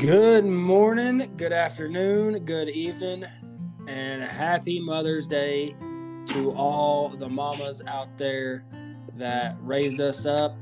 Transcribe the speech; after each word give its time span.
Good 0.00 0.46
morning, 0.46 1.30
good 1.36 1.52
afternoon, 1.52 2.46
good 2.46 2.70
evening, 2.70 3.22
and 3.86 4.22
happy 4.22 4.80
Mother's 4.80 5.26
Day 5.26 5.76
to 6.24 6.52
all 6.52 7.10
the 7.10 7.28
mamas 7.28 7.82
out 7.86 8.16
there 8.16 8.64
that 9.18 9.58
raised 9.60 10.00
us 10.00 10.24
up 10.24 10.56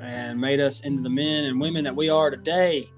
and 0.00 0.40
made 0.40 0.58
us 0.58 0.80
into 0.80 1.00
the 1.00 1.08
men 1.08 1.44
and 1.44 1.60
women 1.60 1.84
that 1.84 1.94
we 1.94 2.08
are 2.08 2.28
today. 2.28 2.90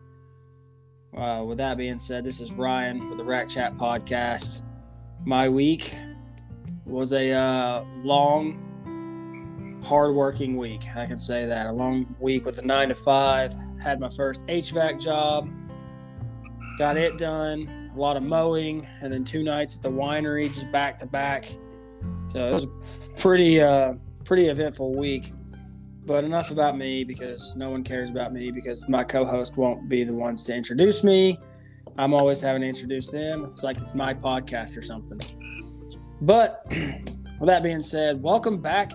Uh, 1.15 1.45
with 1.47 1.59
that 1.59 1.77
being 1.77 1.99
said, 1.99 2.25
this 2.25 2.41
is 2.41 2.55
Ryan 2.55 3.11
with 3.11 3.19
the 3.19 3.25
Rack 3.25 3.51
Chat 3.51 3.77
podcast. 3.77 4.63
My 5.27 5.51
week 5.51 5.95
was 6.87 7.13
a 7.13 7.31
uh, 7.31 7.85
long, 8.03 9.81
hard-working 9.85 10.57
week. 10.57 10.85
I 10.97 11.05
can 11.05 11.19
say 11.19 11.45
that 11.45 11.67
a 11.67 11.73
long 11.73 12.17
week 12.21 12.47
with 12.47 12.57
a 12.57 12.63
nine 12.63 12.89
to 12.89 12.95
five. 12.95 13.55
Had 13.83 13.99
my 13.99 14.09
first 14.09 14.47
HVAC 14.47 15.03
job, 15.03 15.51
got 16.79 16.97
it 16.97 17.19
done. 17.19 17.89
A 17.93 17.99
lot 17.99 18.17
of 18.17 18.23
mowing, 18.23 18.87
and 19.03 19.13
then 19.13 19.25
two 19.25 19.43
nights 19.43 19.77
at 19.77 19.83
the 19.83 19.89
winery, 19.89 20.53
just 20.53 20.71
back 20.71 20.99
to 20.99 21.07
back. 21.07 21.47
So 22.27 22.49
it 22.49 22.55
was 22.55 22.65
a 22.65 23.21
pretty, 23.21 23.61
uh, 23.61 23.95
pretty 24.25 24.47
eventful 24.47 24.95
week. 24.95 25.33
But 26.07 26.23
enough 26.23 26.53
about 26.53 26.79
me 26.79 27.03
because 27.03 27.57
no 27.57 27.71
one 27.71 27.83
cares 27.83 28.11
about 28.11 28.33
me 28.33 28.53
because 28.53 28.89
my 28.89 29.03
co-host 29.03 29.57
won't 29.57 29.89
be 29.89 30.05
the 30.05 30.15
ones 30.15 30.45
to 30.45 30.55
introduce 30.55 31.03
me. 31.03 31.39
I'm 31.99 32.15
always 32.15 32.41
having 32.41 32.63
to 32.63 32.69
introduce 32.69 33.09
them. 33.09 33.45
It's 33.45 33.65
like 33.65 33.79
it's 33.79 33.95
my 33.95 34.15
podcast 34.15 34.77
or 34.79 34.83
something. 34.83 35.21
But 36.21 36.65
with 36.71 37.47
that 37.49 37.65
being 37.65 37.81
said, 37.81 38.23
welcome 38.23 38.59
back, 38.59 38.93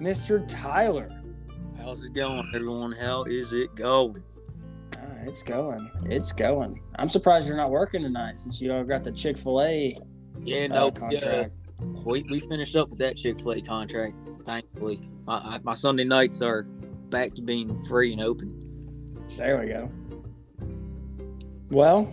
Mr. 0.00 0.44
Tyler. 0.48 1.08
How's 1.84 2.02
it 2.02 2.14
going, 2.14 2.50
everyone? 2.54 2.92
How 2.92 3.24
is 3.24 3.52
it 3.52 3.74
going? 3.74 4.22
Ah, 4.96 5.00
it's 5.24 5.42
going. 5.42 5.90
It's 6.06 6.32
going. 6.32 6.80
I'm 6.96 7.10
surprised 7.10 7.46
you're 7.46 7.58
not 7.58 7.70
working 7.70 8.00
tonight 8.00 8.38
since 8.38 8.58
you 8.62 8.72
all 8.72 8.84
got 8.84 9.04
the 9.04 9.12
Chick 9.12 9.36
Fil 9.36 9.60
A 9.60 9.94
Yeah, 10.42 10.64
uh, 10.64 10.68
no, 10.68 10.90
contract. 10.90 11.22
yeah, 11.22 11.86
we, 12.06 12.22
we 12.30 12.40
finished 12.40 12.74
up 12.74 12.88
with 12.88 12.98
that 13.00 13.18
Chick 13.18 13.38
fil 13.38 13.52
A 13.52 13.60
contract, 13.60 14.14
thankfully. 14.46 15.06
My, 15.26 15.34
I, 15.34 15.58
my 15.62 15.74
Sunday 15.74 16.04
nights 16.04 16.40
are 16.40 16.62
back 17.10 17.34
to 17.34 17.42
being 17.42 17.84
free 17.84 18.14
and 18.14 18.22
open. 18.22 18.64
There 19.36 19.60
we 19.60 19.68
go. 19.70 19.90
Well, 21.70 22.10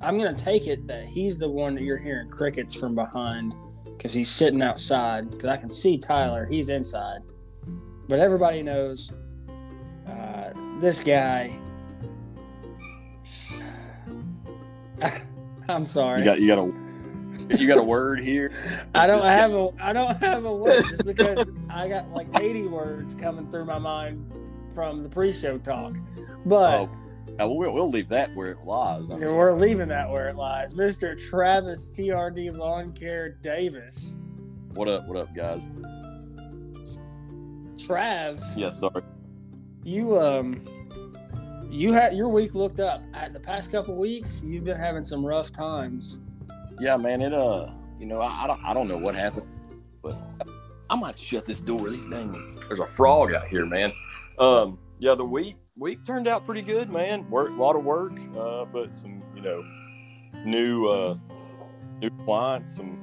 I'm 0.00 0.16
gonna 0.16 0.32
take 0.32 0.68
it 0.68 0.86
that 0.86 1.04
he's 1.04 1.38
the 1.38 1.50
one 1.50 1.74
that 1.74 1.82
you're 1.82 1.98
hearing 1.98 2.30
crickets 2.30 2.74
from 2.74 2.94
behind 2.94 3.54
because 3.84 4.14
he's 4.14 4.30
sitting 4.30 4.62
outside. 4.62 5.30
Because 5.30 5.50
I 5.50 5.58
can 5.58 5.68
see 5.68 5.98
Tyler, 5.98 6.46
he's 6.46 6.70
inside. 6.70 7.20
But 8.08 8.18
everybody 8.18 8.62
knows 8.62 9.12
uh, 10.06 10.50
this 10.78 11.02
guy. 11.02 11.50
I'm 15.68 15.86
sorry. 15.86 16.18
You 16.20 16.24
got 16.24 16.40
you 16.40 16.46
got 16.46 16.58
a 16.58 16.72
you 17.56 17.66
got 17.68 17.78
a 17.78 17.82
word 17.84 18.20
here. 18.20 18.52
I 18.94 19.06
don't 19.06 19.22
have 19.22 19.52
a 19.52 19.70
I 19.80 19.92
don't 19.92 20.16
have 20.18 20.44
a 20.44 20.54
word 20.54 20.84
just 20.88 21.04
because 21.06 21.50
I 21.70 21.88
got 21.88 22.10
like 22.12 22.26
80 22.38 22.66
words 22.66 23.14
coming 23.14 23.50
through 23.50 23.64
my 23.64 23.78
mind 23.78 24.30
from 24.74 24.98
the 24.98 25.08
pre-show 25.08 25.58
talk. 25.58 25.94
But 26.44 26.80
Oh, 26.80 27.44
uh, 27.44 27.48
we'll, 27.48 27.72
we'll 27.72 27.90
leave 27.90 28.08
that 28.08 28.34
where 28.36 28.50
it 28.50 28.64
lies. 28.64 29.10
I 29.10 29.14
mean, 29.14 29.34
we're 29.34 29.54
leaving 29.54 29.88
that 29.88 30.08
where 30.10 30.28
it 30.28 30.36
lies. 30.36 30.74
Mr. 30.74 31.16
Travis 31.30 31.90
TRD 31.90 32.56
Lawn 32.56 32.92
Care 32.92 33.30
Davis. 33.42 34.18
what 34.74 34.88
up? 34.88 35.06
What 35.08 35.16
up, 35.16 35.34
guys? 35.34 35.68
Trav, 37.86 38.42
Yes, 38.56 38.80
sorry. 38.80 39.02
you 39.84 40.18
um 40.18 40.64
you 41.70 41.92
had 41.92 42.14
your 42.14 42.28
week 42.28 42.54
looked 42.54 42.78
up. 42.80 43.02
The 43.32 43.40
past 43.40 43.72
couple 43.72 43.96
weeks, 43.96 44.44
you've 44.44 44.64
been 44.64 44.78
having 44.78 45.02
some 45.04 45.24
rough 45.26 45.50
times. 45.50 46.22
Yeah, 46.80 46.96
man. 46.96 47.20
It 47.20 47.32
uh, 47.34 47.70
you 47.98 48.06
know, 48.06 48.20
I, 48.20 48.44
I 48.44 48.46
don't 48.46 48.64
I 48.64 48.74
don't 48.74 48.88
know 48.88 48.98
what 48.98 49.14
happened, 49.14 49.46
but 50.02 50.16
I 50.90 50.94
might 50.96 51.18
shut 51.18 51.44
this 51.46 51.60
door. 51.60 51.80
This 51.84 52.04
dang, 52.04 52.56
there's 52.68 52.78
a 52.78 52.86
frog 52.86 53.32
out 53.34 53.48
here, 53.48 53.66
man. 53.66 53.92
Um, 54.38 54.78
yeah, 54.98 55.14
the 55.14 55.24
week 55.28 55.56
week 55.76 56.04
turned 56.06 56.28
out 56.28 56.46
pretty 56.46 56.62
good, 56.62 56.92
man. 56.92 57.28
Work 57.30 57.50
a 57.50 57.54
lot 57.54 57.74
of 57.76 57.84
work, 57.84 58.12
uh, 58.36 58.64
but 58.66 58.96
some 58.98 59.18
you 59.34 59.42
know 59.42 59.64
new 60.44 60.86
uh 60.88 61.12
new 62.00 62.10
clients, 62.24 62.76
some 62.76 62.98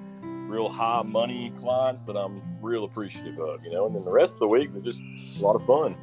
real 0.51 0.69
high 0.69 1.01
money 1.03 1.51
clients 1.59 2.05
that 2.05 2.15
I'm 2.15 2.41
real 2.61 2.83
appreciative 2.83 3.39
of, 3.39 3.63
you 3.63 3.71
know. 3.71 3.87
And 3.87 3.95
then 3.95 4.03
the 4.05 4.11
rest 4.11 4.33
of 4.33 4.39
the 4.39 4.47
week 4.47 4.73
was 4.73 4.83
just 4.83 4.99
a 4.99 5.41
lot 5.41 5.55
of 5.55 5.65
fun. 5.65 5.95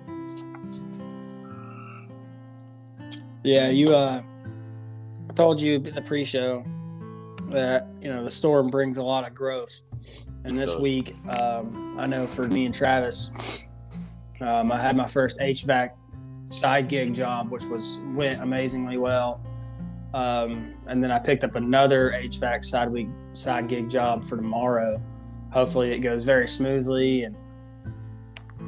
Yeah, 3.44 3.68
you 3.68 3.94
uh 3.94 4.22
I 5.30 5.32
told 5.34 5.60
you 5.60 5.74
in 5.76 5.82
the 5.82 6.02
pre-show 6.02 6.64
that, 7.50 7.86
you 8.00 8.08
know, 8.08 8.24
the 8.24 8.30
storm 8.30 8.68
brings 8.68 8.96
a 8.96 9.02
lot 9.02 9.26
of 9.26 9.34
growth. 9.34 9.80
And 10.44 10.58
this 10.58 10.74
week, 10.76 11.14
um, 11.40 11.98
I 11.98 12.06
know 12.06 12.26
for 12.26 12.48
me 12.48 12.64
and 12.64 12.74
Travis, 12.74 13.66
um, 14.40 14.72
I 14.72 14.80
had 14.80 14.96
my 14.96 15.06
first 15.06 15.38
HVAC 15.38 15.90
side 16.48 16.88
gig 16.88 17.14
job, 17.14 17.50
which 17.50 17.64
was 17.64 18.00
went 18.14 18.40
amazingly 18.40 18.96
well. 18.96 19.40
Um, 20.14 20.74
and 20.86 21.02
then 21.02 21.10
I 21.10 21.18
picked 21.18 21.44
up 21.44 21.54
another 21.54 22.12
HVAC 22.12 22.64
side 22.64 22.90
week 22.90 23.08
side 23.32 23.68
gig 23.68 23.90
job 23.90 24.24
for 24.24 24.36
tomorrow. 24.36 25.02
Hopefully, 25.52 25.92
it 25.92 25.98
goes 25.98 26.24
very 26.24 26.48
smoothly 26.48 27.24
and 27.24 27.36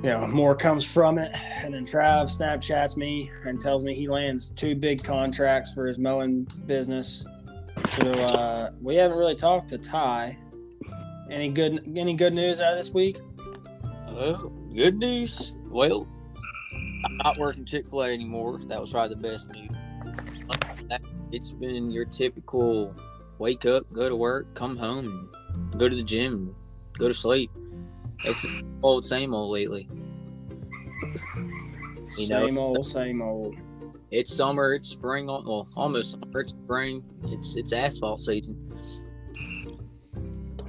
you 0.03 0.11
know 0.11 0.27
more 0.27 0.55
comes 0.55 0.85
from 0.85 1.19
it. 1.19 1.33
And 1.63 1.73
then 1.73 1.85
Trav 1.85 2.25
Snapchats 2.25 2.97
me 2.97 3.31
and 3.45 3.61
tells 3.61 3.85
me 3.85 3.95
he 3.95 4.09
lands 4.09 4.51
two 4.51 4.75
big 4.75 5.03
contracts 5.03 5.73
for 5.73 5.87
his 5.87 5.99
mowing 5.99 6.47
business. 6.67 7.25
So 7.91 8.13
uh, 8.13 8.71
we 8.81 8.97
haven't 8.97 9.17
really 9.17 9.35
talked 9.35 9.69
to 9.71 9.79
Ty. 9.79 10.37
Any 11.31 11.49
good 11.49 11.83
any 11.97 12.15
good 12.15 12.35
news 12.35 12.61
out 12.61 12.73
of 12.73 12.79
this 12.79 12.93
week? 12.93 13.19
Oh, 14.09 14.53
good 14.75 14.99
news. 14.99 15.55
Well, 15.69 16.07
I'm 17.05 17.17
not 17.17 17.39
working 17.39 17.65
Chick 17.65 17.89
fil 17.89 18.03
A 18.03 18.13
anymore. 18.13 18.61
That 18.67 18.81
was 18.81 18.91
probably 18.91 19.15
the 19.15 19.23
best 19.23 19.55
news. 19.55 19.70
It's 21.33 21.51
been 21.53 21.91
your 21.91 22.05
typical 22.05 22.95
wake 23.39 23.65
up, 23.67 23.91
go 23.93 24.09
to 24.09 24.17
work, 24.17 24.53
come 24.55 24.77
home, 24.77 25.31
go 25.77 25.89
to 25.89 25.97
the 25.97 26.03
gym, 26.03 26.55
go 26.99 27.09
to 27.09 27.15
sleep. 27.15 27.51
It's 28.25 28.43
the 28.43 28.65
old, 28.83 29.07
same 29.07 29.33
old 29.33 29.51
lately. 29.51 29.89
You 32.19 32.29
know, 32.29 32.47
same 32.47 32.59
old, 32.59 32.85
same 32.85 33.23
old. 33.23 33.57
It's 34.11 34.35
summer, 34.35 34.75
it's 34.75 34.89
spring, 34.89 35.27
well, 35.27 35.65
almost 35.77 36.21
summer, 36.21 36.41
it's 36.41 36.51
spring, 36.51 37.05
it's 37.25 37.57
it's 37.57 37.73
asphalt 37.73 38.21
season. 38.21 38.57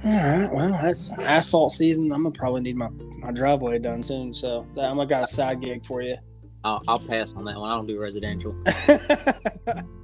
All 0.04 0.10
right, 0.10 0.52
well, 0.52 0.78
that's 0.82 1.12
asphalt 1.26 1.72
season. 1.72 2.12
I'm 2.12 2.22
gonna 2.22 2.32
probably 2.32 2.62
need 2.62 2.76
my, 2.76 2.88
my 3.18 3.32
driveway 3.32 3.78
done 3.78 4.02
soon, 4.02 4.32
so 4.32 4.66
I'm 4.70 4.96
gonna 4.96 5.06
got 5.06 5.24
a 5.24 5.26
side 5.26 5.60
gig 5.60 5.84
for 5.84 6.02
you. 6.02 6.16
I'll, 6.64 6.82
I'll 6.86 6.98
pass 6.98 7.34
on 7.34 7.44
that 7.44 7.58
one. 7.58 7.70
I 7.70 7.76
don't 7.76 7.86
do 7.86 8.00
residential. 8.00 8.56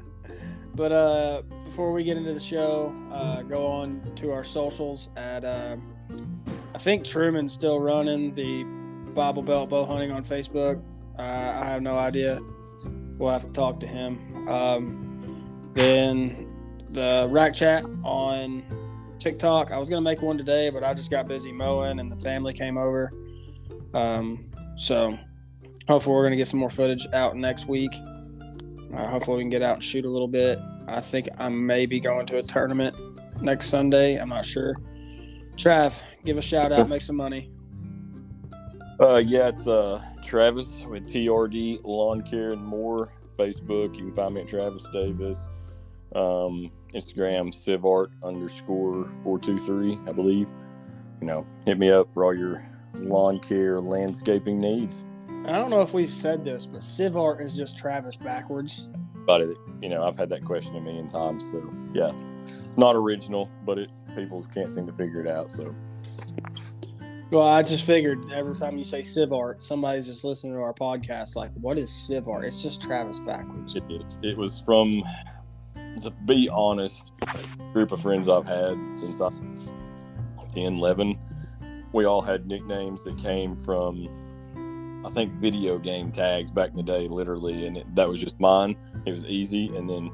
but 0.78 0.92
uh, 0.92 1.42
before 1.64 1.90
we 1.90 2.04
get 2.04 2.16
into 2.16 2.32
the 2.32 2.38
show, 2.38 2.94
uh, 3.12 3.42
go 3.42 3.66
on 3.66 3.98
to 4.14 4.30
our 4.30 4.44
socials. 4.44 5.10
At 5.16 5.44
uh, 5.44 5.76
I 6.72 6.78
think 6.78 7.04
Truman's 7.04 7.52
still 7.52 7.80
running 7.80 8.30
the 8.30 8.62
Bible 9.12 9.42
Belt 9.42 9.70
bow 9.70 9.84
hunting 9.84 10.12
on 10.12 10.24
Facebook. 10.24 10.80
Uh, 11.18 11.22
I 11.22 11.64
have 11.64 11.82
no 11.82 11.96
idea. 11.98 12.38
We'll 13.18 13.30
have 13.30 13.42
to 13.42 13.50
talk 13.50 13.80
to 13.80 13.88
him. 13.88 14.48
Um, 14.48 15.72
then 15.74 16.48
the 16.90 17.26
Rack 17.28 17.54
Chat 17.54 17.84
on 18.04 18.62
TikTok. 19.18 19.72
I 19.72 19.78
was 19.78 19.90
gonna 19.90 20.00
make 20.00 20.22
one 20.22 20.38
today, 20.38 20.70
but 20.70 20.84
I 20.84 20.94
just 20.94 21.10
got 21.10 21.26
busy 21.26 21.50
mowing, 21.50 21.98
and 21.98 22.08
the 22.08 22.20
family 22.20 22.52
came 22.52 22.78
over. 22.78 23.12
Um, 23.94 24.48
so 24.76 25.18
hopefully 25.88 26.14
we're 26.14 26.22
gonna 26.22 26.36
get 26.36 26.46
some 26.46 26.60
more 26.60 26.70
footage 26.70 27.04
out 27.12 27.36
next 27.36 27.66
week. 27.66 27.90
Uh, 28.94 29.06
hopefully 29.06 29.38
we 29.38 29.42
can 29.42 29.50
get 29.50 29.62
out 29.62 29.74
and 29.74 29.84
shoot 29.84 30.04
a 30.04 30.10
little 30.10 30.28
bit. 30.28 30.58
I 30.86 31.00
think 31.00 31.28
I 31.38 31.48
may 31.48 31.86
be 31.86 32.00
going 32.00 32.26
to 32.26 32.38
a 32.38 32.42
tournament 32.42 32.96
next 33.40 33.66
Sunday. 33.66 34.16
I'm 34.16 34.28
not 34.28 34.44
sure. 34.44 34.76
Trav, 35.56 36.00
give 36.24 36.38
a 36.38 36.42
shout 36.42 36.72
out, 36.72 36.88
make 36.88 37.02
some 37.02 37.16
money. 37.16 37.50
Uh, 39.00 39.16
yeah, 39.16 39.48
it's 39.48 39.68
uh 39.68 40.02
Travis 40.24 40.84
with 40.88 41.06
TRD 41.06 41.80
Lawn 41.84 42.22
Care 42.22 42.52
and 42.52 42.64
More. 42.64 43.12
Facebook, 43.36 43.96
you 43.96 44.06
can 44.06 44.14
find 44.14 44.34
me 44.34 44.40
at 44.40 44.48
Travis 44.48 44.86
Davis. 44.92 45.48
Um, 46.14 46.70
Instagram, 46.94 47.52
Sivart 47.52 48.08
underscore 48.22 49.08
four 49.22 49.38
two 49.38 49.58
three, 49.58 49.98
I 50.06 50.12
believe. 50.12 50.48
You 51.20 51.26
know, 51.26 51.46
hit 51.66 51.78
me 51.78 51.90
up 51.90 52.12
for 52.12 52.24
all 52.24 52.34
your 52.34 52.64
lawn 53.02 53.40
care, 53.40 53.80
landscaping 53.80 54.58
needs. 54.58 55.04
I 55.48 55.58
don't 55.58 55.70
know 55.70 55.80
if 55.80 55.94
we've 55.94 56.10
said 56.10 56.44
this, 56.44 56.66
but 56.66 56.80
Sivart 56.80 57.40
is 57.40 57.56
just 57.56 57.76
Travis 57.78 58.16
backwards. 58.16 58.90
But 59.26 59.40
it, 59.42 59.56
you 59.82 59.88
know, 59.88 60.04
I've 60.04 60.16
had 60.16 60.28
that 60.30 60.44
question 60.44 60.76
a 60.76 60.80
million 60.80 61.06
times. 61.06 61.50
So 61.50 61.72
yeah, 61.92 62.12
it's 62.44 62.78
not 62.78 62.94
original, 62.94 63.48
but 63.64 63.78
it 63.78 63.90
people 64.14 64.44
can't 64.54 64.70
seem 64.70 64.86
to 64.86 64.92
figure 64.92 65.20
it 65.20 65.26
out. 65.26 65.52
So 65.52 65.74
Well, 67.30 67.46
I 67.46 67.62
just 67.62 67.84
figured 67.84 68.18
every 68.32 68.54
time 68.56 68.76
you 68.76 68.84
say 68.84 69.02
Sivart, 69.02 69.62
somebody's 69.62 70.06
just 70.06 70.24
listening 70.24 70.54
to 70.54 70.60
our 70.60 70.72
podcast. 70.72 71.36
Like, 71.36 71.50
what 71.60 71.76
is 71.76 71.90
Sivart? 71.90 72.44
It's 72.44 72.62
just 72.62 72.80
Travis 72.80 73.18
backwards. 73.18 73.76
It, 73.76 73.84
it, 73.90 74.18
it 74.22 74.36
was 74.36 74.60
from, 74.60 74.92
to 76.00 76.10
be 76.24 76.48
honest, 76.50 77.12
a 77.22 77.72
group 77.72 77.92
of 77.92 78.00
friends 78.00 78.30
I've 78.30 78.46
had 78.46 78.78
since 78.96 79.20
I 79.20 79.24
was 79.24 79.74
10, 80.54 80.76
11. 80.78 81.18
We 81.92 82.06
all 82.06 82.22
had 82.22 82.46
nicknames 82.46 83.04
that 83.04 83.18
came 83.18 83.54
from, 83.56 84.08
I 85.04 85.10
think, 85.10 85.32
video 85.34 85.78
game 85.78 86.10
tags 86.10 86.50
back 86.50 86.70
in 86.70 86.76
the 86.76 86.82
day, 86.82 87.08
literally. 87.08 87.66
And 87.66 87.78
it, 87.78 87.94
that 87.94 88.08
was 88.08 88.20
just 88.20 88.40
mine. 88.40 88.76
It 89.06 89.12
was 89.12 89.24
easy. 89.26 89.74
And 89.76 89.88
then, 89.88 90.10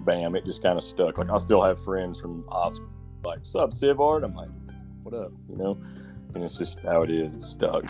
bam, 0.00 0.36
it 0.36 0.44
just 0.44 0.62
kind 0.62 0.78
of 0.78 0.84
stuck. 0.84 1.18
Like, 1.18 1.30
I 1.30 1.38
still 1.38 1.62
have 1.62 1.82
friends 1.84 2.20
from 2.20 2.44
Oscar, 2.48 2.86
like, 3.24 3.40
sub 3.42 3.72
Sivart? 3.72 4.24
I'm 4.24 4.34
like, 4.34 4.50
what 5.02 5.14
up? 5.14 5.32
You 5.48 5.56
know? 5.56 5.78
And 6.34 6.44
it's 6.44 6.56
just 6.56 6.80
how 6.80 7.02
it 7.02 7.10
is. 7.10 7.34
It's 7.34 7.48
stuck. 7.48 7.84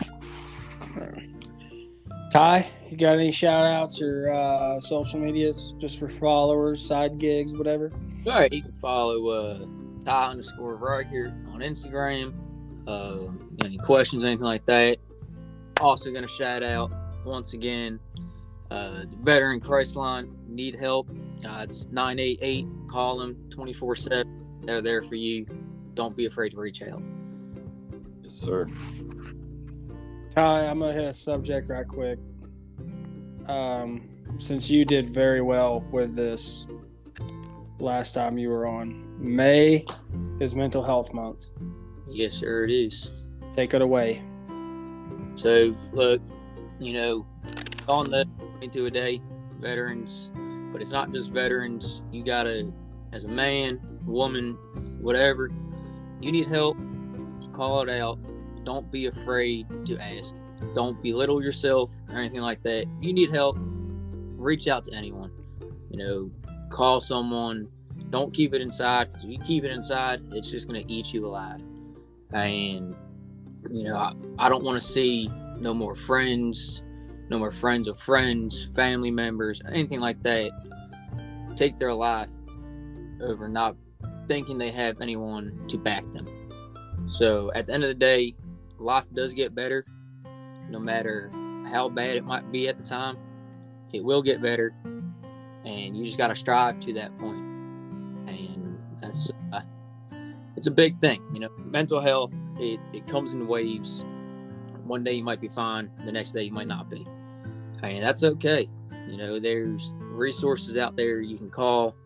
Ty, 2.33 2.71
you 2.89 2.97
got 2.97 3.19
any 3.19 3.33
shout 3.33 3.67
outs 3.67 4.01
or 4.01 4.31
uh, 4.31 4.79
social 4.79 5.19
medias 5.19 5.75
just 5.79 5.99
for 5.99 6.09
followers, 6.09 6.81
side 6.81 7.19
gigs, 7.19 7.55
whatever? 7.55 7.93
All 8.27 8.33
right, 8.33 8.53
you 8.53 8.63
can 8.63 8.73
follow 8.79 9.29
uh, 9.29 9.67
Ty 10.05 10.31
underscore 10.31 10.77
Riker 10.77 11.35
on 11.53 11.61
Instagram. 11.61 12.33
Uh, 12.87 13.33
any 13.65 13.79
questions, 13.79 14.25
anything 14.25 14.45
like 14.45 14.65
that. 14.67 14.99
Also, 15.81 16.11
going 16.11 16.23
to 16.23 16.29
shout 16.29 16.63
out 16.63 16.93
once 17.25 17.55
again 17.55 17.99
uh, 18.71 19.05
Veteran 19.23 19.61
Crisis 19.61 19.97
Line. 19.97 20.37
Need 20.47 20.79
help? 20.79 21.09
Uh, 21.45 21.65
it's 21.69 21.87
988. 21.87 22.67
Call 22.89 23.19
them 23.19 23.37
24 23.51 23.97
7. 23.97 24.61
They're 24.65 24.83
there 24.83 25.03
for 25.03 25.15
you. 25.15 25.47
Don't 25.95 26.17
be 26.17 26.27
afraid 26.27 26.51
to 26.51 26.59
reach 26.59 26.83
out. 26.83 27.03
Yes, 28.23 28.35
sir. 28.35 28.67
Ty, 30.35 30.67
I'm 30.67 30.79
gonna 30.79 30.93
hit 30.93 31.05
a 31.05 31.13
subject 31.13 31.69
right 31.69 31.87
quick. 31.89 32.19
Um, 33.49 34.09
since 34.39 34.71
you 34.71 34.85
did 34.85 35.09
very 35.09 35.41
well 35.41 35.81
with 35.91 36.15
this 36.15 36.67
last 37.79 38.13
time 38.13 38.39
you 38.39 38.51
were 38.51 38.67
on, 38.67 39.13
May 39.19 39.85
is 40.41 40.55
Mental 40.55 40.85
Health 40.85 41.13
Month. 41.13 41.47
Yes, 42.07 42.35
sir, 42.35 42.65
it 42.65 42.71
is. 42.71 43.11
Take 43.53 43.75
it 43.75 43.83
away. 43.83 44.23
So, 45.41 45.75
look, 45.95 46.21
you 46.79 46.93
know, 46.93 47.27
on 47.89 48.11
the 48.11 48.27
into 48.61 48.85
a 48.85 48.91
day, 48.91 49.23
veterans, 49.59 50.31
but 50.71 50.83
it's 50.83 50.91
not 50.91 51.15
just 51.15 51.31
veterans. 51.31 52.03
You 52.13 52.23
gotta, 52.23 52.71
as 53.15 53.25
a 53.25 53.29
man, 53.29 53.81
woman, 54.05 54.59
whatever, 55.01 55.51
you 56.21 56.31
need 56.31 56.47
help, 56.47 56.77
call 57.55 57.81
it 57.81 57.89
out. 57.89 58.19
Don't 58.65 58.93
be 58.93 59.07
afraid 59.07 59.67
to 59.87 59.99
ask. 59.99 60.35
Don't 60.75 61.03
belittle 61.03 61.43
yourself 61.43 61.91
or 62.11 62.19
anything 62.19 62.43
like 62.43 62.63
that. 62.65 62.83
If 62.83 62.89
you 63.01 63.15
need 63.15 63.31
help, 63.31 63.57
reach 63.59 64.69
out 64.69 64.85
to 64.85 64.95
anyone. 64.95 65.31
You 65.91 65.97
know, 65.97 66.31
call 66.69 67.01
someone. 67.01 67.67
Don't 68.11 68.35
keep 68.35 68.53
it 68.53 68.61
inside 68.61 69.07
because 69.07 69.25
if 69.25 69.31
you 69.31 69.39
keep 69.39 69.65
it 69.65 69.71
inside, 69.71 70.21
it's 70.33 70.51
just 70.51 70.67
gonna 70.67 70.85
eat 70.87 71.15
you 71.15 71.25
alive. 71.25 71.63
And 72.35 72.95
you 73.71 73.85
know, 73.85 73.97
I, 73.97 74.13
I 74.39 74.49
don't 74.49 74.65
want 74.65 74.81
to 74.81 74.87
see 74.87 75.31
no 75.59 75.73
more 75.73 75.95
friends, 75.95 76.83
no 77.29 77.39
more 77.39 77.51
friends 77.51 77.89
of 77.89 77.99
friends, 77.99 78.69
family 78.75 79.11
members, 79.11 79.61
anything 79.69 80.01
like 80.01 80.23
that 80.23 80.51
take 81.61 81.77
their 81.77 81.93
life 81.93 82.31
over 83.21 83.47
not 83.47 83.77
thinking 84.27 84.57
they 84.57 84.71
have 84.71 85.01
anyone 85.03 85.67
to 85.69 85.77
back 85.77 86.11
them. 86.13 86.27
So 87.07 87.53
at 87.55 87.67
the 87.67 87.75
end 87.75 87.83
of 87.83 87.89
the 87.89 87.95
day, 87.95 88.35
life 88.79 89.13
does 89.13 89.35
get 89.35 89.55
better, 89.55 89.85
no 90.71 90.79
matter 90.79 91.31
how 91.71 91.91
bad 91.91 92.17
it 92.17 92.25
might 92.25 92.51
be 92.51 92.69
at 92.69 92.79
the 92.79 92.83
time. 92.83 93.19
It 93.93 94.03
will 94.03 94.23
get 94.23 94.41
better, 94.41 94.73
and 95.65 95.97
you 95.97 96.05
just 96.05 96.17
got 96.17 96.29
to 96.29 96.37
strive 96.37 96.81
to 96.81 96.95
that 96.95 97.17
point. 97.19 97.41
And 98.29 98.79
that's 99.03 99.31
uh, 99.53 99.61
it's 100.61 100.67
a 100.67 100.71
big 100.71 101.01
thing, 101.01 101.23
you 101.33 101.41
know. 101.41 101.49
Mental 101.57 102.01
health 102.01 102.35
it, 102.59 102.79
it 102.93 103.09
comes 103.09 103.33
in 103.33 103.47
waves. 103.47 104.05
One 104.85 105.03
day 105.03 105.15
you 105.15 105.25
might 105.25 105.41
be 105.41 105.49
fine, 105.49 105.91
the 106.05 106.13
next 106.13 106.33
day 106.33 106.43
you 106.43 106.53
might 106.53 106.67
not 106.67 106.91
be, 106.91 107.07
and 107.83 108.03
that's 108.03 108.23
okay. 108.23 108.69
You 109.09 109.17
know, 109.17 109.41
there's 109.41 109.95
resources 109.97 110.77
out 110.77 110.97
there 110.97 111.23
you 111.23 111.39
can 111.39 111.49
call, 111.49 111.97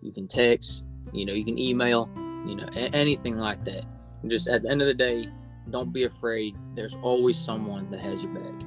you 0.00 0.10
can 0.10 0.26
text, 0.26 0.82
you 1.12 1.24
know, 1.24 1.32
you 1.32 1.44
can 1.44 1.56
email, 1.56 2.10
you 2.44 2.56
know, 2.56 2.66
a- 2.74 2.92
anything 2.92 3.38
like 3.38 3.64
that. 3.66 3.84
Just 4.26 4.48
at 4.48 4.62
the 4.62 4.70
end 4.70 4.80
of 4.80 4.88
the 4.88 4.94
day, 4.94 5.28
don't 5.70 5.92
be 5.92 6.02
afraid. 6.02 6.56
There's 6.74 6.96
always 7.02 7.38
someone 7.38 7.88
that 7.92 8.00
has 8.00 8.20
your 8.20 8.34
back. 8.34 8.66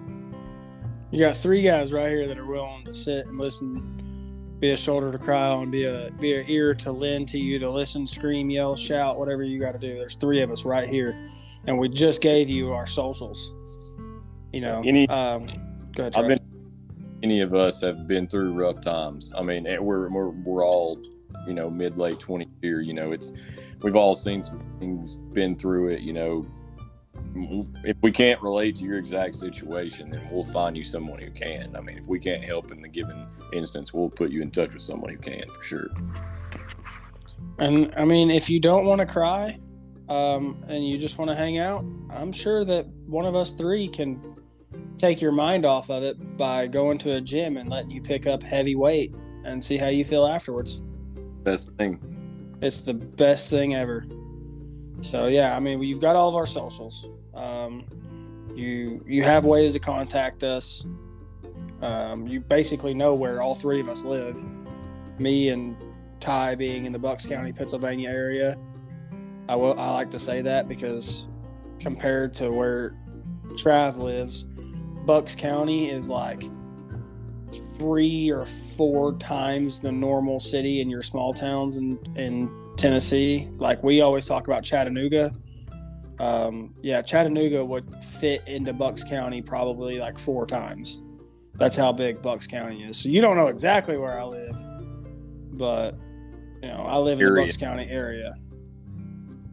You 1.12 1.20
got 1.20 1.36
three 1.36 1.62
guys 1.62 1.92
right 1.92 2.08
here 2.08 2.26
that 2.30 2.38
are 2.38 2.46
willing 2.46 2.86
to 2.86 2.94
sit 2.94 3.26
and 3.26 3.38
listen, 3.38 3.86
be 4.60 4.72
a 4.72 4.78
shoulder 4.78 5.12
to 5.12 5.18
cry 5.18 5.48
on, 5.48 5.70
be 5.70 5.84
a 5.86 6.12
be 6.20 6.34
an 6.36 6.46
ear 6.48 6.74
to 6.76 6.92
lend 6.92 7.28
to 7.30 7.38
you 7.38 7.60
to 7.60 7.70
listen, 7.70 8.08
scream, 8.08 8.50
yell, 8.50 8.76
shout, 8.76 9.20
whatever 9.20 9.44
you 9.44 9.60
got 9.60 9.74
to 9.74 9.80
do. 9.80 9.96
There's 9.96 10.16
three 10.16 10.42
of 10.42 10.52
us 10.52 10.66
right 10.66 10.88
here, 10.90 11.16
and 11.68 11.78
we 11.78 11.90
just 11.90 12.22
gave 12.22 12.50
you 12.50 12.72
our 12.72 12.88
socials. 12.88 13.98
You 14.54 14.62
know, 14.62 14.82
Any- 14.86 15.08
um, 15.10 15.48
go 15.94 16.04
ahead. 16.04 16.16
I've 16.16 16.28
been. 16.28 16.40
Any 17.24 17.42
of 17.42 17.54
us 17.54 17.82
have 17.82 18.08
been 18.08 18.28
through 18.28 18.54
rough 18.54 18.82
times. 18.82 19.34
I 19.36 19.42
mean, 19.42 19.64
we're 19.82 20.10
we're 20.10 20.30
we're 20.30 20.66
all, 20.66 21.00
you 21.48 21.54
know, 21.54 21.70
mid 21.70 21.98
late 21.98 22.20
twenty 22.20 22.48
here. 22.62 22.82
You 22.82 22.94
know, 22.94 23.12
it's 23.12 23.34
we've 23.82 23.96
all 23.96 24.16
seen 24.16 24.44
some 24.44 24.60
things, 24.80 25.16
been 25.16 25.56
through 25.56 25.90
it. 25.90 26.02
You 26.02 26.14
know, 26.14 26.46
if 27.84 27.98
we 28.02 28.12
can't 28.12 28.42
relate 28.42 28.76
to 28.78 28.86
your 28.86 28.98
exact 28.98 29.36
situation, 29.36 30.10
then 30.10 30.28
we'll 30.32 30.46
find 30.46 30.76
you 30.78 30.84
someone 30.84 31.20
who 31.20 31.32
can. 31.32 31.76
I 31.76 31.82
mean, 31.82 31.98
if 31.98 32.06
we 32.06 32.20
can't 32.20 32.44
help 32.44 32.72
in 32.72 32.82
the 32.82 32.90
given 32.90 33.28
instance, 33.54 33.94
we'll 33.94 34.10
put 34.10 34.32
you 34.32 34.42
in 34.42 34.52
touch 34.52 34.74
with 34.74 34.84
someone 34.84 35.12
who 35.12 35.18
can 35.18 35.44
for 35.50 35.64
sure. 35.64 35.88
And 37.60 37.94
I 37.98 38.06
mean, 38.06 38.32
if 38.32 38.50
you 38.50 38.60
don't 38.60 38.86
want 38.86 39.00
to 39.00 39.06
cry, 39.06 39.60
um, 40.10 40.64
and 40.68 40.88
you 40.88 40.98
just 40.98 41.18
want 41.18 41.30
to 41.32 41.36
hang 41.36 41.58
out, 41.58 41.84
I'm 42.12 42.32
sure 42.32 42.64
that 42.66 42.86
one 43.08 43.26
of 43.26 43.36
us 43.36 43.52
three 43.52 43.88
can 43.88 44.36
take 44.98 45.22
your 45.22 45.32
mind 45.32 45.66
off 45.66 45.90
of 45.90 46.04
it 46.04 46.38
by 46.38 46.68
going 46.68 46.98
to 47.00 47.16
a 47.16 47.22
gym 47.22 47.58
and 47.58 47.70
letting 47.70 47.92
you 47.92 48.02
pick 48.02 48.28
up 48.28 48.44
heavy 48.44 48.76
weight 48.76 49.14
and 49.44 49.64
see 49.64 49.78
how 49.78 49.88
you 49.88 50.06
feel 50.06 50.26
afterwards. 50.26 50.82
Best 51.44 51.72
thing. 51.78 52.00
It's 52.62 52.82
the 52.82 52.94
best 52.94 53.50
thing 53.50 53.76
ever. 53.76 54.06
So 55.06 55.28
yeah, 55.28 55.56
I 55.56 55.60
mean, 55.60 55.84
you've 55.84 56.02
got 56.02 56.16
all 56.16 56.30
of 56.30 56.36
our 56.36 56.48
socials. 56.48 57.08
Um, 57.36 57.86
you 58.56 59.06
you 59.08 59.22
have 59.22 59.46
ways 59.46 59.74
to 59.74 59.80
contact 59.80 60.44
us. 60.44 60.84
Um, 61.84 62.28
you 62.28 62.40
basically 62.40 62.96
know 62.96 63.14
where 63.14 63.40
all 63.40 63.54
three 63.54 63.80
of 63.80 63.88
us 63.88 64.04
live. 64.04 64.44
Me 65.20 65.50
and 65.50 65.78
Ty 66.20 66.56
being 66.56 66.88
in 66.88 66.92
the 66.92 66.98
Bucks 66.98 67.24
County, 67.24 67.54
Pennsylvania 67.54 68.10
area. 68.10 68.58
I 69.48 69.56
will. 69.56 69.80
I 69.80 69.92
like 69.92 70.10
to 70.10 70.20
say 70.20 70.42
that 70.42 70.68
because 70.68 71.28
compared 71.80 72.34
to 72.36 72.50
where 72.50 72.98
Trav 73.50 73.98
lives, 73.98 74.46
Bucks 75.06 75.36
County 75.36 75.92
is 75.92 76.08
like 76.08 76.42
three 77.78 78.32
or 78.32 78.48
four 78.76 79.14
times 79.18 79.80
the 79.80 79.92
normal 79.92 80.40
city 80.40 80.82
in 80.82 80.90
your 80.90 81.04
small 81.04 81.32
towns 81.32 81.78
in, 81.78 82.00
in 82.16 82.65
Tennessee. 82.78 83.50
Like 83.58 83.84
we 83.84 84.02
always 84.02 84.26
talk 84.26 84.48
about 84.48 84.64
Chattanooga. 84.64 85.32
Um, 86.20 86.74
yeah, 86.82 87.02
Chattanooga 87.02 87.64
would 87.64 87.94
fit 87.96 88.42
into 88.48 88.74
Bucks 88.74 89.04
County 89.04 89.42
probably 89.42 90.00
like 90.00 90.18
four 90.18 90.46
times. 90.46 91.02
That's 91.56 91.76
how 91.78 91.92
big 91.92 92.22
Bucks 92.22 92.48
County 92.48 92.84
is. 92.84 92.98
So 92.98 93.10
you 93.10 93.22
don't 93.22 93.38
know 93.38 93.48
exactly 93.48 93.98
where 93.98 94.20
I 94.20 94.24
live, 94.24 94.58
but 95.54 95.96
you 96.62 96.70
know 96.70 96.84
I 96.88 96.98
live 96.98 97.20
in 97.20 97.34
the 97.34 97.42
Bucks 97.42 97.58
County 97.58 97.90
area. 97.90 98.36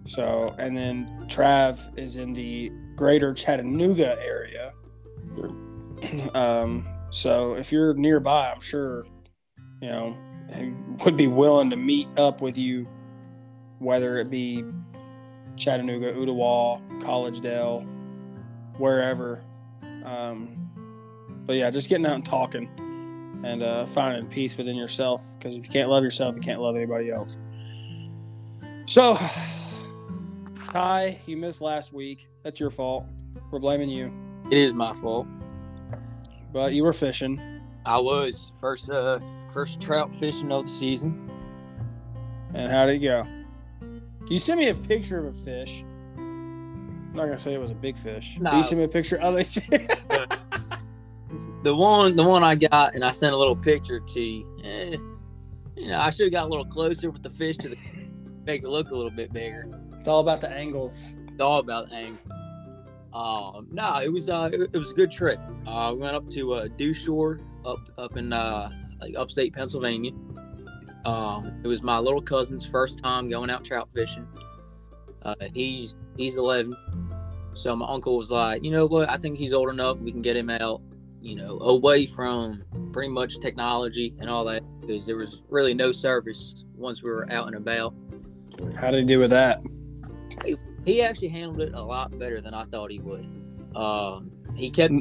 So 0.04 0.54
and 0.58 0.76
then 0.76 1.06
Trav 1.26 1.98
is 1.98 2.16
in 2.16 2.32
the 2.32 2.70
greater 2.96 3.32
Chattanooga 3.32 4.20
area. 4.22 4.72
Um, 6.34 6.84
so 7.12 7.54
if 7.54 7.70
you're 7.70 7.94
nearby, 7.94 8.50
I'm 8.50 8.60
sure, 8.60 9.04
you 9.80 9.88
know, 9.88 10.16
he 10.52 10.72
would 11.04 11.16
be 11.16 11.28
willing 11.28 11.70
to 11.70 11.76
meet 11.76 12.08
up 12.16 12.40
with 12.40 12.58
you, 12.58 12.86
whether 13.82 14.18
it 14.18 14.30
be 14.30 14.64
Chattanooga, 15.56 16.12
Ooltewah, 16.12 17.02
Collegedale, 17.02 17.86
wherever. 18.78 19.42
Um, 20.04 20.70
but 21.46 21.56
yeah, 21.56 21.70
just 21.70 21.88
getting 21.88 22.06
out 22.06 22.14
and 22.14 22.24
talking 22.24 22.68
and 23.44 23.62
uh, 23.62 23.86
finding 23.86 24.26
peace 24.28 24.56
within 24.56 24.76
yourself. 24.76 25.36
Because 25.36 25.56
if 25.56 25.64
you 25.64 25.70
can't 25.70 25.90
love 25.90 26.04
yourself, 26.04 26.36
you 26.36 26.40
can't 26.40 26.60
love 26.60 26.76
anybody 26.76 27.10
else. 27.10 27.38
So, 28.86 29.18
Ty, 30.68 31.20
you 31.26 31.36
missed 31.36 31.60
last 31.60 31.92
week. 31.92 32.28
That's 32.44 32.60
your 32.60 32.70
fault. 32.70 33.06
We're 33.50 33.58
blaming 33.58 33.88
you. 33.88 34.12
It 34.50 34.58
is 34.58 34.72
my 34.72 34.92
fault. 34.94 35.26
But 36.52 36.72
you 36.72 36.84
were 36.84 36.92
fishing. 36.92 37.40
I 37.84 37.98
was 37.98 38.52
first 38.60 38.90
uh 38.90 39.18
first 39.52 39.80
trout 39.80 40.14
fishing 40.14 40.52
of 40.52 40.66
the 40.66 40.72
season. 40.72 41.30
And 42.54 42.68
how 42.68 42.86
did 42.86 42.96
it 42.96 43.06
go? 43.06 43.26
You 44.32 44.38
sent 44.38 44.58
me 44.60 44.68
a 44.68 44.74
picture 44.74 45.18
of 45.18 45.26
a 45.26 45.32
fish. 45.32 45.84
I'm 46.16 47.12
not 47.12 47.24
gonna 47.26 47.36
say 47.36 47.52
it 47.52 47.60
was 47.60 47.70
a 47.70 47.74
big 47.74 47.98
fish. 47.98 48.38
No. 48.40 48.56
You 48.56 48.64
sent 48.64 48.78
me 48.78 48.84
a 48.84 48.88
picture 48.88 49.20
of 49.20 49.36
it. 49.36 49.58
The 51.62 51.76
one, 51.76 52.16
the 52.16 52.24
one 52.24 52.42
I 52.42 52.56
got, 52.56 52.96
and 52.96 53.04
I 53.04 53.12
sent 53.12 53.32
a 53.32 53.36
little 53.36 53.54
picture 53.54 54.00
to 54.00 54.20
you. 54.20 54.44
Eh, 54.64 54.96
you 55.76 55.88
know, 55.88 56.00
I 56.00 56.10
should 56.10 56.24
have 56.24 56.32
got 56.32 56.46
a 56.46 56.48
little 56.48 56.64
closer 56.64 57.08
with 57.08 57.22
the 57.22 57.30
fish 57.30 57.56
to 57.58 57.68
the, 57.68 57.76
make 58.44 58.64
it 58.64 58.68
look 58.68 58.90
a 58.90 58.96
little 58.96 59.12
bit 59.12 59.32
bigger. 59.32 59.70
it's 59.96 60.08
all 60.08 60.18
about 60.18 60.40
the 60.40 60.50
angles. 60.50 61.18
It's 61.28 61.40
all 61.40 61.60
about 61.60 61.92
angle. 61.92 62.18
Um, 63.14 63.68
no, 63.70 64.00
it 64.00 64.12
was 64.12 64.28
uh, 64.28 64.50
it, 64.52 64.60
it 64.72 64.76
was 64.76 64.90
a 64.90 64.94
good 64.94 65.12
trip. 65.12 65.38
Uh, 65.64 65.92
we 65.94 66.00
went 66.00 66.16
up 66.16 66.28
to 66.30 66.54
uh, 66.54 66.68
Dushore 66.76 67.38
up 67.64 67.78
up 67.96 68.16
in 68.16 68.32
uh, 68.32 68.72
like 69.00 69.14
upstate 69.16 69.52
Pennsylvania. 69.52 70.10
Um, 71.04 71.60
it 71.64 71.66
was 71.66 71.82
my 71.82 71.98
little 71.98 72.22
cousin's 72.22 72.64
first 72.64 73.02
time 73.02 73.28
going 73.28 73.50
out 73.50 73.64
trout 73.64 73.88
fishing. 73.94 74.26
Uh, 75.24 75.34
he's 75.54 75.96
he's 76.16 76.36
11, 76.36 76.76
so 77.54 77.76
my 77.76 77.86
uncle 77.86 78.16
was 78.16 78.30
like, 78.30 78.64
you 78.64 78.70
know 78.70 78.86
what? 78.86 79.10
I 79.10 79.16
think 79.16 79.38
he's 79.38 79.52
old 79.52 79.68
enough. 79.68 79.98
We 79.98 80.10
can 80.10 80.22
get 80.22 80.36
him 80.36 80.50
out, 80.50 80.80
you 81.20 81.36
know, 81.36 81.58
away 81.60 82.06
from 82.06 82.64
pretty 82.92 83.08
much 83.08 83.38
technology 83.40 84.14
and 84.20 84.28
all 84.28 84.44
that 84.46 84.62
because 84.80 85.06
there 85.06 85.16
was 85.16 85.42
really 85.48 85.74
no 85.74 85.92
service 85.92 86.64
once 86.76 87.02
we 87.02 87.10
were 87.10 87.30
out 87.30 87.46
and 87.46 87.56
about 87.56 87.94
How 88.76 88.90
did 88.90 89.00
he 89.08 89.16
do 89.16 89.20
with 89.20 89.30
that? 89.30 89.58
he 90.84 91.02
actually 91.02 91.28
handled 91.28 91.60
it 91.60 91.74
a 91.74 91.82
lot 91.82 92.18
better 92.18 92.40
than 92.40 92.54
I 92.54 92.64
thought 92.64 92.90
he 92.90 92.98
would. 92.98 93.26
Um, 93.76 94.30
he 94.54 94.70
kept 94.70 94.92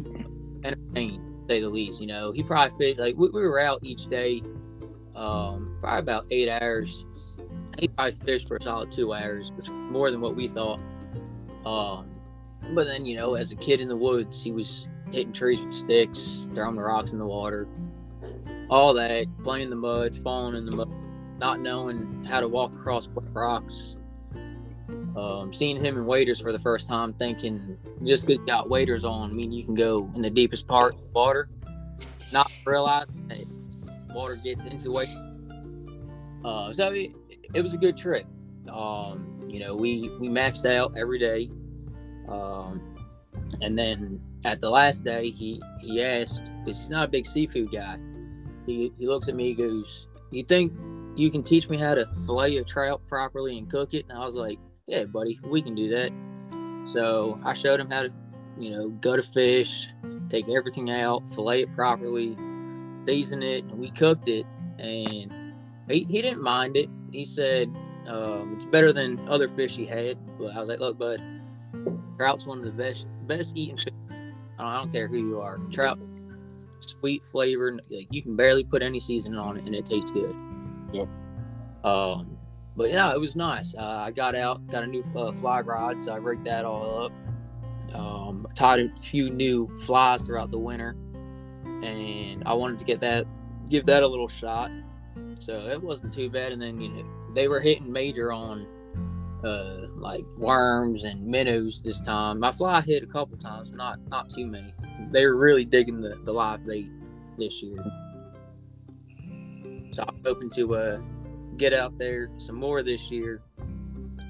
entertained, 0.63 1.47
say 1.49 1.61
the 1.61 1.69
least. 1.69 2.01
You 2.01 2.07
know, 2.07 2.31
he 2.31 2.43
probably 2.43 2.77
fished 2.77 2.99
like 2.99 3.15
we, 3.17 3.29
we 3.29 3.41
were 3.41 3.59
out 3.59 3.79
each 3.81 4.07
day, 4.07 4.41
um, 5.15 5.77
probably 5.79 5.99
about 5.99 6.25
eight 6.31 6.49
hours. 6.49 7.43
He 7.79 7.87
probably 7.87 8.13
fished 8.13 8.47
for 8.47 8.57
a 8.57 8.61
solid 8.61 8.91
two 8.91 9.13
hours, 9.13 9.51
which 9.53 9.69
more 9.69 10.11
than 10.11 10.21
what 10.21 10.35
we 10.35 10.47
thought. 10.47 10.79
Um, 11.65 12.09
but 12.73 12.85
then 12.85 13.05
you 13.05 13.15
know, 13.15 13.35
as 13.35 13.51
a 13.51 13.55
kid 13.55 13.81
in 13.81 13.87
the 13.87 13.97
woods, 13.97 14.43
he 14.43 14.51
was 14.51 14.87
hitting 15.11 15.33
trees 15.33 15.61
with 15.61 15.73
sticks, 15.73 16.49
throwing 16.55 16.75
the 16.75 16.81
rocks 16.81 17.13
in 17.13 17.19
the 17.19 17.25
water, 17.25 17.67
all 18.69 18.93
that, 18.93 19.27
playing 19.43 19.65
in 19.65 19.69
the 19.69 19.75
mud, 19.75 20.15
falling 20.15 20.55
in 20.55 20.65
the 20.65 20.71
mud, 20.71 20.89
not 21.39 21.59
knowing 21.59 22.23
how 22.25 22.39
to 22.39 22.47
walk 22.47 22.73
across 22.73 23.13
rocks 23.33 23.97
um, 25.15 25.53
seeing 25.53 25.83
him 25.83 25.97
in 25.97 26.05
waders 26.05 26.39
for 26.39 26.51
the 26.51 26.59
first 26.59 26.87
time, 26.87 27.13
thinking 27.13 27.77
just 28.03 28.25
because 28.25 28.39
you 28.39 28.45
got 28.45 28.69
waders 28.69 29.03
on, 29.03 29.29
I 29.29 29.33
mean 29.33 29.51
you 29.51 29.63
can 29.63 29.75
go 29.75 30.09
in 30.15 30.21
the 30.21 30.29
deepest 30.29 30.67
part 30.67 30.93
of 30.93 31.01
the 31.01 31.07
water, 31.13 31.49
not 32.31 32.51
realizing 32.65 33.27
that 33.27 33.39
water 34.13 34.33
gets 34.43 34.65
into 34.65 34.89
the. 34.89 36.41
Uh, 36.43 36.73
so 36.73 36.91
it, 36.91 37.11
it 37.53 37.61
was 37.61 37.73
a 37.73 37.77
good 37.77 37.97
trip. 37.97 38.25
Um, 38.69 39.47
you 39.47 39.59
know, 39.59 39.75
we 39.75 40.09
we 40.19 40.27
maxed 40.27 40.65
out 40.65 40.97
every 40.97 41.19
day, 41.19 41.49
um, 42.27 42.95
and 43.61 43.77
then 43.77 44.21
at 44.45 44.59
the 44.61 44.69
last 44.69 45.03
day, 45.03 45.29
he 45.29 45.61
he 45.81 46.03
asked 46.03 46.43
because 46.59 46.79
he's 46.79 46.89
not 46.89 47.05
a 47.05 47.07
big 47.07 47.25
seafood 47.25 47.71
guy. 47.71 47.97
He 48.65 48.91
he 48.97 49.07
looks 49.07 49.27
at 49.27 49.35
me, 49.35 49.47
he 49.49 49.53
goes, 49.55 50.07
"You 50.31 50.43
think 50.43 50.73
you 51.15 51.29
can 51.29 51.43
teach 51.43 51.69
me 51.69 51.77
how 51.77 51.95
to 51.95 52.07
fillet 52.25 52.57
a 52.57 52.63
trout 52.63 53.01
properly 53.07 53.57
and 53.57 53.69
cook 53.69 53.93
it?" 53.93 54.05
And 54.09 54.17
I 54.17 54.25
was 54.25 54.35
like 54.35 54.59
yeah, 54.91 55.05
buddy, 55.05 55.39
we 55.43 55.61
can 55.61 55.73
do 55.73 55.87
that. 55.89 56.11
So 56.91 57.39
I 57.45 57.53
showed 57.53 57.79
him 57.79 57.89
how 57.89 58.03
to, 58.03 58.11
you 58.59 58.71
know, 58.71 58.89
gut 58.89 59.19
a 59.19 59.23
fish, 59.23 59.87
take 60.27 60.49
everything 60.49 60.91
out, 60.91 61.23
fillet 61.33 61.61
it 61.61 61.75
properly, 61.75 62.35
season 63.07 63.43
it, 63.43 63.63
and 63.63 63.79
we 63.79 63.91
cooked 63.91 64.27
it. 64.27 64.45
And 64.79 65.53
he, 65.89 66.05
he 66.09 66.21
didn't 66.21 66.41
mind 66.41 66.77
it. 66.77 66.89
He 67.11 67.25
said 67.25 67.73
um, 68.07 68.53
it's 68.55 68.65
better 68.65 68.93
than 68.93 69.19
other 69.27 69.47
fish 69.47 69.75
he 69.75 69.85
had. 69.85 70.17
But 70.37 70.55
I 70.55 70.59
was 70.59 70.69
like, 70.69 70.79
look, 70.79 70.97
bud, 70.97 71.21
trout's 72.17 72.45
one 72.45 72.59
of 72.59 72.65
the 72.65 72.71
best 72.71 73.07
best 73.27 73.55
eating 73.55 73.77
fish. 73.77 73.93
I 74.09 74.13
don't, 74.57 74.67
I 74.67 74.77
don't 74.77 74.91
care 74.91 75.07
who 75.07 75.17
you 75.17 75.39
are. 75.39 75.57
Trout, 75.71 75.99
sweet 76.79 77.23
flavor. 77.23 77.79
Like 77.89 78.07
you 78.09 78.21
can 78.21 78.35
barely 78.35 78.63
put 78.63 78.81
any 78.81 78.99
seasoning 78.99 79.39
on 79.39 79.57
it, 79.57 79.65
and 79.65 79.75
it 79.75 79.85
tastes 79.85 80.11
good. 80.11 80.35
Yep. 80.93 81.07
Um, 81.83 82.37
but 82.75 82.91
yeah, 82.91 83.13
it 83.13 83.19
was 83.19 83.35
nice. 83.35 83.75
Uh, 83.75 84.03
I 84.05 84.11
got 84.11 84.35
out, 84.35 84.65
got 84.67 84.83
a 84.83 84.87
new 84.87 85.03
uh, 85.15 85.31
fly 85.31 85.61
rod, 85.61 86.01
so 86.03 86.13
I 86.13 86.17
rigged 86.17 86.45
that 86.45 86.65
all 86.65 87.05
up. 87.05 87.11
Um, 87.93 88.47
tied 88.55 88.79
a 88.79 88.89
few 89.01 89.29
new 89.29 89.67
flies 89.79 90.21
throughout 90.23 90.51
the 90.51 90.57
winter, 90.57 90.95
and 91.83 92.43
I 92.45 92.53
wanted 92.53 92.79
to 92.79 92.85
get 92.85 92.99
that, 93.01 93.25
give 93.69 93.85
that 93.85 94.03
a 94.03 94.07
little 94.07 94.27
shot. 94.27 94.71
So 95.39 95.67
it 95.67 95.81
wasn't 95.81 96.13
too 96.13 96.29
bad. 96.29 96.51
And 96.51 96.61
then 96.61 96.79
you 96.79 96.89
know 96.89 97.05
they 97.33 97.47
were 97.47 97.59
hitting 97.59 97.91
major 97.91 98.31
on 98.31 98.67
uh, 99.43 99.87
like 99.95 100.25
worms 100.37 101.03
and 101.03 101.25
minnows 101.25 101.81
this 101.81 101.99
time. 102.01 102.39
My 102.39 102.51
fly 102.51 102.81
hit 102.81 103.03
a 103.03 103.07
couple 103.07 103.37
times, 103.37 103.69
but 103.69 103.77
not 103.77 103.99
not 104.09 104.29
too 104.29 104.45
many. 104.45 104.73
They 105.11 105.25
were 105.25 105.35
really 105.35 105.65
digging 105.65 106.01
the, 106.01 106.19
the 106.23 106.31
live 106.31 106.65
bait 106.65 106.89
this 107.37 107.61
year. 107.63 107.77
So 109.91 110.03
I'm 110.07 110.21
hoping 110.23 110.49
to 110.51 110.75
uh, 110.75 111.01
get 111.57 111.73
out 111.73 111.97
there 111.97 112.29
some 112.37 112.55
more 112.55 112.81
this 112.81 113.11
year 113.11 113.41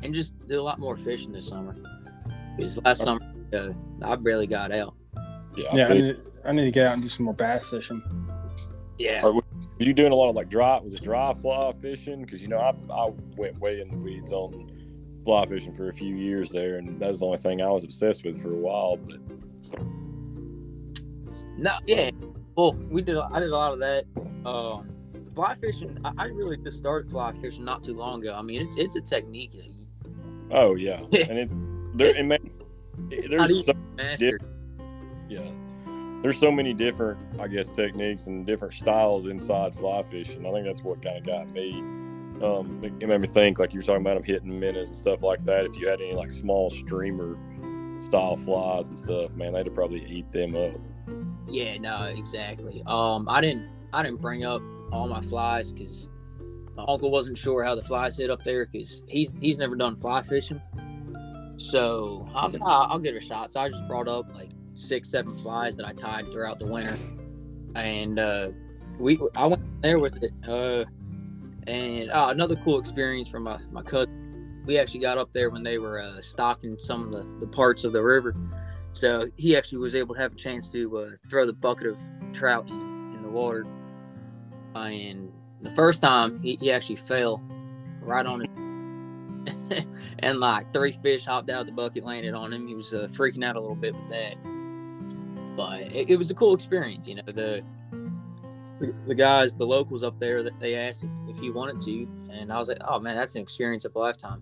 and 0.04 0.14
just 0.14 0.34
do 0.48 0.60
a 0.60 0.64
lot 0.64 0.80
more 0.80 0.96
fishing 0.96 1.32
this 1.32 1.48
summer. 1.48 1.76
Because 2.58 2.82
last 2.84 3.04
summer 3.04 3.22
uh, 3.54 3.70
I 4.02 4.16
barely 4.16 4.48
got 4.48 4.72
out. 4.72 4.96
Yeah. 5.56 5.66
Yeah, 5.74 5.84
I 5.84 5.88
so- 5.88 5.94
need, 5.94 6.02
to, 6.02 6.31
I 6.46 6.52
need 6.52 6.66
to 6.66 6.72
get 6.72 6.88
out 6.88 6.94
and 6.94 7.02
do 7.02 7.10
some 7.10 7.26
more 7.26 7.34
bass 7.34 7.70
fishing. 7.70 8.02
Yeah. 8.98 9.22
Are 9.24 9.34
were 9.34 9.42
you 9.80 9.94
doing 9.94 10.12
a 10.12 10.16
lot 10.16 10.30
of 10.30 10.36
like 10.36 10.50
dry? 10.50 10.80
Was 10.80 10.94
it 10.94 11.02
dry 11.02 11.34
fly 11.34 11.74
fishing? 11.74 12.22
Because 12.22 12.42
you 12.42 12.48
know, 12.48 12.60
I 12.60 12.74
I 12.94 13.12
went 13.36 13.60
way 13.60 13.82
in 13.82 13.90
the 13.90 13.98
weeds 13.98 14.32
on 14.32 14.70
fly 15.26 15.46
fishing 15.48 15.74
for 15.76 15.90
a 15.90 15.94
few 15.94 16.16
years 16.16 16.52
there, 16.52 16.78
and 16.78 17.00
that 17.00 17.10
was 17.10 17.20
the 17.20 17.26
only 17.26 17.38
thing 17.38 17.62
I 17.62 17.70
was 17.70 17.84
obsessed 17.84 18.24
with 18.24 18.42
for 18.42 18.52
a 18.52 18.56
while. 18.56 18.98
But 18.98 19.20
No, 21.58 21.72
yeah. 21.88 22.12
Well, 22.56 22.74
we 22.74 23.02
did. 23.02 23.18
I 23.18 23.40
did 23.40 23.50
a 23.50 23.56
lot 23.56 23.74
of 23.74 23.80
that. 23.80 24.04
Uh, 24.46 24.82
fly 25.34 25.56
fishing. 25.56 25.98
I, 26.04 26.12
I 26.18 26.26
really 26.26 26.58
just 26.58 26.80
started 26.80 27.10
fly 27.10 27.32
fishing 27.34 27.66
not 27.66 27.84
too 27.84 27.96
long 27.96 28.22
ago. 28.22 28.36
I 28.36 28.42
mean, 28.42 28.62
it's 28.62 28.78
it's 28.78 28.96
a 28.96 29.02
technique. 29.02 29.54
that 29.54 29.66
you 29.66 29.86
oh 30.52 30.76
yeah, 30.76 31.00
and 31.30 31.40
it's 31.40 31.54
there. 31.96 32.20
It 32.20 32.26
may, 32.26 32.38
not 32.38 33.10
there's 33.10 33.50
even 33.50 33.64
so, 33.64 33.74
master. 33.96 34.40
yeah, 35.30 35.50
there's 36.22 36.38
so 36.38 36.52
many 36.52 36.74
different, 36.74 37.20
I 37.40 37.48
guess, 37.48 37.70
techniques 37.70 38.28
and 38.28 38.46
different 38.46 38.74
styles 38.74 39.26
inside 39.26 39.74
fly 39.76 40.04
fishing. 40.04 40.46
I 40.46 40.52
think 40.52 40.66
that's 40.66 40.84
what 40.84 41.02
kind 41.02 41.18
of 41.18 41.26
got 41.26 41.54
me. 41.54 41.80
Um, 42.44 42.80
it 42.84 43.08
made 43.08 43.22
me 43.22 43.28
think 43.28 43.60
like 43.60 43.74
you 43.74 43.80
were 43.80 43.86
talking 43.86 44.02
about 44.02 44.16
them 44.16 44.24
hitting 44.24 44.60
minnows 44.60 44.90
and 44.90 44.98
stuff 44.98 45.22
like 45.22 45.44
that. 45.46 45.66
If 45.66 45.78
you 45.78 45.88
had 45.88 46.02
any 46.02 46.14
like 46.14 46.32
small 46.32 46.70
streamer 46.70 47.38
style 48.02 48.36
flies 48.36 48.88
and 48.88 48.98
stuff, 48.98 49.36
man, 49.36 49.54
they'd 49.54 49.74
probably 49.74 50.04
eat 50.06 50.32
them 50.32 50.56
up. 50.56 50.80
Yeah, 51.48 51.78
no, 51.78 52.04
exactly. 52.04 52.84
Um, 52.86 53.28
I 53.30 53.42
didn't 53.42 53.70
I 53.94 54.04
didn't 54.04 54.22
bring 54.22 54.44
up 54.44 54.62
all 54.92 55.08
my 55.08 55.22
flies 55.22 55.74
because 55.74 56.10
my 56.76 56.86
uncle 56.88 57.12
wasn't 57.12 57.38
sure 57.38 57.64
how 57.64 57.76
the 57.76 57.84
flies 57.84 58.18
hit 58.18 58.30
up 58.30 58.44
there 58.44 58.66
because 58.66 59.04
he's 59.08 59.34
he's 59.40 59.58
never 59.58 59.76
done 59.76 59.96
fly 59.96 60.22
fishing. 60.22 60.62
So 61.58 62.28
I 62.34 62.44
was 62.44 62.54
like, 62.54 62.64
"Ah, 62.66 62.88
I'll 62.90 63.00
give 63.00 63.16
it 63.16 63.22
a 63.22 63.26
shot. 63.26 63.52
So 63.52 63.60
I 63.60 63.70
just 63.70 63.88
brought 63.88 64.08
up 64.08 64.34
like 64.34 64.50
six, 64.82 65.10
seven 65.10 65.32
flies 65.32 65.78
that 65.78 65.86
I 65.86 65.94
tied 65.94 66.32
throughout 66.32 66.60
the 66.60 66.66
winter, 66.66 66.98
and 67.76 68.20
uh, 68.20 68.52
we 69.00 69.20
I 69.36 69.46
went 69.46 69.64
there 69.82 70.00
with 70.00 70.22
it. 70.24 70.32
Uh, 70.48 70.86
and 71.68 72.10
uh, 72.12 72.28
another 72.30 72.56
cool 72.58 72.80
experience 72.80 73.30
from 73.30 73.44
my 73.44 73.58
my 73.72 73.82
cousin. 73.82 74.28
We 74.66 74.78
actually 74.78 75.00
got 75.00 75.18
up 75.18 75.34
there 75.34 75.50
when 75.50 75.64
they 75.64 75.80
were 75.80 76.00
uh, 76.02 76.22
stocking 76.22 76.78
some 76.78 77.08
of 77.08 77.12
the, 77.12 77.28
the 77.40 77.48
parts 77.48 77.84
of 77.84 77.94
the 77.94 78.04
river. 78.04 78.36
So 78.94 79.28
he 79.38 79.58
actually 79.58 79.80
was 79.80 79.96
able 79.96 80.14
to 80.16 80.22
have 80.22 80.34
a 80.34 80.36
chance 80.36 80.72
to 80.72 80.98
uh, 80.98 81.10
throw 81.30 81.46
the 81.46 81.54
bucket 81.54 81.88
of 81.88 81.98
trout 82.34 82.70
in, 82.70 83.14
in 83.16 83.24
the 83.24 83.30
water. 83.30 83.66
And 84.76 85.32
the 85.62 85.72
first 85.72 86.02
time 86.02 86.40
he, 86.42 86.58
he 86.62 86.72
actually 86.72 86.98
fell 86.98 87.42
right 88.02 88.26
on 88.26 88.44
it. 88.44 88.50
and 90.20 90.40
like 90.40 90.72
three 90.74 90.92
fish 90.92 91.26
hopped 91.26 91.50
out 91.50 91.62
of 91.62 91.68
the 91.68 91.74
bucket, 91.74 92.04
landed 92.04 92.34
on 92.34 92.54
him. 92.54 92.68
He 92.68 92.76
was 92.76 92.94
uh, 92.94 93.08
freaking 93.12 93.44
out 93.44 93.56
a 93.56 93.60
little 93.60 93.76
bit 93.76 93.96
with 93.96 94.10
that. 94.10 94.36
But 95.56 95.82
it, 95.82 96.10
it 96.12 96.18
was 96.18 96.30
a 96.30 96.36
cool 96.36 96.54
experience. 96.54 97.08
You 97.08 97.16
know, 97.16 97.24
the, 97.26 97.64
the 99.08 99.16
guys, 99.16 99.56
the 99.56 99.66
locals 99.66 100.04
up 100.04 100.20
there, 100.20 100.44
that 100.44 100.60
they 100.60 100.76
asked 100.76 101.04
if, 101.04 101.10
if 101.28 101.40
he 101.40 101.50
wanted 101.50 101.82
to. 101.82 102.08
And 102.32 102.52
I 102.52 102.60
was 102.60 102.68
like, 102.68 102.80
oh 102.88 103.00
man, 103.00 103.16
that's 103.16 103.36
an 103.36 103.42
experience 103.42 103.86
of 103.86 103.96
a 103.96 104.00
lifetime. 104.00 104.42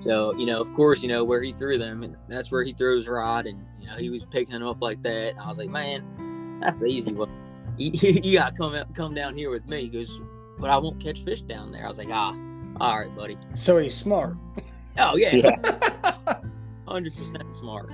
So, 0.00 0.34
you 0.34 0.46
know, 0.46 0.60
of 0.60 0.72
course, 0.72 1.00
you 1.02 1.08
know, 1.08 1.22
where 1.22 1.42
he 1.42 1.52
threw 1.52 1.78
them, 1.78 2.02
and 2.02 2.16
that's 2.28 2.50
where 2.50 2.64
he 2.64 2.72
threw 2.72 2.96
his 2.96 3.06
rod, 3.06 3.46
and, 3.46 3.64
you 3.80 3.86
know, 3.86 3.96
he 3.96 4.10
was 4.10 4.24
picking 4.26 4.54
them 4.54 4.66
up 4.66 4.82
like 4.82 5.00
that. 5.02 5.34
I 5.40 5.46
was 5.46 5.58
like, 5.58 5.70
man, 5.70 6.58
that's 6.60 6.80
the 6.80 6.86
easy 6.86 7.12
one. 7.12 7.30
You, 7.76 7.90
you 8.22 8.38
got 8.38 8.50
to 8.50 8.56
come 8.56 8.74
out, 8.74 8.92
come 8.94 9.14
down 9.14 9.36
here 9.36 9.50
with 9.50 9.64
me. 9.66 9.82
He 9.82 9.88
goes, 9.88 10.20
but 10.58 10.70
I 10.70 10.76
won't 10.76 11.00
catch 11.00 11.22
fish 11.22 11.42
down 11.42 11.70
there. 11.70 11.84
I 11.84 11.88
was 11.88 11.98
like, 11.98 12.08
ah, 12.10 12.36
all 12.80 12.98
right, 12.98 13.14
buddy. 13.16 13.38
So 13.54 13.78
he's 13.78 13.94
smart. 13.94 14.36
Oh, 14.98 15.16
yeah, 15.16 15.36
Yeah. 15.36 16.40
100% 16.88 17.54
smart. 17.54 17.92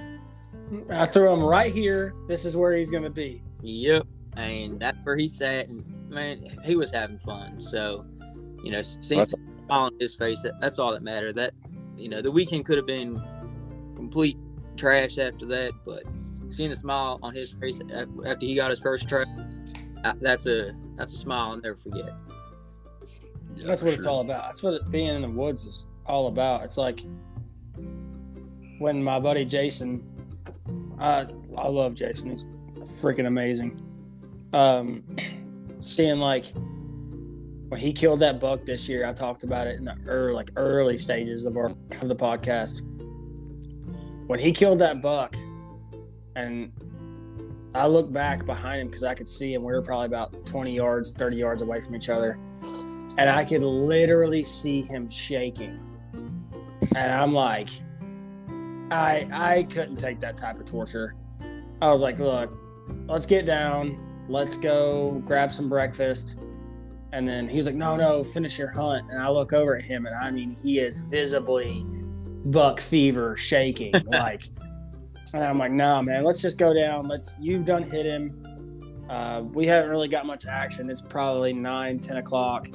I 0.91 1.07
threw 1.07 1.33
him 1.33 1.43
right 1.43 1.73
here. 1.73 2.15
This 2.27 2.45
is 2.45 2.57
where 2.57 2.73
he's 2.73 2.91
gonna 2.91 3.11
be. 3.11 3.43
Yep. 3.63 4.07
And 4.37 4.79
that's 4.79 4.99
where 5.05 5.17
he 5.17 5.27
sat. 5.29 5.67
And, 5.69 6.11
man, 6.11 6.59
he 6.65 6.77
was 6.77 6.91
having 6.93 7.19
fun. 7.19 7.59
So, 7.59 8.05
you 8.63 8.71
know, 8.71 8.83
seeing 8.83 9.21
That's- 9.21 9.33
a 9.33 9.65
smile 9.67 9.81
on 9.87 9.93
his 9.99 10.15
face, 10.15 10.43
that, 10.43 10.61
that's 10.61 10.79
all 10.79 10.93
that 10.93 11.03
mattered. 11.03 11.35
That, 11.37 11.55
you 11.97 12.09
know, 12.09 12.23
the 12.23 12.31
weekend 12.31 12.65
could 12.65 12.77
have 12.77 12.87
been 12.87 13.21
complete 13.97 14.37
trash 14.77 15.19
after 15.19 15.45
that. 15.47 15.73
But 15.85 16.05
seeing 16.51 16.71
the 16.71 16.77
smile 16.77 17.19
on 17.23 17.35
his 17.35 17.55
face 17.55 17.81
after 18.25 18.47
he 18.47 18.55
got 18.55 18.71
his 18.71 18.79
first 18.79 19.09
try, 19.09 19.25
uh, 20.05 20.13
that's 20.21 20.47
a 20.47 20.75
that's 20.97 21.13
a 21.15 21.17
smile 21.19 21.51
I'll 21.51 21.57
never 21.61 21.77
forget. 21.77 22.13
Yeah, 23.57 23.67
That's 23.67 23.81
for 23.83 23.87
what 23.89 23.95
it's 23.95 24.07
all 24.07 24.21
about. 24.21 24.45
That's 24.45 24.63
what 24.63 24.75
it, 24.75 24.91
being 24.91 25.09
in 25.09 25.23
the 25.23 25.29
woods 25.31 25.65
is 25.65 25.89
all 26.07 26.29
about. 26.29 26.63
It's 26.63 26.77
like 26.77 27.01
when 28.79 29.03
my 29.03 29.19
buddy 29.19 29.45
Jason, 29.45 30.05
I 30.99 31.27
I 31.57 31.69
love 31.69 31.95
Jason. 31.95 32.31
He's 32.31 32.45
freaking 33.01 33.27
amazing. 33.27 33.81
Um, 34.53 35.05
seeing 35.81 36.19
like 36.19 36.47
when 37.69 37.81
he 37.81 37.93
killed 37.93 38.21
that 38.21 38.41
buck 38.41 38.65
this 38.65 38.89
year, 38.89 39.07
I 39.07 39.13
talked 39.13 39.45
about 39.45 39.67
it 39.67 39.77
in 39.77 39.85
the 39.85 39.97
early, 40.07 40.33
like 40.33 40.51
early 40.57 40.99
stages 40.99 41.45
of 41.45 41.57
our 41.57 41.67
of 41.67 42.09
the 42.09 42.17
podcast. 42.17 42.83
When 44.27 44.39
he 44.39 44.53
killed 44.53 44.79
that 44.81 45.01
buck, 45.01 45.37
and 46.37 46.73
I 47.75 47.87
looked 47.87 48.13
back 48.13 48.45
behind 48.45 48.81
him 48.81 48.89
because 48.89 49.05
I 49.05 49.15
could 49.15 49.29
see 49.29 49.55
him. 49.55 49.63
We 49.63 49.73
were 49.73 49.83
probably 49.83 50.07
about 50.07 50.45
twenty 50.47 50.75
yards, 50.75 51.13
thirty 51.13 51.37
yards 51.37 51.63
away 51.63 51.81
from 51.81 51.95
each 51.95 52.09
other 52.09 52.39
and 53.19 53.29
I 53.29 53.45
could 53.45 53.65
literally 53.65 54.45
see 54.45 54.81
him 54.81 55.11
shaking. 55.11 55.81
And 56.95 57.13
I'm 57.13 57.33
like, 57.33 57.69
I 58.91 59.29
I 59.33 59.63
couldn't 59.65 59.97
take 59.97 60.21
that 60.21 60.37
type 60.37 60.59
of 60.59 60.65
torture. 60.65 61.15
I 61.81 61.91
was 61.91 62.01
like, 62.01 62.19
look, 62.19 62.51
let's 63.07 63.27
get 63.27 63.47
down, 63.47 63.99
let's 64.29 64.57
go 64.57 65.21
grab 65.27 65.53
some 65.53 65.69
breakfast. 65.69 66.39
And 67.13 67.27
then 67.27 67.49
he 67.49 67.57
was 67.57 67.67
like, 67.67 67.75
no, 67.75 67.97
no, 67.97 68.23
finish 68.23 68.59
your 68.59 68.71
hunt. 68.71 69.11
And 69.11 69.23
I 69.23 69.31
look 69.31 69.53
over 69.53 69.77
at 69.77 69.83
him, 69.83 70.07
and 70.07 70.15
I 70.17 70.31
mean, 70.31 70.57
he 70.63 70.79
is 70.79 71.01
visibly 71.01 71.85
buck 72.47 72.81
fever 72.81 73.37
shaking, 73.37 73.95
like. 74.07 74.45
And 75.35 75.45
I'm 75.45 75.59
like, 75.59 75.73
nah, 75.73 76.01
man, 76.01 76.25
let's 76.25 76.41
just 76.41 76.59
go 76.59 76.73
down. 76.73 77.07
Let's. 77.07 77.37
You've 77.39 77.67
done 77.67 77.83
hit 77.83 78.07
him. 78.07 79.05
Uh, 79.11 79.45
we 79.55 79.67
haven't 79.67 79.91
really 79.91 80.09
got 80.09 80.27
much 80.27 80.47
action. 80.47 80.91
It's 80.91 81.03
probably 81.03 81.53
nine, 81.53 81.99
ten 81.99 82.19
o'clock. 82.19 82.69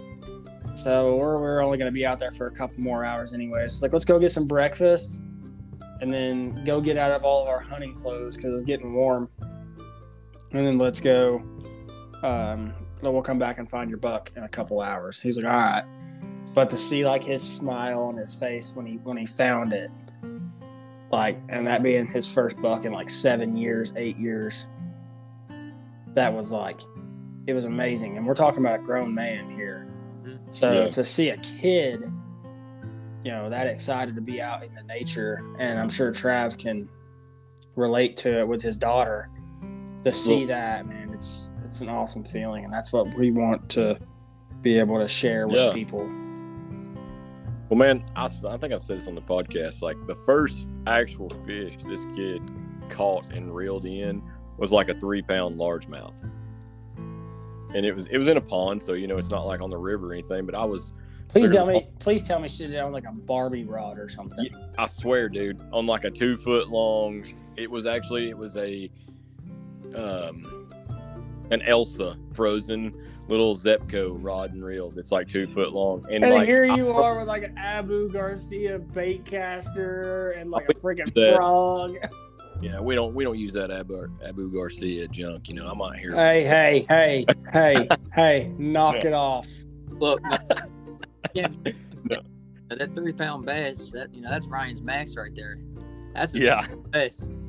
So 0.75 1.15
we're, 1.17 1.39
we're 1.39 1.61
only 1.61 1.77
going 1.77 1.91
to 1.91 1.93
be 1.93 2.05
out 2.05 2.17
there 2.17 2.31
for 2.31 2.47
a 2.47 2.51
couple 2.51 2.79
more 2.79 3.05
hours 3.05 3.33
anyways. 3.33 3.81
Like, 3.81 3.93
let's 3.93 4.05
go 4.05 4.19
get 4.19 4.31
some 4.31 4.45
breakfast 4.45 5.21
and 6.03 6.13
then 6.13 6.65
go 6.65 6.81
get 6.81 6.97
out 6.97 7.13
of 7.13 7.23
all 7.23 7.43
of 7.43 7.47
our 7.47 7.61
hunting 7.61 7.93
clothes 7.93 8.35
because 8.35 8.51
it's 8.53 8.65
getting 8.65 8.93
warm. 8.93 9.29
And 10.51 10.67
then 10.67 10.77
let's 10.77 10.99
go. 10.99 11.37
Um, 12.21 12.73
then 13.01 13.13
we'll 13.13 13.21
come 13.21 13.39
back 13.39 13.57
and 13.57 13.69
find 13.69 13.89
your 13.89 13.99
buck 13.99 14.31
in 14.35 14.43
a 14.43 14.49
couple 14.49 14.81
hours. 14.81 15.17
He's 15.17 15.37
like, 15.41 15.45
all 15.51 15.57
right. 15.57 15.83
But 16.53 16.69
to 16.71 16.77
see 16.77 17.05
like 17.05 17.23
his 17.23 17.41
smile 17.41 18.01
on 18.03 18.17
his 18.17 18.35
face 18.35 18.73
when 18.75 18.85
he 18.85 18.95
when 18.97 19.15
he 19.15 19.25
found 19.25 19.71
it, 19.71 19.89
like, 21.09 21.37
and 21.47 21.65
that 21.67 21.81
being 21.83 22.05
his 22.05 22.31
first 22.31 22.61
buck 22.61 22.83
in 22.83 22.91
like 22.91 23.09
seven 23.09 23.55
years, 23.55 23.93
eight 23.95 24.17
years, 24.17 24.67
that 26.15 26.33
was 26.33 26.51
like, 26.51 26.81
it 27.47 27.53
was 27.53 27.63
amazing. 27.63 28.17
And 28.17 28.27
we're 28.27 28.35
talking 28.35 28.59
about 28.59 28.81
a 28.81 28.83
grown 28.83 29.15
man 29.15 29.49
here. 29.49 29.87
So 30.51 30.83
Yeah. 30.83 30.89
to 30.89 31.05
see 31.05 31.29
a 31.29 31.37
kid, 31.37 32.11
you 33.23 33.31
know, 33.31 33.49
that 33.49 33.67
excited 33.67 34.15
to 34.15 34.21
be 34.21 34.41
out 34.41 34.63
in 34.63 34.73
the 34.75 34.83
nature, 34.83 35.41
and 35.59 35.79
I'm 35.79 35.89
sure 35.89 36.11
Trav 36.11 36.57
can 36.57 36.89
relate 37.75 38.17
to 38.17 38.39
it 38.39 38.47
with 38.47 38.61
his 38.61 38.77
daughter. 38.77 39.29
To 40.03 40.11
see 40.11 40.39
Well- 40.39 40.47
that, 40.47 40.87
man, 40.87 41.11
it's 41.13 41.49
it's 41.63 41.81
an 41.81 41.89
awesome 41.89 42.23
feeling, 42.23 42.63
and 42.65 42.71
that's 42.73 42.91
what 42.93 43.13
we 43.15 43.31
want 43.31 43.67
to 43.71 43.97
be 44.61 44.77
able 44.77 44.99
to 44.99 45.07
share 45.07 45.47
with 45.47 45.55
Yeah. 45.55 45.71
people. 45.73 46.07
Well, 47.69 47.77
man, 47.77 48.03
I, 48.15 48.25
I 48.47 48.57
think 48.57 48.73
I've 48.73 48.83
said 48.83 48.97
this 48.99 49.07
on 49.07 49.15
the 49.15 49.21
podcast. 49.21 49.81
Like 49.81 49.97
the 50.05 50.15
first 50.25 50.67
actual 50.85 51.29
fish 51.45 51.77
this 51.87 52.01
kid 52.15 52.41
caught 52.89 53.35
and 53.35 53.55
reeled 53.55 53.85
in 53.85 54.21
was 54.57 54.71
like 54.71 54.89
a 54.89 54.93
three 54.99 55.21
pound 55.23 55.57
largemouth, 55.57 56.23
and 57.73 57.85
it 57.85 57.95
was 57.95 58.05
it 58.07 58.17
was 58.17 58.27
in 58.27 58.37
a 58.37 58.41
pond, 58.41 58.83
so 58.83 58.93
you 58.93 59.07
know 59.07 59.17
it's 59.17 59.29
not 59.29 59.45
like 59.47 59.61
on 59.61 59.69
the 59.69 59.77
river 59.77 60.09
or 60.09 60.13
anything. 60.13 60.45
But 60.45 60.53
I 60.55 60.65
was, 60.65 60.91
Please 61.33 61.49
tell 61.49 61.65
me, 61.65 61.87
please 61.99 62.21
tell 62.23 62.39
me 62.39 62.47
she 62.47 62.67
did 62.67 62.75
it 62.75 62.77
on 62.77 62.91
like 62.91 63.05
a 63.05 63.11
Barbie 63.11 63.65
rod 63.65 63.97
or 63.97 64.07
something. 64.07 64.47
I 64.77 64.85
swear, 64.87 65.29
dude, 65.29 65.59
on 65.71 65.85
like 65.87 66.03
a 66.03 66.11
two 66.11 66.37
foot 66.37 66.69
long. 66.69 67.25
It 67.57 67.69
was 67.69 67.85
actually 67.85 68.29
it 68.29 68.37
was 68.37 68.55
a 68.55 68.89
um 69.95 70.69
an 71.51 71.61
Elsa 71.63 72.17
frozen 72.33 72.93
little 73.27 73.55
Zebco 73.55 74.17
rod 74.21 74.53
and 74.53 74.63
reel 74.63 74.91
that's 74.91 75.11
like 75.11 75.27
two 75.27 75.47
foot 75.47 75.73
long, 75.73 76.05
and, 76.11 76.23
And 76.23 76.33
like 76.35 76.47
here 76.47 76.65
I- 76.65 76.75
you 76.75 76.89
are 76.91 77.17
with 77.17 77.27
like 77.27 77.43
an 77.43 77.57
Abu 77.57 78.11
Garcia 78.11 78.77
bait 78.79 79.25
caster 79.25 80.31
and 80.37 80.51
like 80.51 80.69
a 80.69 80.73
freaking 80.75 81.11
frog. 81.35 81.95
Yeah, 82.61 82.79
we 82.79 82.95
don't 82.95 83.13
we 83.15 83.23
don't 83.23 83.37
use 83.39 83.53
that 83.53 83.71
Abu, 83.71 84.07
Abu 84.25 84.51
Garcia 84.51 85.07
junk. 85.07 85.49
You 85.49 85.55
know, 85.55 85.67
I'm 85.67 85.81
out 85.81 85.97
here. 85.97 86.13
Hey, 86.15 86.43
hey, 86.43 86.85
hey, 86.87 87.25
hey, 87.51 87.87
hey, 88.13 88.53
knock 88.57 88.95
Yeah. 89.03 89.07
it 89.07 89.13
off. 89.13 89.47
Look, 89.89 90.21
yeah, 91.33 91.47
No. 92.09 92.17
that 92.69 92.95
three 92.95 93.13
pound 93.13 93.45
bass, 93.45 93.91
that 93.91 94.13
you 94.13 94.21
know, 94.21 94.29
that's 94.29 94.47
Ryan's 94.47 94.81
max 94.81 95.15
right 95.15 95.33
there. 95.35 95.59
That's 96.13 96.33
his 96.33 96.41
Yeah, 96.43 96.65
best. 96.89 97.31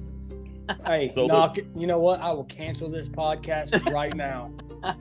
Hey, 0.86 1.12
So 1.14 1.26
knock 1.26 1.58
it. 1.58 1.66
You 1.76 1.86
know 1.86 1.98
what? 1.98 2.20
I 2.20 2.32
will 2.32 2.44
cancel 2.44 2.88
this 2.90 3.06
podcast 3.08 3.84
right 3.92 4.14
now. 4.16 4.50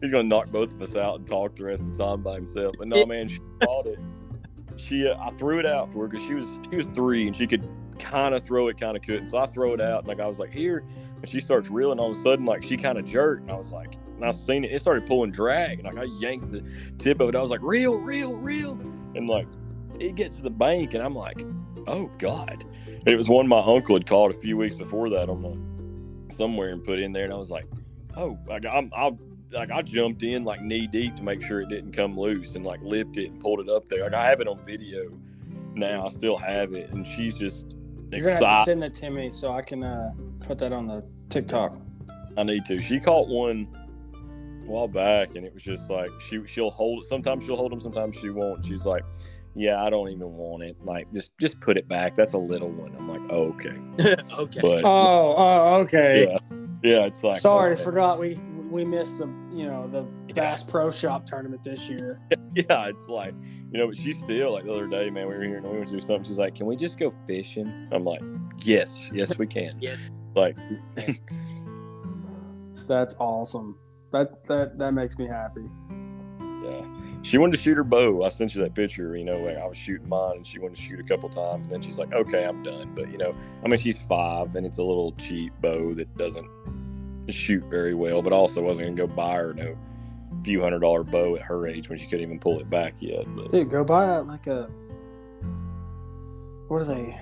he's 0.00 0.10
gonna 0.10 0.22
knock 0.22 0.50
both 0.50 0.72
of 0.72 0.80
us 0.82 0.96
out 0.96 1.18
and 1.18 1.26
talk 1.26 1.56
the 1.56 1.64
rest 1.64 1.82
of 1.82 1.96
the 1.98 2.04
time 2.04 2.22
by 2.22 2.34
himself. 2.36 2.74
But 2.78 2.88
no, 2.88 3.04
man, 3.04 3.28
she 3.28 3.38
bought 3.60 3.86
it. 3.86 3.98
She, 4.76 5.06
uh, 5.06 5.16
I 5.20 5.30
threw 5.32 5.58
it 5.58 5.66
out 5.66 5.92
for 5.92 6.00
her 6.02 6.08
because 6.08 6.26
she 6.26 6.34
was 6.34 6.50
she 6.70 6.76
was 6.76 6.86
three 6.86 7.26
and 7.26 7.36
she 7.36 7.46
could 7.46 7.68
kind 7.98 8.34
of 8.34 8.42
throw 8.44 8.68
it, 8.68 8.80
kind 8.80 8.96
of 8.96 9.02
couldn't. 9.02 9.28
So 9.30 9.38
I 9.38 9.46
throw 9.46 9.74
it 9.74 9.80
out, 9.82 10.00
and 10.00 10.08
like 10.08 10.20
I 10.20 10.26
was 10.26 10.38
like 10.38 10.52
here, 10.52 10.84
and 11.20 11.28
she 11.28 11.40
starts 11.40 11.68
reeling. 11.70 11.98
All 11.98 12.10
of 12.10 12.16
a 12.16 12.22
sudden, 12.22 12.46
like 12.46 12.62
she 12.62 12.76
kind 12.78 12.96
of 12.98 13.04
jerked, 13.04 13.42
and 13.42 13.50
I 13.50 13.56
was 13.56 13.72
like, 13.72 13.96
and 14.22 14.30
I 14.30 14.32
seen 14.32 14.64
it. 14.64 14.70
It 14.70 14.80
started 14.80 15.04
pulling 15.06 15.32
drag, 15.32 15.80
and 15.80 15.84
like 15.84 15.98
I 15.98 16.04
yanked 16.04 16.50
the 16.50 16.64
tip 16.98 17.20
of 17.20 17.28
it. 17.28 17.34
I 17.34 17.42
was 17.42 17.50
like, 17.50 17.62
reel, 17.62 17.98
reel, 17.98 18.36
reel, 18.36 18.72
and 19.16 19.28
like 19.28 19.48
it 19.98 20.14
gets 20.14 20.36
to 20.36 20.42
the 20.42 20.50
bank, 20.50 20.94
and 20.94 21.02
I'm 21.02 21.14
like, 21.14 21.44
oh 21.88 22.08
god. 22.18 22.64
And 22.86 23.08
it 23.08 23.16
was 23.16 23.28
one 23.28 23.48
my 23.48 23.58
uncle 23.60 23.96
had 23.96 24.06
caught 24.06 24.30
a 24.30 24.34
few 24.34 24.56
weeks 24.56 24.76
before 24.76 25.10
that 25.10 25.28
on 25.28 25.42
the 25.42 26.34
somewhere 26.34 26.70
and 26.70 26.84
put 26.84 27.00
in 27.00 27.12
there, 27.12 27.24
and 27.24 27.32
I 27.32 27.36
was 27.36 27.50
like, 27.50 27.66
oh, 28.16 28.38
like 28.46 28.64
I'm, 28.64 28.92
I 28.96 29.10
like 29.50 29.72
I 29.72 29.82
jumped 29.82 30.22
in 30.22 30.44
like 30.44 30.62
knee 30.62 30.86
deep 30.86 31.16
to 31.16 31.22
make 31.24 31.42
sure 31.42 31.60
it 31.60 31.68
didn't 31.68 31.92
come 31.92 32.16
loose, 32.16 32.54
and 32.54 32.64
like 32.64 32.80
lifted 32.80 33.24
it 33.24 33.30
and 33.32 33.40
pulled 33.40 33.58
it 33.58 33.68
up 33.68 33.88
there. 33.88 34.04
Like 34.04 34.14
I 34.14 34.24
have 34.24 34.40
it 34.40 34.46
on 34.46 34.62
video 34.64 35.18
now. 35.74 36.06
I 36.06 36.10
still 36.10 36.36
have 36.36 36.74
it, 36.74 36.90
and 36.90 37.04
she's 37.04 37.36
just 37.36 37.74
You're 38.12 38.20
gonna 38.20 38.46
have 38.46 38.64
to 38.64 38.70
send 38.70 38.82
that 38.82 38.94
to 38.94 39.10
me 39.10 39.32
so 39.32 39.50
I 39.50 39.62
can 39.62 39.82
uh, 39.82 40.12
put 40.46 40.60
that 40.60 40.72
on 40.72 40.86
the 40.86 41.04
TikTok. 41.28 41.76
I 42.36 42.44
need 42.44 42.64
to. 42.66 42.80
She 42.80 43.00
caught 43.00 43.26
one 43.26 43.66
while 44.66 44.88
back, 44.88 45.34
and 45.34 45.44
it 45.44 45.52
was 45.52 45.62
just 45.62 45.90
like 45.90 46.10
she 46.20 46.44
she'll 46.46 46.70
hold 46.70 47.04
it. 47.04 47.08
Sometimes 47.08 47.44
she'll 47.44 47.56
hold 47.56 47.72
them, 47.72 47.80
sometimes 47.80 48.16
she 48.16 48.30
won't. 48.30 48.64
She's 48.64 48.86
like, 48.86 49.02
"Yeah, 49.54 49.82
I 49.82 49.90
don't 49.90 50.08
even 50.08 50.32
want 50.34 50.62
it. 50.62 50.76
Like, 50.82 51.12
just 51.12 51.36
just 51.38 51.60
put 51.60 51.76
it 51.76 51.88
back. 51.88 52.14
That's 52.14 52.32
a 52.32 52.38
little 52.38 52.70
one." 52.70 52.94
I'm 52.96 53.08
like, 53.08 53.20
oh, 53.30 53.54
"Okay," 53.54 53.76
okay. 54.38 54.60
but 54.62 54.84
Oh, 54.84 55.34
oh, 55.36 55.74
okay. 55.82 56.26
yeah, 56.28 56.38
yeah, 56.82 57.06
it's 57.06 57.22
like 57.22 57.36
Sorry, 57.36 57.72
okay. 57.72 57.82
forgot 57.82 58.18
we 58.18 58.38
we 58.70 58.84
missed 58.84 59.18
the 59.18 59.26
you 59.52 59.66
know 59.66 59.86
the 59.88 60.02
Bass 60.34 60.62
Pro 60.62 60.90
Shop 60.90 61.24
tournament 61.26 61.62
this 61.62 61.88
year. 61.88 62.20
yeah, 62.54 62.88
it's 62.88 63.08
like 63.08 63.34
you 63.70 63.78
know, 63.78 63.86
but 63.86 63.96
she's 63.96 64.18
still 64.18 64.52
like 64.52 64.64
the 64.64 64.72
other 64.72 64.86
day, 64.86 65.10
man. 65.10 65.28
We 65.28 65.34
were 65.34 65.42
here 65.42 65.56
and 65.58 65.66
we 65.66 65.78
were 65.78 65.84
to 65.84 65.90
do 65.90 66.00
something. 66.00 66.24
She's 66.24 66.38
like, 66.38 66.54
"Can 66.54 66.66
we 66.66 66.76
just 66.76 66.98
go 66.98 67.12
fishing?" 67.26 67.88
I'm 67.92 68.04
like, 68.04 68.22
"Yes, 68.58 69.10
yes, 69.12 69.36
we 69.38 69.46
can." 69.46 69.78
Yeah. 69.80 69.96
Like, 70.34 70.56
That's 72.88 73.14
awesome. 73.18 73.78
That 74.12 74.44
that 74.44 74.78
that 74.78 74.92
makes 74.92 75.18
me 75.18 75.26
happy. 75.26 75.64
yeah. 76.64 76.84
She 77.22 77.38
wanted 77.38 77.56
to 77.56 77.62
shoot 77.62 77.76
her 77.76 77.84
bow. 77.84 78.24
I 78.24 78.28
sent 78.30 78.54
you 78.54 78.62
that 78.62 78.74
picture. 78.74 79.16
You 79.16 79.24
know, 79.24 79.38
like 79.38 79.56
I 79.56 79.66
was 79.66 79.76
shooting 79.76 80.08
mine, 80.08 80.36
and 80.38 80.46
she 80.46 80.58
wanted 80.58 80.76
to 80.76 80.82
shoot 80.82 81.00
a 81.00 81.04
couple 81.04 81.28
times. 81.28 81.66
And 81.66 81.70
then 81.70 81.82
she's 81.82 81.98
like, 81.98 82.12
"Okay, 82.12 82.44
I'm 82.44 82.62
done." 82.62 82.92
But 82.94 83.10
you 83.10 83.18
know, 83.18 83.34
I 83.64 83.68
mean, 83.68 83.78
she's 83.78 83.98
five, 83.98 84.54
and 84.56 84.66
it's 84.66 84.78
a 84.78 84.82
little 84.82 85.12
cheap 85.12 85.52
bow 85.60 85.94
that 85.94 86.16
doesn't 86.16 86.48
shoot 87.28 87.64
very 87.64 87.94
well. 87.94 88.22
But 88.22 88.32
also 88.32 88.60
wasn't 88.62 88.88
gonna 88.88 89.08
go 89.08 89.14
buy 89.14 89.34
her 89.34 89.54
no 89.54 89.76
few 90.44 90.60
hundred 90.60 90.80
dollar 90.80 91.04
bow 91.04 91.36
at 91.36 91.42
her 91.42 91.68
age 91.68 91.88
when 91.88 91.98
she 91.98 92.06
couldn't 92.06 92.24
even 92.24 92.38
pull 92.38 92.58
it 92.58 92.68
back 92.68 92.94
yet. 93.00 93.24
But 93.36 93.52
Dude, 93.52 93.70
go 93.70 93.84
buy 93.84 94.16
like 94.18 94.46
a 94.46 94.68
what 96.68 96.82
are 96.82 96.84
they? 96.84 97.20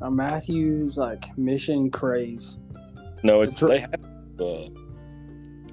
A 0.00 0.10
Mathews 0.10 0.96
like 0.96 1.36
Mission 1.36 1.90
Craze. 1.90 2.60
no, 3.22 3.42
it's 3.42 3.60
they 3.60 3.80
have 3.80 3.94
uh, 4.40 4.68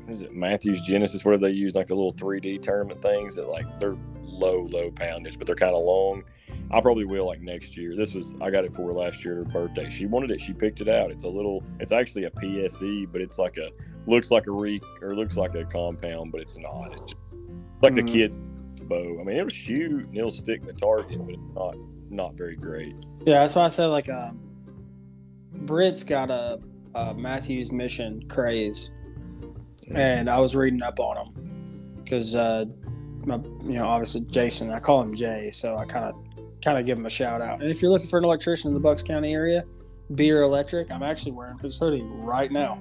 is 0.08 0.22
it 0.22 0.34
Mathews 0.34 0.82
Genesis? 0.82 1.24
Whatever 1.26 1.48
they 1.48 1.54
use, 1.54 1.76
like 1.76 1.88
the 1.88 1.96
little 1.96 2.14
3D 2.14 2.62
tournament 2.62 3.02
things 3.02 3.36
that 3.36 3.48
like 3.48 3.66
they're 3.80 3.98
low, 4.22 4.68
low 4.70 4.92
poundage, 4.92 5.38
but 5.38 5.48
they're 5.48 5.56
kind 5.56 5.74
of 5.74 5.84
long. 5.84 6.24
I 6.72 6.82
probably 6.82 7.06
will 7.06 7.26
like 7.26 7.42
next 7.42 7.76
year. 7.78 7.96
This 7.96 8.14
was 8.14 8.34
I 8.42 8.50
got 8.50 8.66
it 8.66 8.74
for 8.74 8.88
her 8.88 8.94
last 8.94 9.24
year, 9.24 9.36
her 9.36 9.44
birthday. 9.46 9.90
She 9.90 10.06
wanted 10.06 10.32
it. 10.32 10.42
She 10.42 10.54
picked 10.54 10.82
it 10.82 10.88
out. 10.90 11.12
It's 11.12 11.24
a 11.24 11.30
little. 11.30 11.64
It's 11.80 11.92
actually 11.92 12.26
a 12.26 12.32
PSE, 12.32 13.12
but 13.12 13.22
it's 13.22 13.38
like 13.38 13.58
a 13.58 13.70
looks 14.08 14.32
like 14.32 14.48
a 14.48 14.52
re 14.52 14.80
or 15.02 15.16
looks 15.16 15.36
like 15.38 15.56
a 15.56 15.66
compound, 15.66 16.32
but 16.32 16.42
it's 16.42 16.58
not. 16.58 16.92
It's, 16.94 17.02
just, 17.02 17.16
it's 17.74 17.84
like 17.84 17.94
Mhm. 17.94 17.96
the 17.96 18.04
kid's 18.04 18.40
bow. 18.84 19.18
I 19.20 19.24
mean, 19.24 19.38
it'll 19.38 19.50
shoot 19.50 20.06
and 20.08 20.18
it'll 20.18 20.30
stick 20.32 20.66
the 20.66 20.74
target, 20.74 21.20
but 21.26 21.34
it's 21.34 21.54
not 21.56 21.76
not 22.10 22.34
very 22.36 22.56
great. 22.56 22.94
Yeah, 23.26 23.40
that's 23.40 23.56
why 23.56 23.64
I 23.64 23.70
said 23.70 23.88
like 23.88 24.10
um, 24.10 24.40
Brit's 25.52 26.04
got 26.04 26.30
a, 26.30 26.60
a 26.94 27.14
Mathews 27.14 27.72
mission 27.72 28.28
craze, 28.28 28.92
and 29.94 30.30
I 30.30 30.40
was 30.40 30.56
reading 30.56 30.82
up 30.82 31.00
on 31.00 31.18
him 31.18 31.96
because 32.04 32.36
uh, 32.36 32.66
my 33.26 33.36
you 33.64 33.74
know 33.74 33.88
obviously 33.88 34.22
Jason 34.32 34.72
I 34.72 34.78
call 34.78 35.02
him 35.02 35.16
Jay, 35.16 35.50
so 35.52 35.78
I 35.78 35.86
kind 35.86 36.06
of 36.06 36.16
kind 36.64 36.78
of 36.78 36.86
give 36.86 36.98
him 36.98 37.06
a 37.06 37.10
shout 37.10 37.42
out. 37.42 37.62
And 37.62 37.70
if 37.70 37.82
you're 37.82 37.92
looking 37.92 38.08
for 38.08 38.20
an 38.20 38.26
electrician 38.26 38.70
in 38.70 38.74
the 38.74 38.80
Bucks 38.80 39.04
County 39.04 39.34
area, 39.34 39.64
Beer 40.16 40.42
Electric, 40.42 40.92
I'm 40.92 41.04
actually 41.04 41.34
wearing 41.34 41.58
his 41.60 41.78
hoodie 41.78 42.04
right 42.04 42.52
now. 42.52 42.80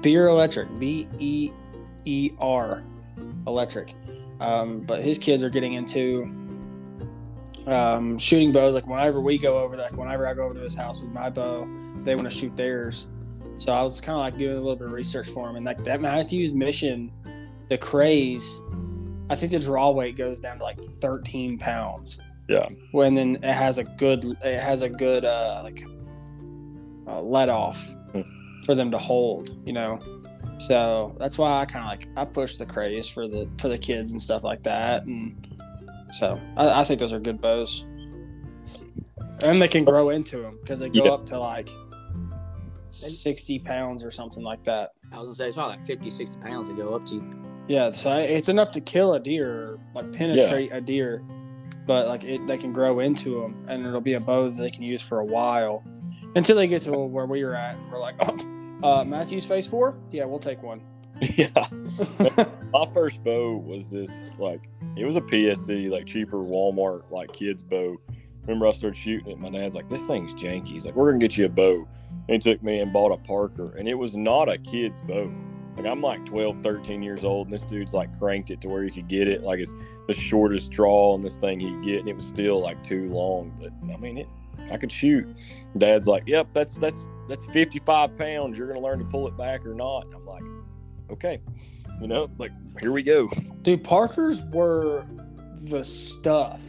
Beer 0.00 0.28
Electric, 0.28 0.78
B 0.78 1.08
E 1.18 1.50
E 2.04 2.30
R 2.38 2.82
Electric. 3.46 3.94
Um, 4.40 4.80
but 4.80 5.00
his 5.00 5.18
kids 5.18 5.42
are 5.42 5.50
getting 5.50 5.74
into 5.74 6.24
um, 7.66 8.18
shooting 8.18 8.52
bows. 8.52 8.74
Like 8.74 8.86
whenever 8.86 9.20
we 9.20 9.38
go 9.38 9.58
over, 9.58 9.76
like 9.76 9.96
whenever 9.96 10.26
I 10.26 10.34
go 10.34 10.44
over 10.44 10.54
to 10.54 10.60
his 10.60 10.74
house 10.74 11.00
with 11.00 11.14
my 11.14 11.30
bow, 11.30 11.68
they 12.04 12.14
want 12.14 12.30
to 12.30 12.36
shoot 12.36 12.56
theirs. 12.56 13.06
So 13.64 13.72
I 13.72 13.82
was 13.82 13.98
kind 13.98 14.14
of 14.16 14.20
like 14.20 14.36
doing 14.36 14.58
a 14.58 14.60
little 14.60 14.76
bit 14.76 14.88
of 14.88 14.92
research 14.92 15.26
for 15.30 15.48
him, 15.48 15.56
and 15.56 15.64
like 15.64 15.82
that 15.84 16.02
Mathews 16.02 16.52
mission, 16.52 17.10
the 17.70 17.78
craze, 17.78 18.60
I 19.30 19.34
think 19.36 19.52
the 19.52 19.58
draw 19.58 19.88
weight 19.90 20.18
goes 20.18 20.38
down 20.38 20.58
to 20.58 20.62
like 20.62 20.78
13 21.00 21.56
pounds. 21.56 22.18
Yeah. 22.46 22.68
When 22.92 23.14
then 23.14 23.36
it 23.36 23.54
has 23.54 23.78
a 23.78 23.84
good, 23.84 24.22
it 24.44 24.60
has 24.60 24.82
a 24.82 24.88
good 24.90 25.24
uh, 25.24 25.62
like 25.64 25.82
uh, 27.06 27.22
let 27.22 27.48
off 27.48 27.82
Hmm. 28.12 28.20
for 28.66 28.74
them 28.74 28.90
to 28.90 28.98
hold, 28.98 29.56
you 29.66 29.72
know. 29.72 29.98
So 30.58 31.16
that's 31.18 31.38
why 31.38 31.62
I 31.62 31.64
kind 31.64 31.86
of 31.86 31.88
like 31.88 32.06
I 32.18 32.26
push 32.26 32.56
the 32.56 32.66
craze 32.66 33.08
for 33.08 33.26
the 33.26 33.48
for 33.56 33.68
the 33.68 33.78
kids 33.78 34.12
and 34.12 34.20
stuff 34.20 34.44
like 34.44 34.62
that, 34.64 35.04
and 35.06 35.34
so 36.12 36.38
I, 36.58 36.80
I 36.82 36.84
think 36.84 37.00
those 37.00 37.14
are 37.14 37.18
good 37.18 37.40
bows, 37.40 37.86
and 39.42 39.60
they 39.62 39.68
can 39.68 39.86
grow 39.86 40.10
into 40.10 40.36
them 40.42 40.58
because 40.60 40.80
they 40.80 40.90
go 40.90 41.02
Yeah. 41.06 41.12
up 41.12 41.24
to 41.26 41.38
like 41.38 41.70
sixty 42.94 43.58
pounds 43.58 44.04
or 44.04 44.10
something 44.10 44.42
like 44.42 44.64
that. 44.64 44.92
I 45.12 45.18
was 45.18 45.26
gonna 45.26 45.34
say 45.34 45.48
it's 45.48 45.56
probably 45.56 45.76
like 45.76 45.86
50, 45.86 46.10
60 46.10 46.38
pounds 46.38 46.68
to 46.68 46.74
go 46.74 46.94
up 46.94 47.06
to. 47.06 47.22
Yeah, 47.68 47.90
so 47.92 48.14
it's 48.16 48.48
enough 48.48 48.72
to 48.72 48.80
kill 48.80 49.14
a 49.14 49.20
deer, 49.20 49.78
like 49.94 50.12
penetrate 50.12 50.70
a 50.72 50.80
deer, 50.80 51.20
but 51.86 52.06
like 52.06 52.24
it, 52.24 52.46
they 52.46 52.58
can 52.58 52.72
grow 52.72 53.00
into 53.00 53.40
them, 53.40 53.64
and 53.68 53.86
it'll 53.86 54.00
be 54.00 54.14
a 54.14 54.20
bow 54.20 54.44
that 54.44 54.56
they 54.56 54.70
can 54.70 54.82
use 54.82 55.00
for 55.00 55.20
a 55.20 55.24
while 55.24 55.82
until 56.36 56.56
they 56.56 56.66
get 56.66 56.82
to 56.82 56.92
where 56.92 57.26
we 57.26 57.44
were 57.44 57.54
at. 57.54 57.76
We're 57.90 58.00
like, 58.00 58.16
oh, 58.20 59.00
uh, 59.00 59.04
Mathews 59.04 59.46
phase 59.46 59.66
four, 59.66 59.98
yeah, 60.10 60.24
we'll 60.24 60.38
take 60.38 60.62
one. 60.62 60.82
yeah. 61.20 61.48
My 62.72 62.86
first 62.92 63.22
bow 63.22 63.56
was 63.56 63.90
this 63.90 64.10
like 64.38 64.68
it 64.96 65.04
was 65.04 65.16
a 65.16 65.20
PSE 65.20 65.90
like 65.90 66.06
cheaper 66.06 66.38
Walmart 66.38 67.10
like 67.10 67.32
kids 67.32 67.62
bow. 67.62 67.96
Remember 68.46 68.66
I 68.66 68.72
started 68.72 68.96
shooting 68.96 69.30
it. 69.30 69.38
My 69.38 69.50
dad's 69.50 69.74
like, 69.74 69.88
"This 69.88 70.06
thing's 70.06 70.34
janky." 70.34 70.68
He's 70.68 70.86
like, 70.86 70.94
"We're 70.94 71.10
gonna 71.10 71.20
get 71.20 71.36
you 71.36 71.46
a 71.46 71.48
bow." 71.48 71.86
And 72.28 72.40
took 72.40 72.62
me 72.62 72.78
and 72.80 72.92
bought 72.92 73.12
a 73.12 73.16
Parker, 73.16 73.74
and 73.76 73.88
it 73.88 73.94
was 73.94 74.16
not 74.16 74.48
a 74.48 74.58
kid's 74.58 75.00
bow. 75.00 75.30
Like 75.76 75.86
I'm 75.86 76.00
like 76.00 76.24
12, 76.24 76.62
13 76.62 77.02
years 77.02 77.24
old, 77.24 77.48
and 77.48 77.52
this 77.52 77.64
dude's 77.64 77.92
like 77.92 78.16
cranked 78.18 78.50
it 78.50 78.60
to 78.60 78.68
where 78.68 78.84
you 78.84 78.92
could 78.92 79.08
get 79.08 79.26
it. 79.28 79.42
Like 79.42 79.58
it's 79.58 79.74
the 80.06 80.14
shortest 80.14 80.70
draw 80.70 81.12
on 81.14 81.20
this 81.20 81.36
thing 81.36 81.60
he'd 81.60 81.82
get, 81.82 82.00
and 82.00 82.08
it 82.08 82.14
was 82.14 82.26
still 82.26 82.60
like 82.60 82.82
too 82.84 83.08
long. 83.10 83.52
But 83.60 83.72
I 83.92 83.96
mean, 83.96 84.18
it 84.18 84.28
I 84.70 84.76
could 84.76 84.92
shoot. 84.92 85.26
Dad's 85.76 86.06
like, 86.06 86.24
"Yep, 86.26 86.48
that's 86.52 86.74
that's 86.74 87.04
that's 87.28 87.44
55 87.46 88.16
pounds. 88.16 88.58
You're 88.58 88.68
gonna 88.68 88.80
learn 88.80 88.98
to 89.00 89.04
pull 89.04 89.26
it 89.26 89.36
back 89.36 89.66
or 89.66 89.74
not." 89.74 90.06
And 90.06 90.14
I'm 90.14 90.26
like, 90.26 90.44
"Okay." 91.10 91.40
You 92.00 92.08
know, 92.08 92.28
like 92.38 92.52
here 92.80 92.92
we 92.92 93.02
go. 93.02 93.28
Dude, 93.62 93.84
Parkers 93.84 94.42
were 94.46 95.06
the 95.54 95.84
stuff. 95.84 96.62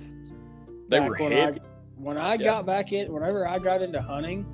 They 0.90 1.00
back 1.00 1.10
were 1.10 1.16
when 1.18 1.32
heavy. 1.32 1.60
I, 1.60 1.64
when 1.98 2.18
I 2.18 2.34
Yeah. 2.36 2.44
got 2.44 2.66
back 2.66 2.92
in, 2.94 3.12
whenever 3.12 3.48
I 3.48 3.60
got 3.60 3.82
into 3.82 4.02
hunting, 4.02 4.46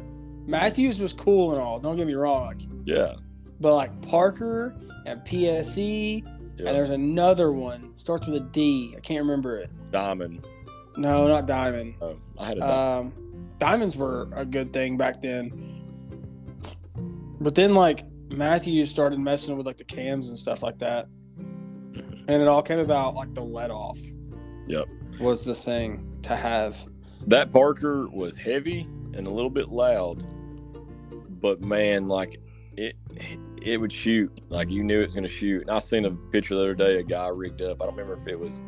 Mathews 0.47 0.99
was 0.99 1.13
cool 1.13 1.51
and 1.53 1.61
all. 1.61 1.79
Don't 1.79 1.95
get 1.97 2.07
me 2.07 2.13
wrong, 2.13 2.55
Yeah. 2.85 3.13
but 3.59 3.75
like 3.75 4.01
Parker 4.01 4.75
and 5.05 5.21
PSE, 5.25 6.23
yeah. 6.57 6.67
and 6.67 6.75
there's 6.75 6.89
another 6.89 7.51
one 7.51 7.91
starts 7.95 8.27
with 8.27 8.35
a 8.35 8.39
D. 8.39 8.93
I 8.97 8.99
can't 9.01 9.21
remember 9.21 9.57
it. 9.57 9.69
Diamond. 9.91 10.47
No, 10.97 11.27
not 11.27 11.45
Diamond. 11.47 11.95
Oh, 12.01 12.15
I 12.37 12.45
had 12.47 12.57
a 12.57 12.59
diamond. 12.61 13.13
Um, 13.13 13.47
diamonds 13.59 13.95
were 13.97 14.27
a 14.33 14.45
good 14.45 14.73
thing 14.73 14.97
back 14.97 15.21
then, 15.21 15.51
but 17.39 17.55
then 17.55 17.73
like 17.73 18.05
Matthews 18.29 18.89
started 18.89 19.19
messing 19.19 19.57
with 19.57 19.65
like 19.65 19.77
the 19.77 19.83
cams 19.83 20.29
and 20.29 20.37
stuff 20.37 20.63
like 20.63 20.77
that, 20.79 21.07
Mhm. 21.37 22.23
and 22.27 22.41
it 22.41 22.47
all 22.47 22.61
came 22.61 22.79
about 22.79 23.15
like 23.15 23.33
the 23.33 23.43
let 23.43 23.71
off. 23.71 23.99
Yep. 24.67 24.87
was 25.19 25.43
the 25.43 25.53
thing 25.53 26.07
to 26.23 26.35
have. 26.35 26.87
that 27.27 27.51
Parker 27.51 28.07
was 28.09 28.37
heavy 28.37 28.81
and 29.13 29.27
a 29.27 29.29
little 29.29 29.49
bit 29.49 29.69
loud, 29.69 30.23
but 31.41 31.61
man, 31.61 32.07
like 32.07 32.39
it, 32.77 32.95
it 33.61 33.79
would 33.79 33.91
shoot. 33.91 34.31
Like 34.49 34.69
you 34.69 34.83
knew 34.83 35.01
it's 35.01 35.13
going 35.13 35.23
to 35.23 35.29
shoot. 35.29 35.61
And 35.63 35.71
I 35.71 35.79
seen 35.79 36.05
a 36.05 36.11
picture 36.11 36.55
the 36.55 36.61
other 36.61 36.73
day. 36.75 36.97
A 36.99 37.03
guy 37.03 37.27
rigged 37.29 37.61
up. 37.61 37.81
I 37.81 37.85
don't 37.85 37.95
remember 37.95 38.19
if 38.19 38.27
it 38.27 38.39
was 38.39 38.61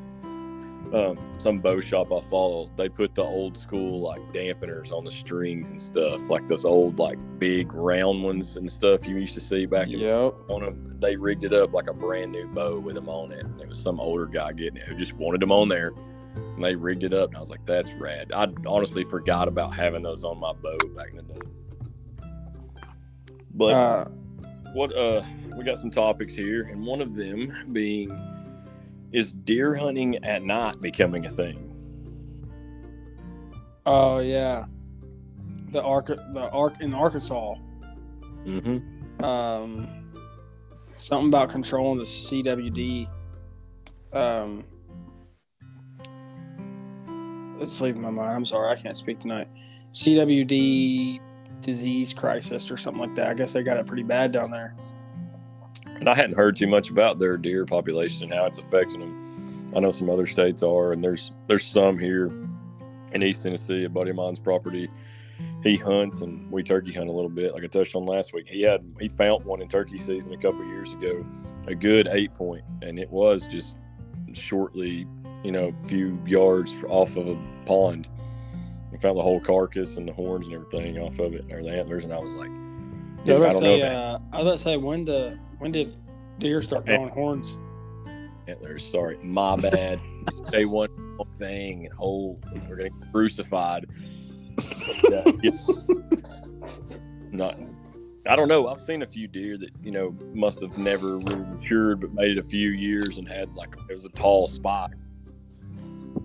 um, 0.93 1.17
some 1.39 1.59
bow 1.59 1.79
shop 1.79 2.11
I 2.11 2.19
follow. 2.21 2.69
They 2.75 2.89
put 2.89 3.15
the 3.15 3.23
old 3.23 3.57
school 3.57 4.01
like 4.01 4.21
dampeners 4.33 4.91
on 4.91 5.03
the 5.05 5.11
strings 5.11 5.71
and 5.71 5.81
stuff, 5.81 6.29
like 6.29 6.47
those 6.47 6.65
old 6.65 6.99
like 6.99 7.17
big 7.39 7.73
round 7.73 8.23
ones 8.23 8.57
and 8.57 8.71
stuff 8.71 9.07
you 9.07 9.15
used 9.17 9.33
to 9.35 9.41
see 9.41 9.65
back 9.65 9.87
in 9.87 9.99
Yep. 9.99 10.33
on 10.49 10.61
them. 10.61 10.97
They 10.99 11.15
rigged 11.15 11.43
it 11.45 11.53
up 11.53 11.73
like 11.73 11.87
a 11.87 11.93
brand 11.93 12.31
new 12.33 12.47
bow 12.47 12.77
with 12.79 12.95
them 12.95 13.09
on 13.09 13.31
it. 13.31 13.43
And 13.45 13.59
it 13.61 13.67
was 13.69 13.79
some 13.79 13.99
older 13.99 14.25
guy 14.27 14.51
getting 14.53 14.77
it 14.77 14.83
who 14.87 14.95
just 14.95 15.13
wanted 15.13 15.41
them 15.41 15.51
on 15.51 15.67
there. 15.69 15.91
And 16.55 16.63
they 16.63 16.75
rigged 16.75 17.03
it 17.03 17.13
up, 17.13 17.29
and 17.29 17.37
I 17.37 17.39
was 17.39 17.49
like, 17.49 17.65
"That's 17.65 17.91
rad." 17.93 18.31
I 18.31 18.47
honestly 18.67 19.03
forgot 19.03 19.47
about 19.47 19.73
having 19.73 20.03
those 20.03 20.23
on 20.23 20.39
my 20.39 20.53
boat 20.53 20.95
back 20.95 21.09
in 21.09 21.17
the 21.17 21.23
day. 21.23 21.39
But 23.55 23.73
Uh, 23.73 24.05
what? 24.73 24.95
Uh, 24.95 25.23
we 25.57 25.63
got 25.63 25.77
some 25.77 25.91
topics 25.91 26.35
here, 26.35 26.63
and 26.63 26.85
one 26.85 27.01
of 27.01 27.15
them 27.15 27.69
being, 27.73 28.11
is 29.11 29.31
deer 29.31 29.75
hunting 29.75 30.23
at 30.23 30.43
night 30.43 30.81
becoming 30.81 31.25
a 31.25 31.29
thing? 31.29 31.69
oh 33.85 34.19
yeah. 34.19 34.65
The 35.71 35.81
arc, 35.81 36.07
the 36.07 36.49
arc 36.51 36.79
in 36.81 36.93
Arkansas. 36.93 37.55
Mm-hmm. 38.45 39.23
Um, 39.25 39.87
something 40.89 41.27
about 41.29 41.49
controlling 41.49 41.97
the 41.97 42.05
CWD. 42.05 43.07
Um, 44.13 44.63
it's 47.59 47.81
leaving 47.81 48.01
my 48.01 48.09
mind. 48.09 48.31
I'm 48.31 48.45
sorry, 48.45 48.71
I 48.71 48.75
can't 48.75 48.97
speak 48.97 49.19
tonight. 49.19 49.47
CWD 49.91 51.19
disease 51.61 52.13
crisis 52.13 52.69
or 52.69 52.77
something 52.77 53.01
like 53.01 53.15
that. 53.15 53.29
I 53.29 53.33
guess 53.33 53.53
they 53.53 53.63
got 53.63 53.77
it 53.77 53.85
pretty 53.85 54.03
bad 54.03 54.31
down 54.31 54.51
there. 54.51 54.75
And 55.85 56.09
I 56.09 56.15
hadn't 56.15 56.35
heard 56.35 56.55
too 56.55 56.67
much 56.67 56.89
about 56.89 57.19
their 57.19 57.37
deer 57.37 57.65
population 57.65 58.23
and 58.23 58.33
how 58.33 58.45
it's 58.45 58.57
affecting 58.57 58.99
them. 58.99 59.71
I 59.75 59.79
know 59.79 59.91
some 59.91 60.09
other 60.09 60.25
states 60.25 60.61
are, 60.61 60.91
and 60.91 61.03
there's 61.03 61.31
there's 61.45 61.65
some 61.65 61.97
here 61.97 62.31
in 63.13 63.23
East 63.23 63.43
Tennessee. 63.43 63.85
A 63.85 63.89
buddy 63.89 64.11
of 64.11 64.17
mine's 64.17 64.39
property. 64.39 64.89
He 65.63 65.77
hunts, 65.77 66.21
and 66.21 66.49
we 66.51 66.61
turkey 66.61 66.91
hunt 66.91 67.09
a 67.09 67.11
little 67.11 67.29
bit. 67.29 67.53
Like 67.53 67.63
I 67.63 67.67
touched 67.67 67.95
on 67.95 68.05
last 68.05 68.33
week, 68.33 68.47
he 68.47 68.61
had 68.61 68.83
he 68.99 69.09
found 69.09 69.45
one 69.45 69.61
in 69.61 69.67
turkey 69.67 69.97
season 69.97 70.33
a 70.33 70.37
couple 70.37 70.63
years 70.65 70.93
ago, 70.93 71.23
a 71.67 71.73
good 71.73 72.07
eight 72.11 72.33
point, 72.33 72.63
and 72.81 72.99
it 72.99 73.09
was 73.09 73.47
just 73.47 73.77
shortly, 74.33 75.07
you 75.43 75.51
know, 75.51 75.73
a 75.79 75.87
few 75.87 76.19
yards 76.25 76.73
off 76.87 77.15
of 77.15 77.27
a 77.27 77.37
pond. 77.65 78.07
We 78.91 78.97
found 78.97 79.17
the 79.17 79.23
whole 79.23 79.39
carcass 79.39 79.97
and 79.97 80.07
the 80.07 80.13
horns 80.13 80.47
and 80.47 80.55
everything 80.55 80.99
off 80.99 81.19
of 81.19 81.33
it, 81.33 81.51
or 81.51 81.63
the 81.63 81.71
antlers, 81.71 82.03
and 82.03 82.13
I 82.13 82.19
was 82.19 82.35
like, 82.35 82.49
I 82.49 83.29
was 83.29 83.29
I 83.29 83.31
don't 83.31 83.39
know 83.39 83.59
say, 83.59 83.81
uh, 83.81 84.17
I 84.31 84.37
was 84.37 84.45
about 84.45 84.51
to 84.51 84.57
say 84.57 84.77
when 84.77 85.05
the 85.05 85.37
when 85.59 85.71
did 85.71 85.95
deer 86.39 86.61
start 86.61 86.85
growing 86.85 87.09
horns? 87.09 87.57
antlers. 88.47 88.85
Sorry, 88.85 89.17
my 89.23 89.55
bad. 89.55 89.99
Say 90.43 90.65
one 90.65 90.89
thing 91.37 91.85
and 91.85 91.95
oh, 91.99 92.37
we're 92.67 92.75
gonna 92.77 92.89
crucified. 93.11 93.85
Not. 97.31 97.55
I 98.27 98.35
don't 98.35 98.47
know. 98.47 98.67
I've 98.67 98.79
seen 98.79 99.01
a 99.01 99.07
few 99.07 99.27
deer 99.27 99.57
that 99.57 99.71
you 99.81 99.91
know 99.91 100.15
must 100.33 100.61
have 100.61 100.77
never 100.77 101.17
really 101.17 101.43
matured, 101.45 102.01
but 102.01 102.13
made 102.13 102.31
it 102.31 102.37
a 102.37 102.43
few 102.43 102.69
years 102.69 103.17
and 103.17 103.27
had 103.27 103.53
like 103.53 103.75
it 103.89 103.93
was 103.93 104.05
a 104.05 104.09
tall 104.09 104.47
spike. 104.47 104.91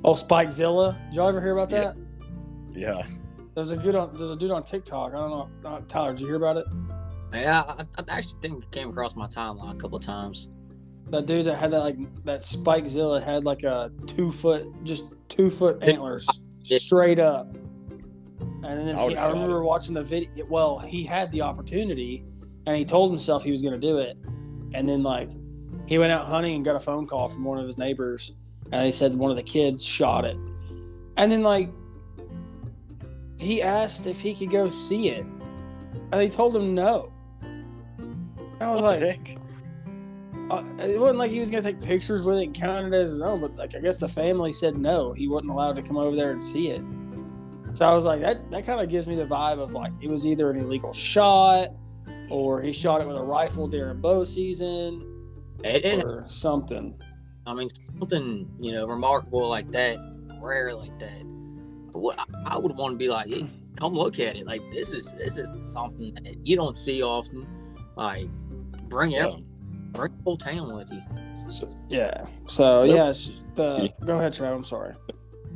Oh, 0.04 0.12
Spikezilla. 0.12 0.96
Did 1.08 1.16
y'all 1.16 1.28
ever 1.28 1.40
hear 1.40 1.52
about 1.52 1.70
that? 1.70 1.96
Yeah, 2.72 3.02
There's 3.54 3.72
a 3.72 3.76
good 3.76 3.96
on. 3.96 4.14
There's 4.16 4.30
a 4.30 4.36
dude 4.36 4.52
on 4.52 4.62
TikTok. 4.62 5.12
I 5.12 5.16
don't 5.16 5.30
know. 5.30 5.50
Uh, 5.64 5.80
Tyler, 5.88 6.12
did 6.12 6.20
you 6.20 6.26
hear 6.28 6.36
about 6.36 6.56
it? 6.58 6.66
Yeah, 7.32 7.62
I, 7.66 7.84
I 7.98 8.18
actually 8.18 8.40
think 8.40 8.62
it 8.62 8.70
came 8.70 8.90
across 8.90 9.16
my 9.16 9.26
timeline 9.26 9.72
a 9.72 9.78
couple 9.78 9.96
of 9.98 10.04
times. 10.04 10.48
That 11.10 11.26
dude 11.26 11.46
that 11.46 11.56
had 11.56 11.72
that 11.72 11.80
like 11.80 11.96
that 12.24 12.40
Spikezilla 12.40 13.24
had 13.24 13.44
like 13.44 13.64
a 13.64 13.90
two 14.06 14.30
foot, 14.30 14.64
just 14.84 15.28
two 15.28 15.50
foot 15.50 15.82
antlers 15.82 16.26
straight 16.62 17.18
up. 17.18 17.52
And 18.62 18.88
then 18.88 18.96
I 18.96 19.08
he, 19.08 19.16
I 19.16 19.28
remember 19.28 19.56
it. 19.58 19.64
watching 19.64 19.94
the 19.94 20.02
video. 20.02 20.44
Well, 20.48 20.78
he 20.78 21.04
had 21.04 21.30
the 21.32 21.42
opportunity, 21.42 22.24
and 22.66 22.76
he 22.76 22.84
told 22.84 23.10
himself 23.10 23.42
he 23.42 23.50
was 23.50 23.62
going 23.62 23.78
to 23.78 23.84
do 23.84 23.98
it. 23.98 24.18
And 24.74 24.88
then 24.88 25.02
like 25.02 25.30
he 25.86 25.98
went 25.98 26.12
out 26.12 26.26
hunting 26.26 26.54
and 26.56 26.64
got 26.64 26.76
a 26.76 26.80
phone 26.80 27.06
call 27.06 27.28
from 27.28 27.42
one 27.44 27.58
of 27.58 27.66
his 27.66 27.78
neighbors, 27.78 28.36
and 28.72 28.82
they 28.82 28.90
said 28.90 29.14
one 29.14 29.30
of 29.30 29.36
the 29.36 29.42
kids 29.42 29.84
shot 29.84 30.24
it. 30.24 30.36
And 31.16 31.30
then 31.30 31.42
like 31.42 31.70
he 33.38 33.62
asked 33.62 34.06
if 34.06 34.20
he 34.20 34.34
could 34.34 34.50
go 34.50 34.68
see 34.68 35.10
it, 35.10 35.24
and 35.24 36.12
they 36.12 36.28
told 36.28 36.56
him 36.56 36.74
no. 36.74 37.12
I 38.60 38.72
was 38.72 38.82
like, 38.82 39.38
uh, 40.50 40.64
it 40.80 40.98
wasn't 40.98 41.18
like 41.18 41.30
he 41.30 41.40
was 41.40 41.50
gonna 41.50 41.62
take 41.62 41.80
pictures 41.80 42.22
with 42.22 42.38
it 42.38 42.44
and 42.44 42.54
count 42.54 42.92
it 42.92 42.96
as 42.96 43.10
his 43.10 43.20
own, 43.20 43.40
but 43.40 43.56
like 43.56 43.76
I 43.76 43.80
guess 43.80 43.98
the 43.98 44.08
family 44.08 44.52
said 44.52 44.76
no, 44.76 45.12
he 45.12 45.28
wasn't 45.28 45.50
allowed 45.50 45.76
to 45.76 45.82
come 45.82 45.96
over 45.96 46.16
there 46.16 46.32
and 46.32 46.44
see 46.44 46.68
it. 46.70 46.82
So 47.74 47.86
I 47.86 47.94
was 47.94 48.04
like, 48.04 48.20
that 48.20 48.50
that 48.50 48.66
kind 48.66 48.80
of 48.80 48.88
gives 48.88 49.06
me 49.06 49.14
the 49.14 49.26
vibe 49.26 49.58
of 49.58 49.72
like 49.72 49.92
it 50.00 50.08
was 50.08 50.26
either 50.26 50.50
an 50.50 50.58
illegal 50.58 50.92
shot 50.92 51.70
or 52.30 52.60
he 52.60 52.72
shot 52.72 53.00
it 53.00 53.06
with 53.06 53.16
a 53.16 53.22
rifle 53.22 53.68
during 53.68 54.00
bow 54.00 54.24
season 54.24 55.04
it, 55.62 56.04
or 56.04 56.24
something. 56.26 57.00
I 57.48 57.54
mean, 57.54 57.68
something 57.70 58.48
you 58.60 58.72
know 58.72 58.86
remarkable 58.86 59.48
like 59.48 59.70
that, 59.72 59.96
rare 60.40 60.74
like 60.74 60.98
that. 60.98 61.22
What 61.92 62.18
I, 62.18 62.24
I 62.54 62.58
would 62.58 62.76
want 62.76 62.92
to 62.94 62.98
be 62.98 63.08
like, 63.08 63.28
hey, 63.28 63.48
come 63.76 63.94
look 63.94 64.20
at 64.20 64.36
it. 64.36 64.46
Like 64.46 64.62
this 64.70 64.92
is 64.92 65.12
this 65.12 65.36
is 65.38 65.48
something 65.72 66.14
that 66.14 66.46
you 66.46 66.56
don't 66.56 66.76
see 66.76 67.02
often. 67.02 67.46
Like 67.96 68.28
bring 68.88 69.12
it, 69.12 69.22
Yeah. 69.22 69.36
bring 69.92 70.12
the 70.16 70.22
whole 70.24 70.36
town 70.36 70.74
with 70.76 70.90
you. 70.92 70.98
So- 71.34 71.66
Yeah. 71.88 72.22
So 72.46 72.84
yes, 72.84 73.42
the 73.54 73.92
go 74.06 74.18
ahead, 74.18 74.32
Trav. 74.32 74.54
I'm 74.54 74.64
sorry. 74.64 74.94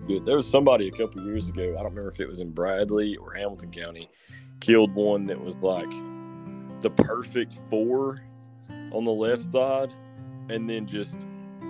Good. 0.09 0.26
There 0.26 0.37
was 0.37 0.48
somebody 0.48 0.88
a 0.88 0.90
couple 0.90 1.22
years 1.24 1.48
ago. 1.48 1.62
I 1.62 1.83
don't 1.83 1.90
remember 1.90 2.09
if 2.11 2.18
it 2.18 2.26
was 2.28 2.40
in 2.40 2.50
Bradley 2.50 3.16
or 3.16 3.35
Hamilton 3.35 3.70
County. 3.70 4.09
Killed 4.61 4.94
one 4.94 5.26
that 5.26 5.40
was 5.40 5.57
like 5.59 5.90
the 6.81 6.90
perfect 6.90 7.55
four 7.70 8.18
on 8.92 9.05
the 9.05 9.12
left 9.12 9.44
side, 9.44 9.92
and 10.48 10.68
then 10.68 10.87
just 10.87 11.14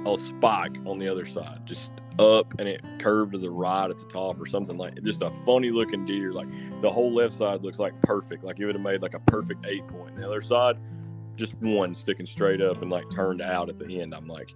a 0.07 0.19
spike 0.19 0.77
on 0.87 0.99
the 0.99 1.09
other 1.09 1.25
side, 1.25 1.61
just 1.65 2.03
up, 2.19 2.53
and 2.59 2.69
it 2.69 2.83
curved 2.99 3.33
to 3.33 3.39
the 3.39 3.51
right 3.51 3.91
at 3.91 3.99
the 3.99 4.07
top 4.07 4.41
or 4.41 4.47
something 4.47 4.77
like. 4.77 5.01
Just 5.03 5.23
a 5.23 5.31
funny 5.45 5.71
looking 5.71 6.05
deer. 6.05 6.33
Like 6.33 6.49
the 6.81 6.91
whole 6.91 7.13
left 7.13 7.37
side 7.37 7.63
looks 7.63 7.79
like 7.79 8.01
perfect. 8.03 8.45
Like 8.45 8.59
it 8.59 8.67
would 8.67 8.75
have 8.75 8.85
made 8.85 9.03
like 9.03 9.15
a 9.15 9.21
perfect 9.21 9.65
eight 9.67 9.87
point. 9.89 10.17
The 10.17 10.27
other 10.27 10.43
side, 10.43 10.79
just 11.37 11.55
one 11.61 11.95
sticking 11.95 12.27
straight 12.27 12.61
up 12.61 12.83
and 12.83 12.91
like 12.91 13.05
turned 13.11 13.41
out 13.41 13.69
at 13.69 13.79
the 13.79 14.01
end. 14.01 14.15
I'm 14.15 14.27
like. 14.27 14.51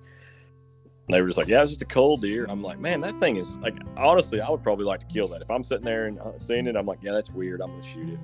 They 1.09 1.21
were 1.21 1.27
just 1.27 1.39
like, 1.39 1.49
yeah, 1.49 1.63
it's 1.63 1.73
just 1.73 1.83
a 1.83 1.87
cold 1.87 2.23
deer. 2.23 2.47
I'm 2.49 2.63
like, 2.63 2.79
man, 2.79 3.01
that 3.01 3.19
thing 3.19 3.37
is 3.37 3.57
like, 3.59 3.75
honestly, 3.97 4.41
I 4.41 4.49
would 4.51 4.63
probably 4.63 4.85
like 4.85 5.01
to 5.01 5.07
kill 5.07 5.29
that. 5.29 5.43
If 5.43 5.51
I'm 5.51 5.63
sitting 5.63 5.85
there 5.85 6.07
and 6.07 6.19
uh, 6.19 6.39
seeing 6.39 6.67
it, 6.67 6.77
I'm 6.77 6.87
like, 6.87 6.99
yeah, 7.03 7.13
that's 7.13 7.31
weird. 7.31 7.61
I'm 7.61 7.81
to 7.81 7.89
shoot 7.89 8.09
it. 8.09 8.19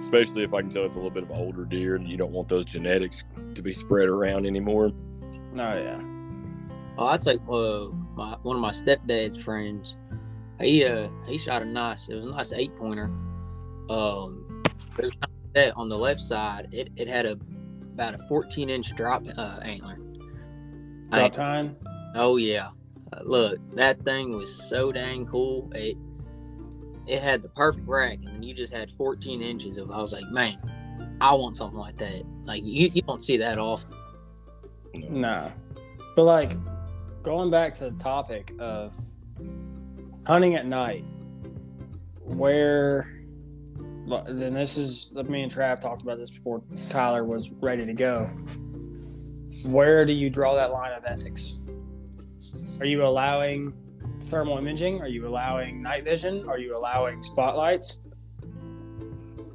Especially 0.00 0.42
if 0.42 0.52
I 0.52 0.60
can 0.60 0.70
tell 0.70 0.84
it's 0.84 0.94
a 0.94 0.98
little 0.98 1.10
bit 1.10 1.22
of 1.22 1.30
an 1.30 1.36
older 1.36 1.64
deer 1.64 1.96
and 1.96 2.06
you 2.06 2.16
don't 2.16 2.32
want 2.32 2.48
those 2.48 2.66
genetics 2.66 3.24
to 3.54 3.62
be 3.62 3.72
spread 3.72 4.08
around 4.08 4.46
anymore. 4.46 4.92
No, 5.54 5.74
yeah. 5.74 6.15
Oh, 6.98 7.06
I'd 7.06 7.22
say 7.22 7.38
uh, 7.50 7.88
my 8.14 8.36
one 8.42 8.56
of 8.56 8.62
my 8.62 8.72
stepdad's 8.72 9.42
friends. 9.42 9.96
He 10.60 10.84
uh 10.84 11.08
he 11.26 11.38
shot 11.38 11.62
a 11.62 11.64
nice. 11.64 12.08
It 12.08 12.14
was 12.14 12.30
a 12.30 12.32
nice 12.32 12.52
eight 12.52 12.74
pointer. 12.76 13.10
Um, 13.90 14.62
but 14.94 15.04
it 15.04 15.06
was 15.06 15.14
not 15.20 15.30
that 15.54 15.76
on 15.76 15.88
the 15.88 15.98
left 15.98 16.20
side. 16.20 16.68
It, 16.72 16.90
it 16.96 17.08
had 17.08 17.26
a 17.26 17.38
about 17.92 18.14
a 18.14 18.18
14 18.18 18.68
inch 18.68 18.94
drop 18.94 19.24
uh, 19.36 19.58
antler. 19.62 19.98
Drop 21.10 21.32
time. 21.32 21.76
oh 22.14 22.36
yeah, 22.36 22.70
uh, 23.12 23.22
look 23.24 23.58
that 23.74 24.02
thing 24.04 24.36
was 24.36 24.52
so 24.68 24.92
dang 24.92 25.26
cool. 25.26 25.70
It 25.74 25.96
it 27.06 27.22
had 27.22 27.42
the 27.42 27.48
perfect 27.50 27.86
rack, 27.86 28.18
and 28.26 28.44
you 28.44 28.54
just 28.54 28.72
had 28.72 28.90
14 28.90 29.40
inches 29.40 29.76
of. 29.76 29.90
I 29.90 30.00
was 30.00 30.12
like, 30.12 30.28
man, 30.30 30.58
I 31.20 31.34
want 31.34 31.56
something 31.56 31.78
like 31.78 31.96
that. 31.98 32.22
Like 32.44 32.64
you, 32.64 32.88
you 32.88 33.02
don't 33.02 33.22
see 33.22 33.36
that 33.36 33.58
often. 33.58 33.94
No. 34.94 35.52
But 36.16 36.24
like 36.24 36.56
going 37.22 37.50
back 37.50 37.74
to 37.74 37.90
the 37.90 37.98
topic 37.98 38.52
of 38.58 38.96
hunting 40.26 40.56
at 40.56 40.66
night, 40.66 41.04
where 42.24 43.12
then 44.28 44.54
this 44.54 44.78
is 44.78 45.12
me 45.28 45.42
and 45.42 45.52
Trav 45.52 45.78
talked 45.78 46.02
about 46.02 46.16
this 46.16 46.30
before 46.30 46.62
Tyler 46.88 47.24
was 47.24 47.50
ready 47.50 47.84
to 47.84 47.92
go. 47.92 48.30
Where 49.66 50.06
do 50.06 50.12
you 50.12 50.30
draw 50.30 50.54
that 50.54 50.72
line 50.72 50.92
of 50.92 51.04
ethics? 51.04 51.58
Are 52.80 52.86
you 52.86 53.04
allowing 53.04 53.74
thermal 54.22 54.58
imaging? 54.58 55.02
Are 55.02 55.08
you 55.08 55.26
allowing 55.26 55.82
night 55.82 56.04
vision? 56.04 56.48
Are 56.48 56.58
you 56.58 56.76
allowing 56.76 57.22
spotlights? 57.22 58.04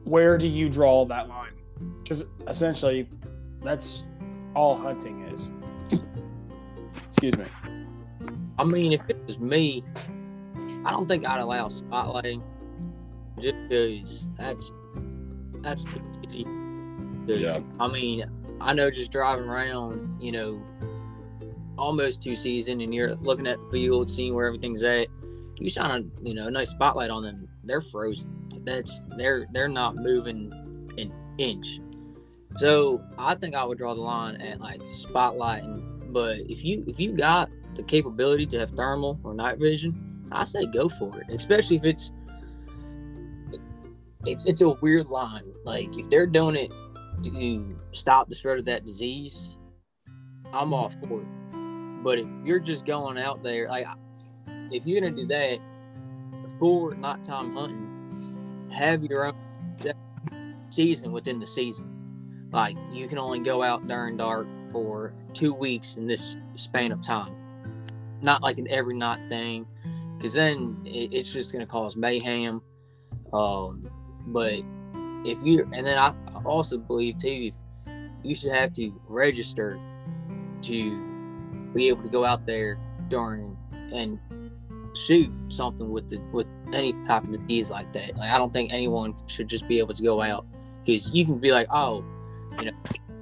Where 0.04 0.38
do 0.38 0.48
you 0.48 0.70
draw 0.70 1.06
that 1.06 1.28
line? 1.28 1.54
Because 1.98 2.26
essentially, 2.48 3.10
that's 3.64 4.04
all 4.54 4.76
hunting. 4.76 5.21
Excuse 7.12 7.38
me. 7.38 7.46
I 8.58 8.64
mean, 8.64 8.94
if 8.94 9.02
it 9.10 9.18
was 9.28 9.38
me, 9.38 9.84
I 10.86 10.92
don't 10.92 11.08
think 11.08 11.28
I'd 11.28 11.42
allow 11.42 11.68
spotlighting, 11.68 12.42
just 13.40 13.56
because 13.68 14.30
that's 14.38 14.72
that's 15.62 15.84
too 15.84 16.02
easy. 16.24 16.44
to- 16.46 17.38
Yeah. 17.38 17.60
I 17.82 17.88
mean, 17.88 18.24
I 18.62 18.74
know 18.74 18.90
just 18.90 19.12
driving 19.12 19.46
around, 19.50 20.22
you 20.22 20.32
know, 20.32 20.62
almost 21.78 22.22
two 22.22 22.36
season, 22.38 22.80
and 22.82 22.96
you're 22.96 23.16
looking 23.16 23.46
at 23.48 23.58
the 23.60 23.68
field, 23.72 24.10
seeing 24.10 24.34
where 24.34 24.48
everything's 24.48 24.82
at. 24.84 25.08
You 25.58 25.70
shine 25.70 25.92
a 25.92 26.28
you 26.28 26.34
know 26.34 26.48
a 26.48 26.52
nice 26.52 26.70
spotlight 26.70 27.10
on 27.10 27.24
them, 27.24 27.48
they're 27.66 27.82
frozen. 27.82 28.30
That's 28.64 29.04
they're 29.18 29.48
they're 29.52 29.68
not 29.68 29.96
moving 29.96 30.52
an 30.98 31.12
inch. 31.38 31.80
So 32.56 33.04
I 33.18 33.36
think 33.36 33.54
I 33.56 33.64
would 33.66 33.78
draw 33.78 33.94
the 33.94 34.02
line 34.02 34.40
at 34.42 34.60
like 34.62 34.82
spotlighting. 34.82 35.88
But 36.12 36.40
if 36.50 36.64
you 36.64 36.84
if 36.88 37.00
you 37.00 37.14
got 37.14 37.50
the 37.76 37.84
capability 37.84 38.46
to 38.48 38.60
have 38.60 38.72
thermal 38.72 39.20
or 39.24 39.34
night 39.34 39.58
vision, 39.58 40.28
I 40.32 40.46
say 40.46 40.66
go 40.66 40.90
for 40.90 41.20
it. 41.20 41.30
Especially 41.30 41.78
if 41.78 41.84
it's 41.86 42.12
it's 44.26 44.46
it's 44.46 44.62
a 44.62 44.70
weird 44.70 45.08
line. 45.08 45.52
Like 45.64 45.90
if 45.98 46.10
they're 46.10 46.28
doing 46.28 46.56
it 46.56 46.72
to 47.24 47.80
stop 47.92 48.30
the 48.30 48.36
spread 48.36 48.60
of 48.60 48.66
that 48.66 48.86
disease, 48.86 49.58
I'm 50.54 50.74
all 50.74 50.90
for 50.90 51.22
it. 51.22 52.04
But 52.04 52.20
if 52.20 52.28
you're 52.44 52.60
just 52.60 52.86
going 52.86 53.18
out 53.18 53.44
there, 53.44 53.70
like 53.70 53.88
if 54.72 54.86
you're 54.86 55.02
gonna 55.02 55.16
do 55.16 55.28
that 55.28 55.60
for 56.60 56.94
nighttime 56.96 57.56
hunting, 57.56 58.68
have 58.72 59.04
your 59.04 59.26
own 59.26 59.36
season 60.70 61.12
within 61.12 61.40
the 61.40 61.48
season. 61.48 62.50
Like 62.52 62.76
you 62.92 63.08
can 63.08 63.18
only 63.18 63.40
go 63.40 63.64
out 63.64 63.88
during 63.88 64.18
dark 64.18 64.48
for 64.72 65.14
two 65.34 65.54
weeks 65.54 65.96
in 65.96 66.08
this 66.08 66.38
span 66.56 66.92
of 66.92 67.02
time. 67.02 67.36
Not 68.22 68.42
like 68.42 68.58
an 68.58 68.68
every 68.70 68.96
night 68.96 69.28
thing, 69.30 69.66
because 70.18 70.34
then 70.34 70.82
it, 70.86 71.14
it's 71.14 71.32
just 71.32 71.52
gonna 71.52 71.66
cause 71.66 71.96
mayhem. 71.96 72.62
Um, 73.34 73.90
but 74.28 74.62
if 75.26 75.38
you 75.44 75.68
and 75.74 75.86
then 75.86 75.98
I 75.98 76.14
also 76.46 76.78
believe 76.78 77.18
too, 77.18 77.52
you 78.24 78.36
should 78.36 78.52
have 78.52 78.74
to 78.74 78.92
register 79.08 79.80
to 80.64 81.72
be 81.74 81.88
able 81.88 82.04
to 82.04 82.10
go 82.10 82.26
out 82.26 82.46
there 82.46 82.78
during 83.08 83.58
and 83.92 84.20
shoot 84.96 85.32
something 85.50 85.90
with 85.90 86.10
the 86.10 86.18
with 86.32 86.48
any 86.74 86.94
type 87.04 87.24
of 87.24 87.32
disease 87.32 87.70
like 87.72 87.92
that. 87.94 88.16
Like 88.18 88.32
I 88.32 88.38
don't 88.38 88.54
think 88.54 88.74
anyone 88.74 89.16
should 89.28 89.48
just 89.48 89.68
be 89.68 89.80
able 89.80 89.94
to 89.96 90.04
go 90.04 90.22
out 90.22 90.46
because 90.84 91.10
you 91.12 91.26
can 91.26 91.40
be 91.40 91.52
like, 91.52 91.68
oh, 91.72 92.04
you 92.60 92.66
know, 92.66 92.78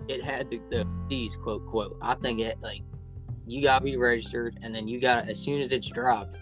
it 0.10 0.24
had 0.24 0.50
the, 0.50 0.60
the 0.70 0.86
disease, 1.08 1.38
quote 1.38 1.66
quote. 1.68 1.98
I 2.02 2.16
think 2.16 2.40
it 2.42 2.58
like 2.62 2.82
you 3.46 3.62
gotta 3.62 3.84
be 3.86 3.96
registered, 3.96 4.58
and 4.64 4.74
then 4.74 4.88
you 4.88 5.00
gotta 5.00 5.30
as 5.30 5.40
soon 5.40 5.62
as 5.62 5.72
it's 5.72 5.88
dropped, 5.88 6.38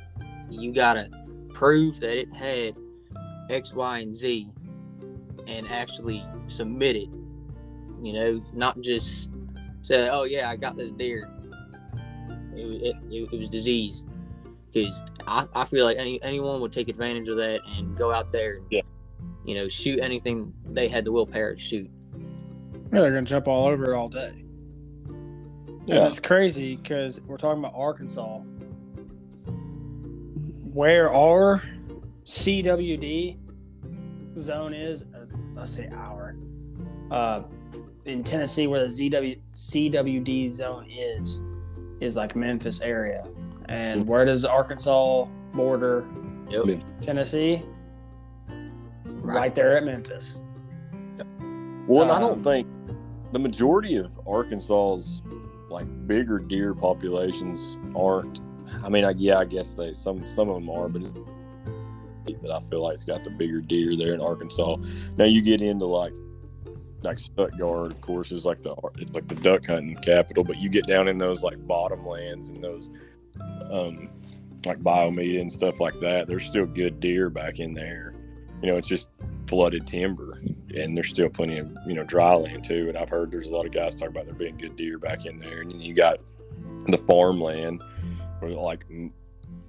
you 0.49 0.73
gotta 0.73 1.09
prove 1.53 1.99
that 1.99 2.17
it 2.17 2.33
had 2.33 2.75
X, 3.49 3.73
Y, 3.73 3.99
and 3.99 4.15
Z, 4.15 4.47
and 5.47 5.67
actually 5.69 6.25
submit 6.47 6.95
it. 6.95 7.09
You 8.01 8.13
know, 8.13 8.45
not 8.53 8.79
just 8.81 9.29
say, 9.81 10.09
oh 10.09 10.23
yeah, 10.23 10.49
I 10.49 10.55
got 10.55 10.77
this 10.77 10.91
deer. 10.91 11.29
It 12.55 12.65
was 12.65 12.81
it, 12.81 12.95
it, 13.11 13.33
it 13.33 13.39
was 13.39 13.49
diseased 13.49 14.07
because 14.71 15.01
I, 15.27 15.45
I 15.53 15.65
feel 15.65 15.85
like 15.85 15.97
any 15.97 16.21
anyone 16.23 16.61
would 16.61 16.71
take 16.71 16.87
advantage 16.89 17.27
of 17.27 17.37
that 17.37 17.61
and 17.75 17.95
go 17.97 18.11
out 18.11 18.31
there 18.31 18.57
and 18.57 18.65
Yeah. 18.69 18.81
you 19.45 19.55
know 19.55 19.67
shoot 19.67 19.99
anything 19.99 20.53
they 20.65 20.87
had 20.87 21.05
the 21.05 21.11
willpower 21.11 21.55
to 21.55 21.59
shoot. 21.59 21.89
Yeah, 22.93 23.01
they're 23.01 23.11
gonna 23.11 23.23
jump 23.23 23.47
all 23.47 23.65
over 23.67 23.91
it 23.91 23.95
all 23.95 24.09
day. 24.09 24.43
Yeah. 25.85 25.99
That's 26.01 26.19
crazy 26.19 26.75
because 26.75 27.21
we're 27.21 27.37
talking 27.37 27.59
about 27.63 27.73
Arkansas, 27.75 28.39
where 30.73 31.13
our 31.13 31.61
CWD 32.25 33.37
zone 34.37 34.73
is. 34.73 35.03
uh, 35.15 35.25
Let's 35.53 35.71
say 35.73 35.89
our. 35.93 36.35
Uh, 37.09 37.43
in 38.05 38.23
Tennessee, 38.23 38.67
where 38.67 38.81
the 38.81 38.87
ZW 38.87 39.39
CWD 39.53 40.51
zone 40.51 40.87
is, 40.89 41.43
is 41.99 42.15
like 42.15 42.35
Memphis 42.35 42.81
area, 42.81 43.25
and 43.67 44.07
where 44.07 44.23
does 44.25 44.45
Arkansas 44.45 45.25
border 45.53 46.05
Yep. 46.49 46.81
Tennessee? 47.01 47.63
Right, 49.05 49.53
there 49.53 49.75
at 49.75 49.83
memphis 49.83 50.43
Well, 51.87 52.03
and 52.03 52.11
I 52.11 52.15
Um, 52.15 52.21
don't 52.21 52.43
think 52.43 52.67
the 53.31 53.39
majority 53.39 53.95
of 53.95 54.17
Arkansas's 54.27 55.21
like 55.69 55.85
bigger 56.07 56.39
deer 56.39 56.73
populations 56.73 57.77
aren't. 57.95 58.41
I 58.83 58.89
mean, 58.89 59.05
I, 59.05 59.11
yeah, 59.17 59.37
I 59.37 59.45
guess 59.45 59.75
they 59.75 59.93
some 59.93 60.25
some 60.25 60.49
of 60.49 60.55
them 60.55 60.69
are, 60.69 60.87
but 60.89 61.01
that 62.41 62.51
I 62.51 62.59
feel 62.61 62.83
like 62.83 62.95
it's 62.95 63.03
got 63.03 63.23
the 63.23 63.29
bigger 63.29 63.61
deer 63.61 63.95
there 63.95 64.13
in 64.13 64.21
Arkansas. 64.21 64.77
Now 65.17 65.25
you 65.25 65.41
get 65.41 65.61
into 65.61 65.85
like 65.85 66.13
like 67.03 67.19
Stuttgart, 67.19 67.93
of 67.93 68.01
course, 68.01 68.31
is 68.31 68.45
like 68.45 68.61
the 68.61 68.75
it's 68.97 69.13
like 69.13 69.27
the 69.27 69.35
duck 69.35 69.65
hunting 69.65 69.95
capital, 69.95 70.43
but 70.43 70.57
you 70.57 70.69
get 70.69 70.85
down 70.85 71.07
in 71.07 71.17
those 71.17 71.41
like 71.43 71.57
bottomlands 71.67 72.49
and 72.49 72.63
those 72.63 72.91
um 73.71 74.09
like 74.65 74.83
Bayou 74.83 75.11
Meto 75.11 75.39
and 75.41 75.51
stuff 75.51 75.79
like 75.79 75.97
that. 75.99 76.27
There's 76.27 76.45
still 76.45 76.65
good 76.65 76.99
deer 76.99 77.29
back 77.29 77.59
in 77.59 77.73
there. 77.73 78.13
You 78.61 78.71
know, 78.71 78.77
it's 78.77 78.87
just 78.87 79.07
flooded 79.47 79.87
timber, 79.87 80.41
and 80.77 80.95
there's 80.95 81.09
still 81.09 81.29
plenty 81.29 81.57
of 81.57 81.69
you 81.85 81.93
know 81.93 82.03
dry 82.03 82.35
land 82.35 82.65
too. 82.65 82.87
And 82.89 82.97
I've 82.97 83.09
heard 83.09 83.31
there's 83.31 83.47
a 83.47 83.51
lot 83.51 83.65
of 83.65 83.71
guys 83.71 83.95
talk 83.95 84.09
about 84.09 84.25
there 84.25 84.33
being 84.33 84.57
good 84.57 84.75
deer 84.75 84.97
back 84.97 85.25
in 85.25 85.37
there. 85.39 85.61
And 85.61 85.71
then 85.71 85.81
you 85.81 85.93
got 85.93 86.21
the 86.87 86.97
farmland 86.97 87.81
where 88.39 88.51
like 88.51 88.85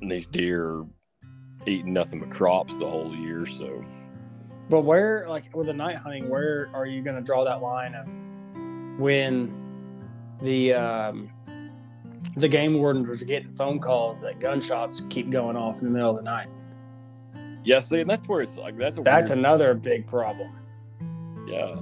these 0.00 0.26
deer 0.26 0.64
are 0.64 0.86
eating 1.66 1.92
nothing 1.92 2.20
but 2.20 2.30
crops 2.30 2.78
the 2.78 2.88
whole 2.88 3.14
year. 3.14 3.46
So, 3.46 3.84
but 4.68 4.84
where 4.84 5.26
like 5.28 5.54
with 5.54 5.66
the 5.66 5.72
night 5.72 5.96
hunting, 5.96 6.28
where 6.28 6.70
are 6.74 6.86
you 6.86 7.02
going 7.02 7.16
to 7.16 7.22
draw 7.22 7.44
that 7.44 7.62
line 7.62 7.94
of 7.94 9.00
when 9.00 9.52
the 10.42 10.74
um, 10.74 11.30
the 12.36 12.48
game 12.48 12.74
wardens 12.74 13.22
are 13.22 13.24
getting 13.24 13.52
phone 13.52 13.78
calls 13.78 14.20
that 14.22 14.40
gunshots 14.40 15.00
keep 15.02 15.30
going 15.30 15.56
off 15.56 15.80
in 15.80 15.88
the 15.88 15.90
middle 15.90 16.10
of 16.10 16.16
the 16.16 16.22
night? 16.22 16.48
Yeah, 17.64 17.80
see, 17.80 18.00
and 18.00 18.08
that's 18.08 18.26
where 18.28 18.40
it's 18.40 18.56
like 18.56 18.76
that's 18.76 18.98
that's 18.98 19.30
another 19.30 19.74
big 19.74 20.06
problem. 20.06 20.52
Yeah, 21.48 21.76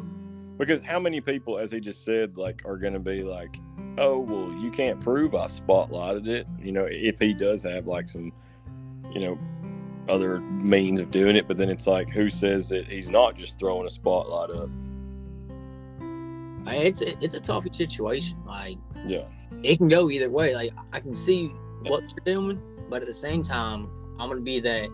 because 0.58 0.80
how 0.80 0.98
many 0.98 1.20
people, 1.20 1.58
as 1.58 1.70
he 1.70 1.80
just 1.80 2.04
said, 2.04 2.36
like 2.36 2.62
are 2.64 2.76
going 2.76 2.92
to 2.92 3.00
be 3.00 3.22
like, 3.22 3.58
oh 3.98 4.18
well, 4.18 4.52
you 4.62 4.70
can't 4.70 5.00
prove 5.00 5.34
I 5.34 5.46
spotlighted 5.46 6.28
it. 6.28 6.46
You 6.60 6.72
know, 6.72 6.86
if 6.88 7.18
he 7.18 7.34
does 7.34 7.62
have 7.62 7.86
like 7.86 8.08
some, 8.08 8.32
you 9.12 9.20
know, 9.20 9.38
other 10.08 10.40
means 10.40 11.00
of 11.00 11.10
doing 11.10 11.36
it, 11.36 11.48
but 11.48 11.56
then 11.56 11.68
it's 11.68 11.86
like, 11.86 12.08
who 12.10 12.30
says 12.30 12.68
that 12.68 12.86
he's 12.86 13.10
not 13.10 13.36
just 13.36 13.58
throwing 13.58 13.86
a 13.86 13.90
spotlight 13.90 14.50
up? 14.50 14.70
It's 16.68 17.00
a, 17.00 17.22
it's 17.22 17.34
a 17.34 17.40
tough 17.40 17.64
situation. 17.72 18.38
Like, 18.44 18.78
yeah, 19.04 19.24
it 19.62 19.76
can 19.76 19.88
go 19.88 20.10
either 20.10 20.30
way. 20.30 20.54
Like, 20.54 20.72
I 20.92 21.00
can 21.00 21.14
see 21.14 21.48
what 21.82 22.02
you're 22.02 22.24
doing, 22.24 22.60
but 22.88 23.02
at 23.02 23.08
the 23.08 23.14
same 23.14 23.42
time, 23.42 23.88
I'm 24.18 24.28
gonna 24.28 24.40
be 24.40 24.60
that 24.60 24.88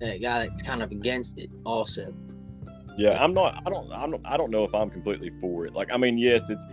that 0.00 0.20
guy 0.20 0.46
that's 0.46 0.62
kind 0.62 0.82
of 0.82 0.90
against 0.90 1.38
it 1.38 1.50
also. 1.64 2.14
Yeah, 2.96 3.22
I'm 3.22 3.34
not. 3.34 3.62
I 3.66 3.70
don't. 3.70 3.90
I 3.92 4.06
don't. 4.06 4.26
I 4.26 4.36
don't 4.36 4.50
know 4.50 4.64
if 4.64 4.74
I'm 4.74 4.90
completely 4.90 5.30
for 5.40 5.66
it. 5.66 5.74
Like, 5.74 5.88
I 5.92 5.96
mean, 5.96 6.18
yes, 6.18 6.50
it's 6.50 6.64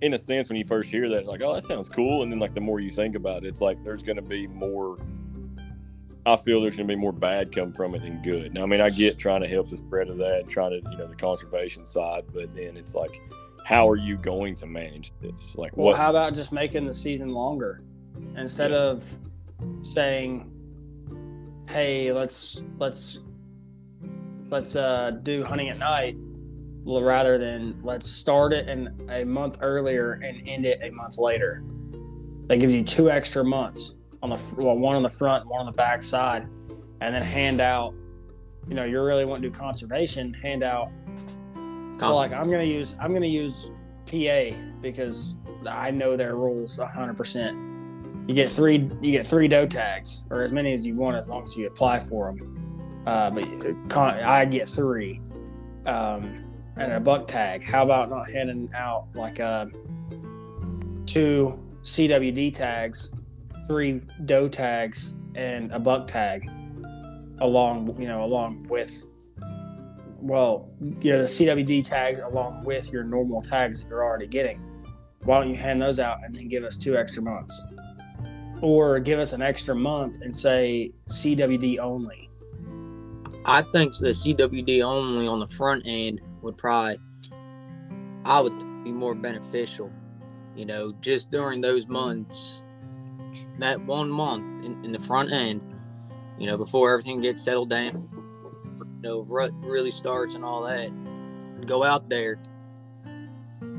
in 0.00 0.14
a 0.14 0.18
sense 0.18 0.48
when 0.48 0.56
you 0.56 0.64
first 0.64 0.90
hear 0.90 1.08
that, 1.10 1.26
like, 1.26 1.42
oh, 1.42 1.54
that 1.54 1.64
sounds 1.64 1.88
cool, 1.88 2.22
and 2.22 2.30
then 2.30 2.38
like 2.38 2.54
the 2.54 2.60
more 2.60 2.80
you 2.80 2.90
think 2.90 3.14
about 3.14 3.44
it, 3.44 3.48
it's 3.48 3.60
like 3.60 3.82
there's 3.84 4.02
going 4.02 4.16
to 4.16 4.22
be 4.22 4.46
more. 4.46 4.98
I 6.26 6.36
feel 6.36 6.60
there's 6.60 6.76
going 6.76 6.86
to 6.86 6.94
be 6.94 7.00
more 7.00 7.12
bad 7.12 7.50
come 7.50 7.72
from 7.72 7.94
it 7.94 8.02
than 8.02 8.22
good. 8.22 8.52
Now, 8.52 8.62
I 8.62 8.66
mean, 8.66 8.82
I 8.82 8.90
get 8.90 9.18
trying 9.18 9.40
to 9.40 9.48
help 9.48 9.70
the 9.70 9.78
spread 9.78 10.08
of 10.08 10.18
that, 10.18 10.48
trying 10.48 10.70
to 10.70 10.90
you 10.90 10.98
know 10.98 11.06
the 11.06 11.16
conservation 11.16 11.84
side, 11.84 12.24
but 12.32 12.54
then 12.54 12.76
it's 12.76 12.94
like, 12.94 13.20
how 13.64 13.88
are 13.88 13.96
you 13.96 14.16
going 14.16 14.54
to 14.56 14.66
manage 14.66 15.12
this? 15.22 15.56
Like, 15.56 15.76
well, 15.76 15.86
what? 15.88 15.96
how 15.96 16.10
about 16.10 16.34
just 16.34 16.52
making 16.52 16.84
the 16.84 16.92
season 16.92 17.30
longer 17.30 17.82
instead 18.36 18.70
yeah. 18.70 18.76
of 18.76 19.18
saying 19.82 20.50
hey, 21.70 22.12
let's 22.12 22.62
let's 22.78 23.20
let's 24.50 24.76
uh, 24.76 25.12
do 25.22 25.44
hunting 25.44 25.68
at 25.68 25.78
night 25.78 26.16
rather 26.86 27.38
than 27.38 27.78
let's 27.82 28.10
start 28.10 28.52
it 28.52 28.68
in 28.68 28.88
a 29.10 29.24
month 29.24 29.58
earlier 29.60 30.14
and 30.24 30.46
end 30.48 30.66
it 30.66 30.80
a 30.82 30.90
month 30.90 31.18
later. 31.18 31.62
That 32.48 32.58
gives 32.58 32.74
you 32.74 32.82
two 32.82 33.10
extra 33.10 33.44
months 33.44 33.96
on 34.22 34.30
the 34.30 34.54
well, 34.56 34.76
one 34.76 34.96
on 34.96 35.02
the 35.02 35.10
front, 35.10 35.46
one 35.46 35.60
on 35.60 35.66
the 35.66 35.72
back 35.72 36.02
side, 36.02 36.48
and 37.00 37.14
then 37.14 37.22
hand 37.22 37.60
out. 37.60 38.00
You 38.68 38.74
know, 38.74 38.84
you 38.84 39.00
really 39.00 39.24
want 39.24 39.42
to 39.42 39.48
do 39.48 39.54
conservation. 39.54 40.34
Hand 40.34 40.62
out. 40.62 40.90
So 41.96 42.14
like, 42.16 42.32
I'm 42.32 42.50
gonna 42.50 42.64
use 42.64 42.96
I'm 43.00 43.12
gonna 43.12 43.26
use 43.26 43.70
PA 44.06 44.56
because 44.80 45.34
I 45.68 45.90
know 45.90 46.16
their 46.16 46.34
rules 46.34 46.78
100. 46.78 47.16
percent 47.16 47.56
you 48.26 48.34
get 48.34 48.52
three 48.52 48.88
you 49.00 49.10
get 49.10 49.26
three 49.26 49.48
doe 49.48 49.66
tags 49.66 50.24
or 50.30 50.42
as 50.42 50.52
many 50.52 50.72
as 50.72 50.86
you 50.86 50.94
want 50.94 51.16
as 51.16 51.28
long 51.28 51.42
as 51.42 51.56
you 51.56 51.66
apply 51.66 51.98
for 51.98 52.32
them 52.32 52.59
but 53.30 53.44
i 53.92 54.44
get 54.44 54.68
three 54.68 55.20
um, 55.86 56.44
and 56.76 56.92
a 56.92 57.00
buck 57.00 57.26
tag. 57.26 57.64
How 57.64 57.82
about 57.82 58.10
not 58.10 58.30
handing 58.30 58.70
out 58.74 59.08
like 59.14 59.40
uh, 59.40 59.66
two 61.06 61.58
cwd 61.82 62.52
tags 62.52 63.14
three 63.66 64.02
doe 64.26 64.48
tags 64.48 65.14
and 65.34 65.72
a 65.72 65.78
buck 65.78 66.06
tag 66.06 66.50
along 67.40 67.98
you 67.98 68.06
know 68.06 68.22
along 68.22 68.66
with 68.68 69.04
well 70.20 70.68
you 70.80 71.12
know 71.12 71.22
the 71.22 71.28
cwd 71.28 71.82
tags 71.82 72.20
along 72.20 72.62
with 72.64 72.92
your 72.92 73.02
normal 73.02 73.40
tags 73.40 73.80
that 73.80 73.88
you're 73.88 74.04
already 74.04 74.26
getting. 74.26 74.60
Why 75.24 75.40
don't 75.40 75.50
you 75.50 75.56
hand 75.56 75.82
those 75.82 75.98
out 75.98 76.18
and 76.24 76.34
then 76.34 76.48
give 76.48 76.64
us 76.64 76.78
two 76.78 76.96
extra 76.96 77.22
months? 77.22 77.62
Or 78.62 78.98
give 79.00 79.18
us 79.18 79.32
an 79.32 79.42
extra 79.42 79.74
month 79.74 80.22
and 80.22 80.34
say 80.34 80.92
CWD 81.08 81.78
only? 81.78 82.29
I 83.44 83.62
think 83.62 83.96
the 83.96 84.08
CWD 84.08 84.82
only 84.82 85.26
on 85.26 85.40
the 85.40 85.46
front 85.46 85.82
end 85.86 86.20
would 86.42 86.58
probably, 86.58 86.98
I 88.24 88.40
would 88.40 88.58
be 88.84 88.92
more 88.92 89.14
beneficial. 89.14 89.90
You 90.54 90.66
know, 90.66 90.92
just 91.00 91.30
during 91.30 91.60
those 91.60 91.86
months, 91.86 92.62
that 93.58 93.80
one 93.80 94.10
month 94.10 94.64
in, 94.64 94.84
in 94.84 94.92
the 94.92 95.00
front 95.00 95.32
end, 95.32 95.62
you 96.38 96.46
know, 96.46 96.56
before 96.56 96.90
everything 96.92 97.20
gets 97.20 97.42
settled 97.42 97.70
down, 97.70 98.08
you 98.96 99.02
know, 99.02 99.20
rut 99.22 99.52
really 99.62 99.90
starts 99.90 100.34
and 100.34 100.44
all 100.44 100.62
that, 100.62 100.90
go 101.66 101.82
out 101.82 102.08
there, 102.08 102.38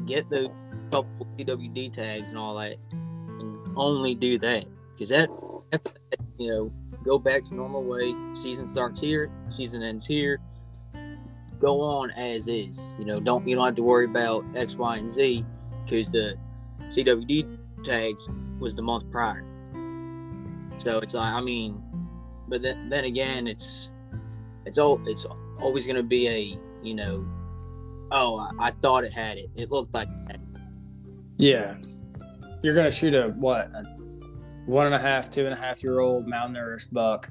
get 0.06 0.30
the 0.30 0.52
couple 0.90 1.28
CWD 1.38 1.92
tags 1.94 2.30
and 2.30 2.38
all 2.38 2.56
that, 2.56 2.78
and 2.92 3.58
only 3.76 4.16
do 4.16 4.38
that 4.40 4.66
because 4.94 5.10
that, 5.10 5.30
you 6.38 6.48
know, 6.50 6.74
go 7.04 7.18
back 7.18 7.44
to 7.46 7.56
normal 7.56 7.84
way. 7.84 8.16
Season 8.34 8.66
starts 8.66 9.02
here, 9.02 9.30
season 9.50 9.84
ends 9.84 10.06
here. 10.06 10.40
Go 11.60 11.82
on 11.82 12.12
as 12.12 12.48
is. 12.48 12.96
You 12.98 13.06
know, 13.06 13.20
don't 13.20 13.48
you 13.48 13.56
don't 13.56 13.66
have 13.66 13.76
to 13.76 13.84
worry 13.84 14.06
about 14.06 14.44
X, 14.56 14.76
Y, 14.76 14.98
and 14.98 15.12
Z 15.12 15.46
because 15.86 16.12
the 16.12 16.36
CWD 16.88 17.58
tags 17.84 18.28
was 18.60 18.76
the 18.76 18.82
month 18.82 19.10
prior. 19.12 19.46
So 20.78 20.98
it's 21.00 21.14
like 21.14 21.34
I 21.34 21.42
mean, 21.42 21.82
but 22.48 22.62
then 22.62 22.90
then 22.90 23.06
again, 23.06 23.48
it's 23.48 23.90
it's 24.66 24.78
all 24.78 25.00
it's 25.06 25.26
always 25.60 25.86
going 25.86 25.98
to 25.98 26.04
be 26.04 26.28
a 26.28 26.60
you 26.84 26.96
know, 26.96 27.26
oh 28.12 28.40
I, 28.40 28.68
I, 28.68 28.72
thought 28.82 29.04
it 29.04 29.14
had 29.14 29.38
it. 29.38 29.50
It 29.56 29.70
looked 29.70 29.94
like. 29.94 30.08
Yeah, 31.38 31.76
you're 32.62 32.76
gonna 32.76 32.92
shoot 32.92 33.14
a 33.14 33.30
what 33.30 33.68
a 33.68 33.84
one 34.66 34.86
and 34.86 34.96
a 34.96 35.00
half, 35.00 35.30
two 35.30 35.46
and 35.46 35.54
a 35.54 35.58
half 35.58 35.84
year 35.84 36.00
old 36.00 36.28
malnourished 36.28 36.94
buck 36.94 37.30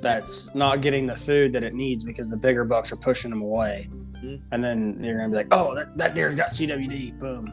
that's 0.00 0.54
not 0.54 0.80
getting 0.80 1.06
the 1.06 1.16
food 1.16 1.52
that 1.52 1.62
it 1.62 1.74
needs 1.74 2.04
because 2.04 2.30
the 2.30 2.36
bigger 2.36 2.64
bucks 2.64 2.92
are 2.92 2.96
pushing 2.96 3.30
them 3.30 3.42
away. 3.42 3.88
Mm-hmm. 4.12 4.36
And 4.52 4.64
then 4.64 5.02
you're 5.02 5.16
gonna 5.16 5.30
be 5.30 5.36
like, 5.36 5.48
oh, 5.52 5.74
that, 5.74 5.96
that 5.98 6.14
deer's 6.14 6.34
got 6.34 6.48
CWD. 6.48 7.18
Boom. 7.18 7.52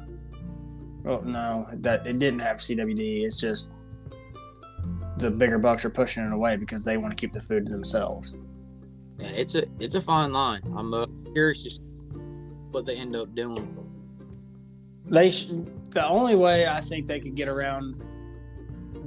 Oh 1.07 1.19
no, 1.19 1.67
that 1.73 2.05
it 2.07 2.19
didn't 2.19 2.41
have 2.41 2.57
CWD. 2.57 3.25
It's 3.25 3.39
just 3.39 3.73
the 5.17 5.29
bigger 5.29 5.59
bucks 5.59 5.85
are 5.85 5.89
pushing 5.89 6.25
it 6.25 6.33
away 6.33 6.57
because 6.57 6.83
they 6.83 6.97
want 6.97 7.11
to 7.11 7.15
keep 7.15 7.31
the 7.31 7.39
food 7.39 7.67
to 7.67 7.71
themselves. 7.71 8.35
Yeah, 9.19 9.27
it's 9.27 9.55
a 9.55 9.65
it's 9.79 9.95
a 9.95 10.01
fine 10.01 10.33
line. 10.33 10.61
I'm 10.75 10.93
uh, 10.93 11.05
curious 11.33 11.63
just 11.63 11.81
what 12.71 12.85
they 12.85 12.97
end 12.97 13.15
up 13.15 13.33
doing. 13.35 13.77
They 15.05 15.29
sh- 15.29 15.51
the 15.91 16.07
only 16.07 16.35
way 16.35 16.67
I 16.67 16.81
think 16.81 17.05
they 17.05 17.19
could 17.19 17.35
get 17.35 17.47
around 17.47 18.07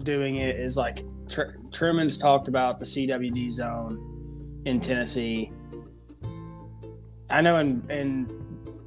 doing 0.05 0.36
it 0.36 0.59
is 0.59 0.76
like 0.76 1.05
Tr- 1.28 1.57
Truman's 1.72 2.18
talked 2.18 2.49
about 2.49 2.78
the 2.78 2.84
CWD 2.84 3.51
zone 3.51 4.62
in 4.64 4.80
Tennessee. 4.80 5.53
I 7.30 7.40
know 7.40 7.59
in 7.59 7.88
in 7.90 8.38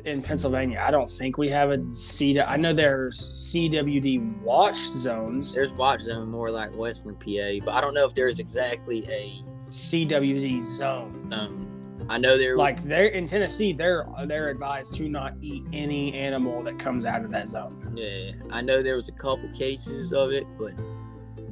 in 0.06 0.22
Pennsylvania, 0.22 0.84
I 0.84 0.92
don't 0.92 1.10
think 1.10 1.38
we 1.38 1.50
have 1.50 1.70
a 1.70 1.92
C. 1.92 2.40
I 2.40 2.58
know 2.58 2.74
there's 2.74 3.20
CWD 3.54 4.42
watch 4.42 4.78
zones. 4.78 5.54
There's 5.54 5.72
watch 5.74 6.02
zone 6.02 6.30
more 6.30 6.50
like 6.50 6.76
Western 6.76 7.16
PA, 7.16 7.64
but 7.64 7.74
I 7.74 7.82
don't 7.82 7.94
know 7.94 8.06
if 8.06 8.16
there's 8.16 8.40
exactly 8.40 9.06
a 9.10 9.44
CWD 9.70 10.62
zone. 10.64 11.32
Um, 11.32 11.82
I 12.10 12.18
know 12.18 12.38
they're 12.38 12.58
like 12.58 12.82
they're 12.84 13.08
in 13.08 13.28
Tennessee. 13.28 13.74
They're 13.74 14.06
they're 14.26 14.50
advised 14.50 14.96
to 14.96 15.08
not 15.08 15.36
eat 15.42 15.64
any 15.72 16.14
animal 16.14 16.64
that 16.64 16.78
comes 16.80 17.06
out 17.06 17.24
of 17.24 17.32
that 17.32 17.48
zone. 17.48 17.94
Yeah, 17.96 18.32
I 18.50 18.62
know 18.62 18.82
there 18.82 18.96
was 18.96 19.08
a 19.08 19.14
couple 19.14 19.48
cases 19.50 20.12
of 20.12 20.32
it, 20.32 20.46
but 20.58 20.74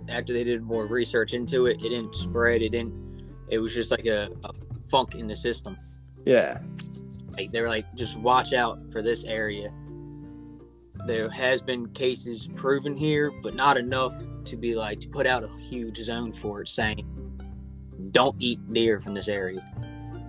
after 0.09 0.33
they 0.33 0.43
did 0.43 0.63
more 0.63 0.85
research 0.85 1.33
into 1.33 1.67
it, 1.67 1.83
it 1.83 1.89
didn't 1.89 2.15
spread. 2.15 2.61
It 2.61 2.69
didn't. 2.69 3.23
It 3.49 3.59
was 3.59 3.73
just 3.73 3.91
like 3.91 4.05
a, 4.05 4.29
a 4.45 4.53
funk 4.89 5.15
in 5.15 5.27
the 5.27 5.35
system. 5.35 5.75
Yeah. 6.25 6.59
Like 7.37 7.51
they 7.51 7.61
were 7.61 7.69
like, 7.69 7.93
just 7.95 8.17
watch 8.17 8.53
out 8.53 8.79
for 8.91 9.01
this 9.01 9.23
area. 9.23 9.71
There 11.05 11.29
has 11.29 11.61
been 11.61 11.87
cases 11.89 12.49
proven 12.55 12.95
here, 12.95 13.31
but 13.41 13.55
not 13.55 13.77
enough 13.77 14.13
to 14.45 14.57
be 14.57 14.75
like 14.75 14.99
to 14.99 15.07
put 15.07 15.25
out 15.25 15.43
a 15.43 15.47
huge 15.47 15.97
zone 15.97 16.33
for 16.33 16.61
it, 16.61 16.67
saying 16.67 17.05
don't 18.11 18.35
eat 18.39 18.59
deer 18.73 18.99
from 18.99 19.13
this 19.13 19.27
area. 19.27 19.65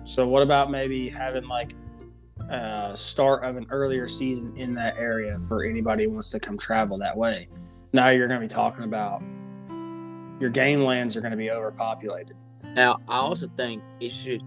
So 0.03 0.27
what 0.27 0.43
about 0.43 0.71
maybe 0.71 1.09
having 1.09 1.47
like 1.47 1.73
a 2.49 2.91
start 2.95 3.43
of 3.43 3.57
an 3.57 3.67
earlier 3.69 4.07
season 4.07 4.55
in 4.57 4.73
that 4.75 4.97
area 4.97 5.37
for 5.47 5.63
anybody 5.63 6.05
who 6.05 6.11
wants 6.11 6.29
to 6.31 6.39
come 6.39 6.57
travel 6.57 6.97
that 6.99 7.15
way? 7.15 7.47
Now 7.93 8.09
you're 8.09 8.27
going 8.27 8.39
to 8.39 8.47
be 8.47 8.51
talking 8.51 8.83
about 8.83 9.21
your 10.41 10.49
game 10.49 10.81
lands 10.83 11.15
are 11.15 11.21
going 11.21 11.31
to 11.31 11.37
be 11.37 11.51
overpopulated. 11.51 12.35
Now, 12.75 12.99
I 13.07 13.17
also 13.17 13.47
think 13.55 13.83
it 13.99 14.11
should, 14.11 14.41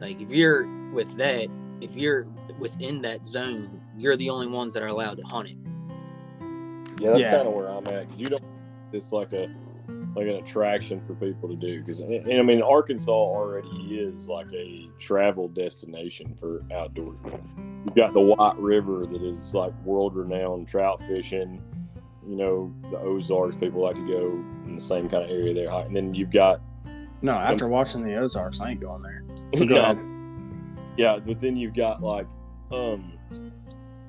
like, 0.00 0.20
if 0.20 0.30
you're 0.30 0.66
with 0.92 1.16
that, 1.16 1.48
if 1.80 1.94
you're 1.94 2.26
within 2.58 3.00
that 3.02 3.24
zone, 3.24 3.80
you're 3.96 4.16
the 4.16 4.30
only 4.30 4.48
ones 4.48 4.74
that 4.74 4.82
are 4.82 4.88
allowed 4.88 5.16
to 5.18 5.22
hunt 5.24 5.48
it. 5.48 5.56
Yeah, 7.00 7.10
that's 7.10 7.20
Yeah. 7.20 7.30
kind 7.36 7.48
of 7.48 7.54
where 7.54 7.68
I'm 7.68 7.86
at 7.88 8.06
because 8.06 8.20
you 8.20 8.26
don't. 8.26 8.42
It's 8.92 9.12
like 9.12 9.32
a 9.32 9.48
like 10.16 10.26
an 10.26 10.36
attraction 10.36 11.00
for 11.06 11.14
people 11.14 11.48
to 11.48 11.54
do 11.56 11.80
because 11.80 12.00
and 12.00 12.32
I 12.32 12.42
mean 12.42 12.62
Arkansas 12.62 13.10
already 13.10 13.98
is 13.98 14.28
like 14.28 14.50
a 14.52 14.88
travel 14.98 15.48
destination 15.48 16.34
for 16.34 16.64
outdoor. 16.72 17.14
You've 17.84 17.94
got 17.94 18.14
the 18.14 18.20
White 18.20 18.56
River 18.58 19.06
that 19.06 19.22
is 19.22 19.54
like 19.54 19.72
world 19.84 20.16
renowned 20.16 20.66
trout 20.66 21.00
fishing. 21.02 21.62
You 22.26 22.36
know 22.36 22.74
the 22.90 22.98
Ozarks 22.98 23.56
people 23.56 23.82
like 23.82 23.96
to 23.96 24.06
go 24.06 24.26
in 24.66 24.74
the 24.74 24.80
same 24.80 25.08
kind 25.08 25.24
of 25.24 25.30
area 25.30 25.54
there, 25.54 25.70
and 25.70 25.94
then 25.94 26.14
you've 26.14 26.30
got 26.32 26.60
No, 27.22 27.32
after 27.32 27.68
watching 27.68 28.02
the 28.04 28.16
Ozarks, 28.16 28.60
I 28.60 28.70
ain't 28.70 28.80
going 28.80 29.02
there. 29.02 29.22
Go 29.66 29.74
No, 29.74 29.80
ahead. 29.80 29.98
Yeah, 30.96 31.18
but 31.24 31.40
then 31.40 31.56
you've 31.56 31.74
got 31.74 32.02
like 32.02 32.26
um 32.72 33.12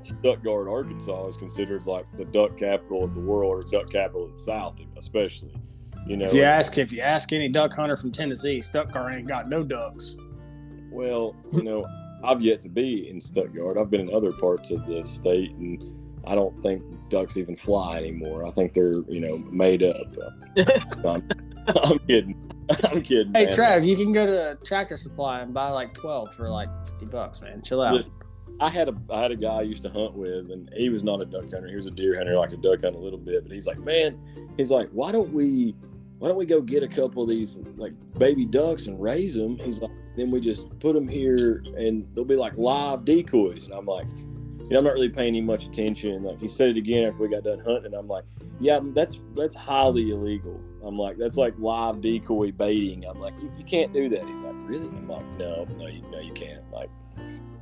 Stuttgart, 0.03 0.67
Arkansas 0.67 1.27
is 1.27 1.37
considered 1.37 1.85
like 1.85 2.05
the 2.17 2.25
duck 2.25 2.57
capital 2.57 3.03
of 3.03 3.13
the 3.13 3.21
world 3.21 3.63
or 3.63 3.67
duck 3.69 3.91
capital 3.91 4.25
of 4.25 4.37
the 4.37 4.43
South, 4.43 4.75
especially. 4.97 5.53
You 6.07 6.17
know, 6.17 6.25
If 6.25 6.33
you 6.33 6.41
ask 6.43 6.77
if 6.77 6.91
you 6.91 7.01
ask 7.01 7.31
any 7.31 7.49
duck 7.49 7.73
hunter 7.73 7.95
from 7.95 8.11
Tennessee, 8.11 8.59
Stuttgart 8.61 9.13
ain't 9.13 9.27
got 9.27 9.49
no 9.49 9.61
ducks. 9.63 10.17
well, 10.91 11.35
you 11.51 11.61
know, 11.63 11.85
I've 12.23 12.41
yet 12.41 12.59
to 12.61 12.69
be 12.69 13.07
in 13.09 13.21
Stuttgart. 13.21 13.77
I've 13.77 13.91
been 13.91 14.01
in 14.01 14.13
other 14.13 14.31
parts 14.33 14.71
of 14.71 14.85
the 14.87 15.03
state, 15.05 15.51
and 15.51 15.79
I 16.25 16.35
don't 16.35 16.61
think 16.61 16.83
ducks 17.09 17.37
even 17.37 17.55
fly 17.55 17.97
anymore. 17.97 18.45
I 18.45 18.51
think 18.51 18.73
they're 18.73 19.01
you 19.07 19.19
know 19.19 19.37
made 19.51 19.83
up. 19.83 20.07
I'm, 21.05 21.27
I'm 21.83 21.99
kidding. 21.99 22.51
I'm 22.69 23.01
kidding. 23.01 23.33
Hey 23.33 23.45
man. 23.45 23.53
Trav, 23.53 23.87
you 23.87 23.95
can 23.95 24.11
go 24.13 24.25
to 24.25 24.57
Tractor 24.63 24.97
Supply 24.97 25.41
and 25.41 25.53
buy 25.53 25.69
like 25.69 25.93
twelve 25.93 26.33
for 26.35 26.49
like 26.49 26.69
fifty 26.85 27.05
bucks, 27.05 27.41
man. 27.41 27.61
Chill 27.61 27.81
out. 27.81 27.93
Listen, 27.93 28.13
I 28.59 28.69
had 28.69 28.89
a 28.89 28.95
I 29.11 29.21
had 29.21 29.31
a 29.31 29.35
guy 29.35 29.55
I 29.55 29.61
used 29.61 29.83
to 29.83 29.89
hunt 29.89 30.13
with, 30.13 30.51
and 30.51 30.69
he 30.75 30.89
was 30.89 31.03
not 31.03 31.21
a 31.21 31.25
duck 31.25 31.51
hunter. 31.51 31.67
He 31.67 31.75
was 31.75 31.85
a 31.85 31.91
deer 31.91 32.17
hunter, 32.17 32.35
liked 32.35 32.51
to 32.51 32.57
duck 32.57 32.81
hunt 32.81 32.95
a 32.95 32.99
little 32.99 33.19
bit. 33.19 33.43
But 33.43 33.51
he's 33.53 33.67
like, 33.67 33.79
man, 33.79 34.19
he's 34.57 34.71
like, 34.71 34.89
why 34.91 35.11
don't 35.11 35.29
we, 35.29 35.75
why 36.17 36.27
don't 36.27 36.37
we 36.37 36.45
go 36.45 36.61
get 36.61 36.83
a 36.83 36.87
couple 36.87 37.23
of 37.23 37.29
these 37.29 37.59
like 37.77 37.93
baby 38.17 38.45
ducks 38.45 38.87
and 38.87 39.01
raise 39.01 39.35
them? 39.35 39.57
He's 39.57 39.81
like, 39.81 39.91
then 40.17 40.29
we 40.29 40.41
just 40.41 40.77
put 40.79 40.93
them 40.93 41.07
here, 41.07 41.63
and 41.77 42.05
they'll 42.13 42.25
be 42.25 42.35
like 42.35 42.57
live 42.57 43.05
decoys. 43.05 43.65
And 43.65 43.73
I'm 43.73 43.85
like, 43.85 44.09
you 44.65 44.71
know, 44.71 44.79
I'm 44.79 44.83
not 44.83 44.93
really 44.93 45.09
paying 45.09 45.35
him 45.35 45.45
much 45.45 45.65
attention. 45.65 46.23
Like 46.23 46.39
he 46.39 46.47
said 46.47 46.69
it 46.69 46.77
again 46.77 47.05
after 47.05 47.21
we 47.21 47.29
got 47.29 47.43
done 47.43 47.59
hunting. 47.59 47.93
I'm 47.93 48.07
like, 48.07 48.25
yeah, 48.59 48.79
that's 48.83 49.19
that's 49.35 49.55
highly 49.55 50.11
illegal. 50.11 50.59
I'm 50.83 50.97
like, 50.97 51.17
that's 51.17 51.37
like 51.37 51.53
live 51.57 52.01
decoy 52.01 52.51
baiting. 52.51 53.05
I'm 53.05 53.19
like, 53.19 53.33
you, 53.41 53.51
you 53.57 53.63
can't 53.63 53.91
do 53.93 54.09
that. 54.09 54.25
He's 54.25 54.41
like, 54.43 54.55
really? 54.59 54.87
I'm 54.87 55.07
like, 55.07 55.25
no, 55.37 55.65
no, 55.77 55.87
you, 55.87 56.01
no, 56.11 56.19
you 56.19 56.33
can't. 56.33 56.63
Like, 56.71 56.89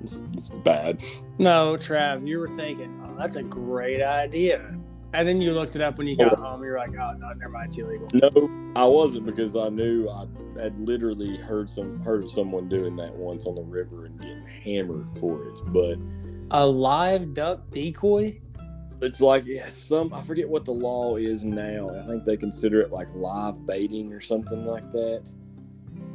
it's, 0.02 0.20
it's 0.34 0.50
bad. 0.50 1.02
No, 1.40 1.76
Trav, 1.78 2.28
you 2.28 2.40
were 2.40 2.48
thinking, 2.48 3.02
oh, 3.06 3.16
that's 3.18 3.36
a 3.36 3.44
great 3.44 4.04
idea. 4.04 4.78
And 5.14 5.28
then 5.28 5.42
you 5.42 5.54
looked 5.54 5.76
it 5.76 5.82
up 5.82 5.98
when 5.98 6.06
you 6.06 6.18
got 6.18 6.38
home. 6.38 6.62
You're 6.64 6.78
like, 6.78 6.92
oh, 6.92 7.14
no, 7.14 7.30
never 7.34 7.50
mind, 7.50 7.70
it's 7.70 7.78
illegal. 7.78 8.08
No, 8.14 8.74
I 8.76 8.86
wasn't 8.86 9.26
because 9.26 9.56
I 9.56 9.70
knew 9.70 10.10
I 10.10 10.28
had 10.62 10.80
literally 10.80 11.38
heard 11.38 11.70
some 11.70 12.02
heard 12.02 12.24
of 12.24 12.30
someone 12.30 12.68
doing 12.68 12.96
that 12.98 13.16
once 13.16 13.46
on 13.46 13.56
the 13.56 13.64
river 13.64 14.06
and 14.06 14.20
getting 14.20 14.46
hammered 14.46 15.08
for 15.20 15.44
it. 15.48 15.60
But 15.68 15.98
A 16.52 16.66
live 16.66 17.34
duck 17.34 17.70
decoy? 17.72 18.40
it's 19.02 19.22
like 19.22 19.46
yeah, 19.46 19.68
some 19.68 20.12
I 20.14 20.22
forget 20.22 20.50
what 20.50 20.66
the 20.66 20.72
law 20.72 21.18
is 21.18 21.44
now. 21.44 21.90
I 21.90 22.08
think 22.08 22.26
they 22.26 22.38
consider 22.38 22.82
it 22.82 22.92
like 22.92 23.08
live 23.14 23.66
baiting 23.66 24.12
or 24.12 24.20
something 24.22 24.66
like 24.66 24.90
that. 24.92 25.32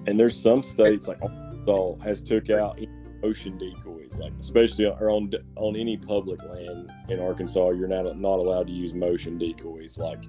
And 0.07 0.19
there's 0.19 0.37
some 0.37 0.63
states 0.63 1.07
like 1.07 1.23
Arkansas 1.23 1.95
has 2.03 2.21
took 2.21 2.51
out 2.51 2.81
motion 3.23 3.57
decoys, 3.57 4.19
like 4.19 4.33
especially 4.41 4.87
on- 4.87 4.99
or 5.01 5.11
on 5.11 5.31
on 5.57 5.77
any 5.77 5.97
public 5.97 6.43
land 6.43 6.93
in 7.09 7.21
Arkansas, 7.21 7.71
you're 7.71 7.89
not 7.89 8.19
not 8.19 8.41
allowed 8.41 8.67
to 8.67 8.73
use 8.73 8.95
motion 8.95 9.39
decoys 9.39 9.99
like 9.99 10.25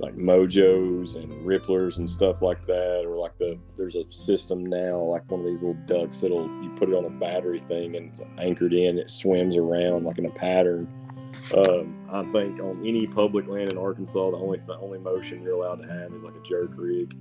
like 0.00 0.16
mojos 0.16 1.16
and 1.16 1.30
ripplers 1.46 1.98
and 1.98 2.08
stuff 2.08 2.42
like 2.42 2.66
that 2.66 3.04
or 3.06 3.16
like 3.16 3.36
the 3.38 3.58
there's 3.76 3.96
a 3.96 4.10
system 4.10 4.64
now 4.64 4.96
like 4.96 5.30
one 5.30 5.40
of 5.40 5.46
these 5.46 5.62
little 5.62 5.80
ducks 5.86 6.20
that'll 6.22 6.48
you 6.62 6.70
put 6.76 6.88
it 6.88 6.94
on 6.94 7.04
a 7.04 7.10
battery 7.10 7.58
thing 7.58 7.96
and 7.96 8.08
it's 8.08 8.22
anchored 8.38 8.72
in 8.72 8.98
it 8.98 9.10
swims 9.10 9.56
around 9.56 10.04
like 10.04 10.18
in 10.18 10.26
a 10.26 10.30
pattern 10.30 10.88
um, 11.56 11.96
I 12.10 12.22
think 12.24 12.60
on 12.60 12.84
any 12.84 13.06
public 13.06 13.46
land 13.46 13.72
in 13.72 13.78
Arkansas, 13.78 14.30
the 14.30 14.36
only 14.36 14.58
the 14.58 14.78
only 14.78 14.98
motion 14.98 15.42
you're 15.42 15.54
allowed 15.54 15.76
to 15.82 15.88
have 15.88 16.12
is 16.12 16.24
like 16.24 16.34
a 16.34 16.42
jerk 16.42 16.72
rig, 16.76 17.16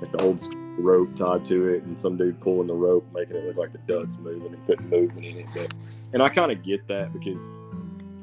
like 0.00 0.10
the 0.10 0.22
old 0.22 0.42
rope 0.78 1.14
tied 1.16 1.44
to 1.46 1.74
it, 1.74 1.82
and 1.84 2.00
some 2.00 2.16
dude 2.16 2.40
pulling 2.40 2.66
the 2.66 2.74
rope, 2.74 3.06
making 3.12 3.36
it 3.36 3.44
look 3.44 3.56
like 3.56 3.72
the 3.72 3.78
duck's 3.78 4.18
moving 4.18 4.54
and 4.54 4.66
putting 4.66 4.88
movement 4.88 5.26
in 5.26 5.38
it. 5.38 5.46
But 5.54 5.74
and 6.12 6.22
I 6.22 6.28
kind 6.28 6.52
of 6.52 6.62
get 6.62 6.86
that 6.88 7.12
because, 7.12 7.48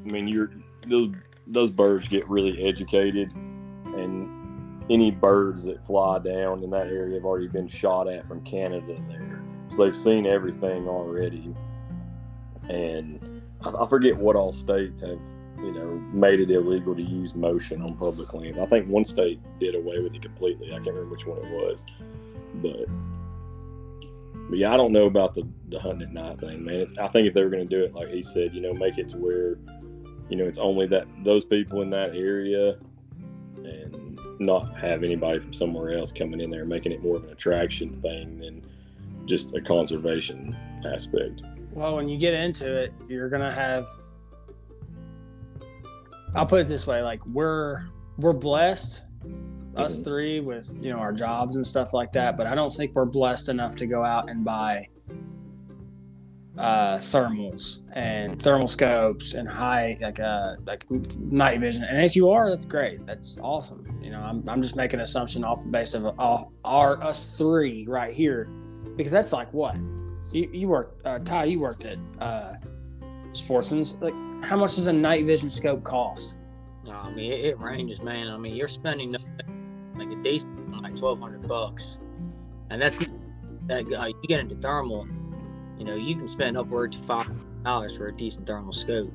I 0.05 0.09
mean, 0.11 0.27
you're 0.27 0.51
those 0.87 1.09
those 1.47 1.71
birds 1.71 2.07
get 2.07 2.27
really 2.27 2.63
educated, 2.63 3.33
and 3.97 4.83
any 4.89 5.11
birds 5.11 5.63
that 5.65 5.85
fly 5.85 6.19
down 6.19 6.63
in 6.63 6.69
that 6.69 6.87
area 6.87 7.15
have 7.15 7.25
already 7.25 7.47
been 7.47 7.67
shot 7.67 8.07
at 8.07 8.27
from 8.27 8.41
Canada 8.43 8.95
there, 9.09 9.41
so 9.69 9.83
they've 9.83 9.95
seen 9.95 10.25
everything 10.25 10.87
already, 10.87 11.53
and 12.69 13.41
I, 13.61 13.69
I 13.69 13.87
forget 13.87 14.15
what 14.15 14.35
all 14.35 14.53
states 14.53 15.01
have 15.01 15.19
you 15.57 15.71
know 15.71 15.95
made 16.13 16.39
it 16.39 16.51
illegal 16.51 16.95
to 16.95 17.01
use 17.01 17.35
motion 17.35 17.81
on 17.81 17.95
public 17.97 18.33
lands. 18.33 18.59
I 18.59 18.65
think 18.65 18.87
one 18.87 19.05
state 19.05 19.39
did 19.59 19.75
away 19.75 19.99
with 19.99 20.13
it 20.15 20.21
completely. 20.21 20.67
I 20.67 20.75
can't 20.75 20.87
remember 20.87 21.11
which 21.11 21.25
one 21.25 21.39
it 21.39 21.49
was, 21.51 21.85
but 22.55 22.87
but 24.49 24.59
yeah, 24.59 24.73
I 24.73 24.77
don't 24.77 24.91
know 24.91 25.05
about 25.05 25.33
the 25.33 25.47
the 25.69 25.79
hunting 25.79 26.07
at 26.07 26.13
night 26.13 26.39
thing, 26.39 26.63
man. 26.63 26.75
It's, 26.75 26.97
I 26.97 27.07
think 27.07 27.27
if 27.27 27.33
they 27.33 27.43
were 27.43 27.49
going 27.49 27.67
to 27.67 27.75
do 27.75 27.83
it, 27.83 27.93
like 27.93 28.07
he 28.07 28.21
said, 28.21 28.53
you 28.53 28.61
know, 28.61 28.73
make 28.73 28.97
it 28.97 29.09
to 29.09 29.17
where 29.17 29.57
you 30.29 30.37
know 30.37 30.45
it's 30.45 30.57
only 30.57 30.87
that 30.87 31.07
those 31.23 31.43
people 31.43 31.81
in 31.81 31.89
that 31.89 32.15
area, 32.15 32.77
and 33.67 34.19
not 34.39 34.75
have 34.77 35.03
anybody 35.03 35.39
from 35.39 35.53
somewhere 35.53 35.97
else 35.97 36.11
coming 36.11 36.41
in 36.41 36.49
there, 36.49 36.65
making 36.65 36.91
it 36.91 37.01
more 37.03 37.17
of 37.17 37.23
an 37.25 37.31
attraction 37.31 37.91
thing 37.93 38.39
than 38.39 38.61
just 39.25 39.55
a 39.55 39.61
conservation 39.61 40.55
aspect. 40.85 41.41
Well, 41.71 41.95
when 41.95 42.07
you 42.09 42.17
get 42.17 42.33
into 42.33 42.75
it, 42.75 42.93
you're 43.07 43.29
gonna 43.29 43.51
have. 43.51 43.87
I'll 46.35 46.45
put 46.45 46.61
it 46.61 46.67
this 46.67 46.87
way: 46.87 47.01
like 47.01 47.25
we're 47.27 47.85
we're 48.17 48.33
blessed, 48.33 49.03
us 49.75 49.99
Mhm. 49.99 50.03
three, 50.03 50.39
with 50.39 50.75
you 50.81 50.91
know 50.91 50.97
our 50.97 51.13
jobs 51.13 51.55
and 51.55 51.65
stuff 51.65 51.93
like 51.93 52.11
that. 52.13 52.37
But 52.37 52.47
I 52.47 52.55
don't 52.55 52.71
think 52.71 52.93
we're 52.95 53.05
blessed 53.05 53.49
enough 53.49 53.75
to 53.77 53.85
go 53.87 54.03
out 54.03 54.29
and 54.29 54.43
buy 54.43 54.87
uh, 56.57 56.95
thermals 56.97 57.83
and 57.93 58.41
thermal 58.41 58.67
scopes 58.67 59.35
and 59.35 59.47
high 59.47 59.97
like 60.01 60.19
uh 60.19 60.55
like 60.65 60.85
night 60.89 61.59
vision. 61.59 61.83
And 61.83 62.03
if 62.03 62.15
you 62.15 62.29
are, 62.29 62.49
that's 62.49 62.65
great. 62.65 63.05
That's 63.05 63.37
awesome. 63.41 63.99
You 64.01 64.11
know, 64.11 64.21
I'm, 64.21 64.47
I'm 64.49 64.61
just 64.61 64.75
making 64.75 64.99
an 64.99 65.03
assumption 65.03 65.43
off 65.43 65.63
the 65.63 65.69
base 65.69 65.93
of 65.93 66.05
all 66.19 66.51
our 66.65 67.01
us 67.03 67.33
three 67.37 67.85
right 67.87 68.09
here, 68.09 68.49
because 68.95 69.11
that's 69.11 69.33
like 69.33 69.53
what 69.53 69.75
you, 70.33 70.49
you 70.51 70.67
worked 70.67 71.05
uh, 71.05 71.19
Ty, 71.19 71.45
you 71.45 71.59
worked 71.59 71.85
at 71.85 71.97
uh, 72.19 72.53
Sportsman's. 73.33 73.97
Like, 74.01 74.15
how 74.43 74.57
much 74.57 74.75
does 74.75 74.87
a 74.87 74.93
night 74.93 75.25
vision 75.25 75.49
scope 75.49 75.83
cost? 75.83 76.37
No, 76.85 76.93
I 76.93 77.11
mean 77.11 77.31
it, 77.31 77.45
it 77.45 77.59
ranges, 77.59 78.01
man. 78.01 78.29
I 78.29 78.37
mean 78.37 78.55
you're 78.55 78.67
spending 78.67 79.15
like 79.95 80.11
a 80.11 80.15
decent 80.15 80.81
like 80.81 80.95
twelve 80.95 81.19
hundred 81.19 81.47
bucks, 81.47 81.99
and 82.69 82.81
that's 82.81 82.97
that 83.67 83.89
guy. 83.89 84.07
You 84.07 84.27
get 84.27 84.39
into 84.39 84.55
thermal, 84.55 85.07
you 85.77 85.85
know, 85.85 85.95
you 85.95 86.15
can 86.15 86.27
spend 86.27 86.57
upward 86.57 86.91
to 86.93 86.99
five 86.99 87.29
dollars 87.63 87.95
for 87.95 88.07
a 88.07 88.15
decent 88.15 88.47
thermal 88.47 88.73
scope. 88.73 89.13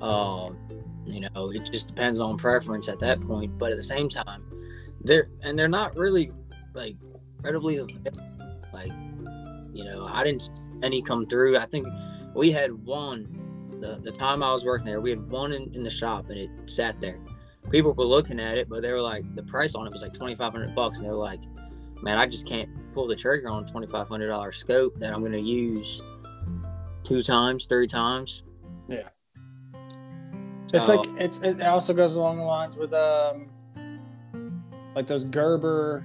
Um, 0.00 0.56
you 1.04 1.20
know, 1.20 1.50
it 1.50 1.70
just 1.70 1.88
depends 1.88 2.20
on 2.20 2.36
preference 2.36 2.88
at 2.88 2.98
that 3.00 3.20
point. 3.20 3.56
But 3.58 3.70
at 3.70 3.76
the 3.76 3.82
same 3.82 4.08
time, 4.08 4.42
they're 5.02 5.26
and 5.44 5.58
they're 5.58 5.68
not 5.68 5.96
really 5.96 6.30
like 6.74 6.96
incredibly 7.36 7.78
like 8.72 8.92
you 9.72 9.84
know 9.84 10.08
I 10.12 10.24
didn't 10.24 10.48
any 10.82 11.02
come 11.02 11.26
through. 11.26 11.58
I 11.58 11.66
think 11.66 11.86
we 12.34 12.50
had 12.50 12.72
one 12.72 13.46
the, 13.78 14.00
the 14.02 14.10
time 14.10 14.42
I 14.42 14.52
was 14.52 14.64
working 14.64 14.86
there, 14.86 15.00
we 15.00 15.10
had 15.10 15.30
one 15.30 15.52
in, 15.52 15.72
in 15.74 15.82
the 15.82 15.90
shop 15.90 16.30
and 16.30 16.38
it 16.38 16.50
sat 16.66 17.00
there. 17.00 17.18
People 17.70 17.94
were 17.94 18.04
looking 18.04 18.40
at 18.40 18.58
it, 18.58 18.68
but 18.68 18.82
they 18.82 18.92
were 18.92 19.02
like, 19.02 19.34
the 19.34 19.42
price 19.42 19.74
on 19.74 19.86
it 19.86 19.92
was 19.92 20.02
like 20.02 20.14
twenty 20.14 20.34
five 20.34 20.52
hundred 20.52 20.74
bucks, 20.74 20.98
and 20.98 21.06
they 21.06 21.10
were 21.10 21.16
like, 21.16 21.40
"Man, 22.06 22.16
I 22.18 22.26
just 22.26 22.46
can't 22.46 22.68
pull 22.94 23.06
the 23.06 23.16
trigger 23.16 23.48
on 23.48 23.64
a 23.64 23.66
twenty 23.66 23.86
five 23.88 24.08
hundred 24.08 24.28
dollar 24.28 24.52
scope 24.52 24.98
that 25.00 25.12
I'm 25.12 25.20
going 25.20 25.32
to 25.32 25.40
use 25.40 26.00
two 27.02 27.22
times, 27.22 27.66
three 27.66 27.86
times." 27.88 28.44
Yeah. 28.88 29.08
It's 30.72 30.88
Oh. 30.88 30.96
like 30.96 31.20
it's 31.20 31.40
it 31.40 31.60
also 31.62 31.92
goes 31.92 32.14
along 32.16 32.38
the 32.38 32.44
lines 32.44 32.76
with 32.76 32.92
um 32.94 33.48
like 34.94 35.06
those 35.06 35.24
Gerber 35.24 36.04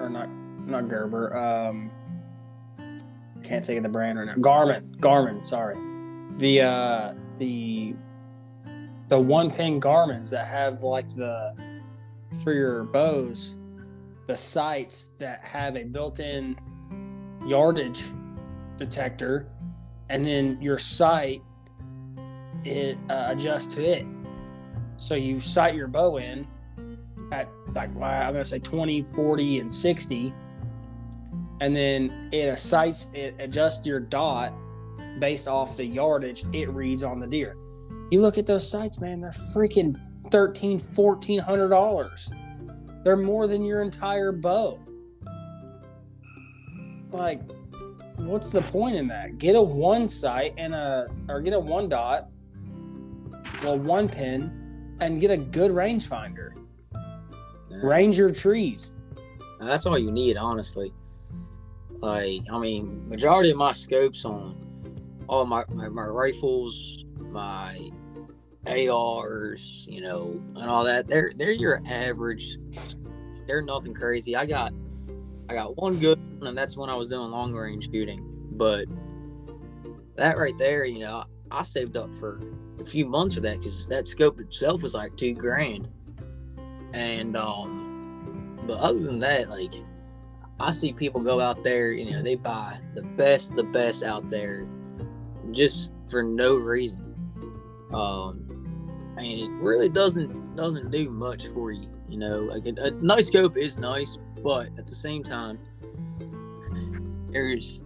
or 0.00 0.08
not 0.10 0.28
not 0.66 0.88
Gerber. 0.88 1.36
Um, 1.36 1.90
can't 3.42 3.64
think 3.64 3.78
of 3.78 3.82
the 3.82 3.88
brand 3.88 4.18
right 4.18 4.26
now. 4.26 4.34
Garmin, 4.34 4.96
Garmin. 4.96 5.44
Sorry, 5.44 5.76
the 6.38 6.60
uh, 6.62 7.14
the 7.38 7.94
the 9.08 9.18
one 9.20 9.50
pin 9.50 9.80
Garmin's 9.80 10.30
that 10.30 10.46
have 10.46 10.80
like 10.82 11.08
the 11.14 11.54
for 12.42 12.52
your 12.52 12.84
bows, 12.84 13.58
the 14.26 14.36
sights 14.36 15.08
that 15.18 15.44
have 15.44 15.76
a 15.76 15.84
built-in 15.84 16.56
yardage 17.44 18.04
detector, 18.76 19.48
and 20.08 20.24
then 20.24 20.58
your 20.60 20.78
sight 20.78 21.42
it 22.64 22.96
uh, 23.10 23.26
adjusts 23.28 23.74
to 23.74 23.84
it. 23.84 24.06
So 24.96 25.14
you 25.14 25.40
sight 25.40 25.74
your 25.74 25.88
bow 25.88 26.16
in 26.18 26.46
at 27.32 27.48
like 27.74 27.90
I'm 27.90 28.32
gonna 28.32 28.44
say 28.44 28.58
20, 28.58 29.02
40, 29.02 29.60
and 29.60 29.70
60, 29.70 30.32
and 31.60 31.74
then 31.74 32.28
it 32.32 32.56
sights 32.58 33.12
it 33.14 33.34
adjusts 33.38 33.86
your 33.86 34.00
dot 34.00 34.52
based 35.18 35.48
off 35.48 35.76
the 35.76 35.84
yardage 35.84 36.44
it 36.52 36.68
reads 36.70 37.02
on 37.02 37.20
the 37.20 37.26
deer. 37.26 37.56
You 38.10 38.20
look 38.20 38.38
at 38.38 38.46
those 38.46 38.68
sights, 38.68 39.00
man, 39.00 39.20
they're 39.20 39.32
freaking 39.54 39.98
13 40.30 40.78
1400 40.78 41.68
dollars. 41.68 42.30
They're 43.04 43.16
more 43.16 43.46
than 43.46 43.64
your 43.64 43.82
entire 43.82 44.32
bow. 44.32 44.80
Like, 47.10 47.40
what's 48.16 48.50
the 48.50 48.62
point 48.62 48.96
in 48.96 49.06
that? 49.08 49.38
Get 49.38 49.54
a 49.54 49.62
one 49.62 50.08
sight 50.08 50.54
and 50.56 50.74
a 50.74 51.08
or 51.28 51.40
get 51.40 51.52
a 51.52 51.60
one 51.60 51.88
dot, 51.88 52.30
well, 53.62 53.78
one 53.78 54.08
pin, 54.08 54.96
and 55.00 55.20
get 55.20 55.30
a 55.30 55.36
good 55.36 55.70
rangefinder. 55.70 56.54
Range 57.70 58.16
your 58.16 58.30
trees. 58.30 58.96
And 59.60 59.68
that's 59.68 59.86
all 59.86 59.98
you 59.98 60.10
need, 60.10 60.36
honestly. 60.36 60.92
Like, 61.90 62.42
I 62.50 62.58
mean, 62.58 63.08
majority 63.08 63.50
of 63.50 63.56
my 63.56 63.72
scopes 63.72 64.24
on 64.24 64.60
all 65.28 65.44
my, 65.46 65.64
my, 65.70 65.88
my 65.88 66.06
rifles, 66.06 67.04
my 67.18 67.90
ARs, 68.66 69.86
you 69.88 70.00
know, 70.00 70.42
and 70.56 70.70
all 70.70 70.84
that, 70.84 71.06
they're 71.06 71.32
they're 71.36 71.52
your 71.52 71.80
average. 71.86 72.54
They're 73.46 73.62
nothing 73.62 73.94
crazy. 73.94 74.36
I 74.36 74.46
got 74.46 74.72
I 75.48 75.54
got 75.54 75.76
one 75.76 75.98
good 75.98 76.18
one, 76.38 76.48
and 76.48 76.58
that's 76.58 76.76
when 76.76 76.88
I 76.88 76.94
was 76.94 77.08
doing 77.08 77.30
long 77.30 77.52
range 77.52 77.90
shooting. 77.92 78.24
But 78.52 78.86
that 80.16 80.38
right 80.38 80.56
there, 80.58 80.84
you 80.84 81.00
know, 81.00 81.24
I 81.50 81.62
saved 81.62 81.96
up 81.96 82.14
for 82.14 82.40
a 82.80 82.84
few 82.84 83.06
months 83.06 83.34
for 83.34 83.40
that 83.42 83.58
because 83.58 83.86
that 83.88 84.08
scope 84.08 84.40
itself 84.40 84.82
was 84.82 84.94
like 84.94 85.16
two 85.16 85.34
grand. 85.34 85.88
And 86.92 87.36
um, 87.36 88.60
but 88.66 88.78
other 88.78 89.00
than 89.00 89.18
that, 89.20 89.50
like 89.50 89.74
I 90.60 90.70
see 90.70 90.92
people 90.92 91.20
go 91.20 91.40
out 91.40 91.62
there, 91.62 91.92
you 91.92 92.12
know, 92.12 92.22
they 92.22 92.36
buy 92.36 92.78
the 92.94 93.02
best, 93.02 93.54
the 93.56 93.64
best 93.64 94.02
out 94.02 94.30
there, 94.30 94.66
just 95.52 95.90
for 96.08 96.22
no 96.22 96.54
reason. 96.54 97.00
Um, 97.92 98.43
and 99.16 99.26
it 99.26 99.50
really 99.50 99.88
doesn't 99.88 100.56
doesn't 100.56 100.90
do 100.90 101.10
much 101.10 101.48
for 101.48 101.72
you. 101.72 101.88
You 102.08 102.18
know, 102.18 102.40
like 102.40 102.66
a, 102.66 102.74
a 102.82 102.90
nice 102.92 103.28
scope 103.28 103.56
is 103.56 103.78
nice, 103.78 104.18
but 104.42 104.68
at 104.78 104.86
the 104.86 104.94
same 104.94 105.22
time, 105.22 105.58
there's 107.30 107.80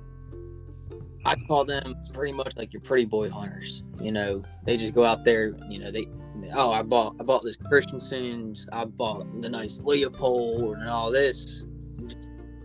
I 1.24 1.36
call 1.46 1.64
them 1.64 1.96
pretty 2.14 2.36
much 2.36 2.56
like 2.56 2.72
your 2.72 2.82
pretty 2.82 3.04
boy 3.04 3.28
hunters. 3.28 3.82
You 4.00 4.12
know, 4.12 4.42
they 4.64 4.76
just 4.76 4.94
go 4.94 5.04
out 5.04 5.24
there. 5.24 5.54
You 5.68 5.78
know, 5.78 5.90
they 5.90 6.06
oh 6.54 6.72
I 6.72 6.82
bought 6.82 7.16
I 7.20 7.24
bought 7.24 7.42
this 7.42 7.56
Christensen's, 7.56 8.66
I 8.72 8.84
bought 8.84 9.42
the 9.42 9.48
nice 9.48 9.80
Leopold 9.80 10.76
and 10.78 10.88
all 10.88 11.10
this 11.10 11.64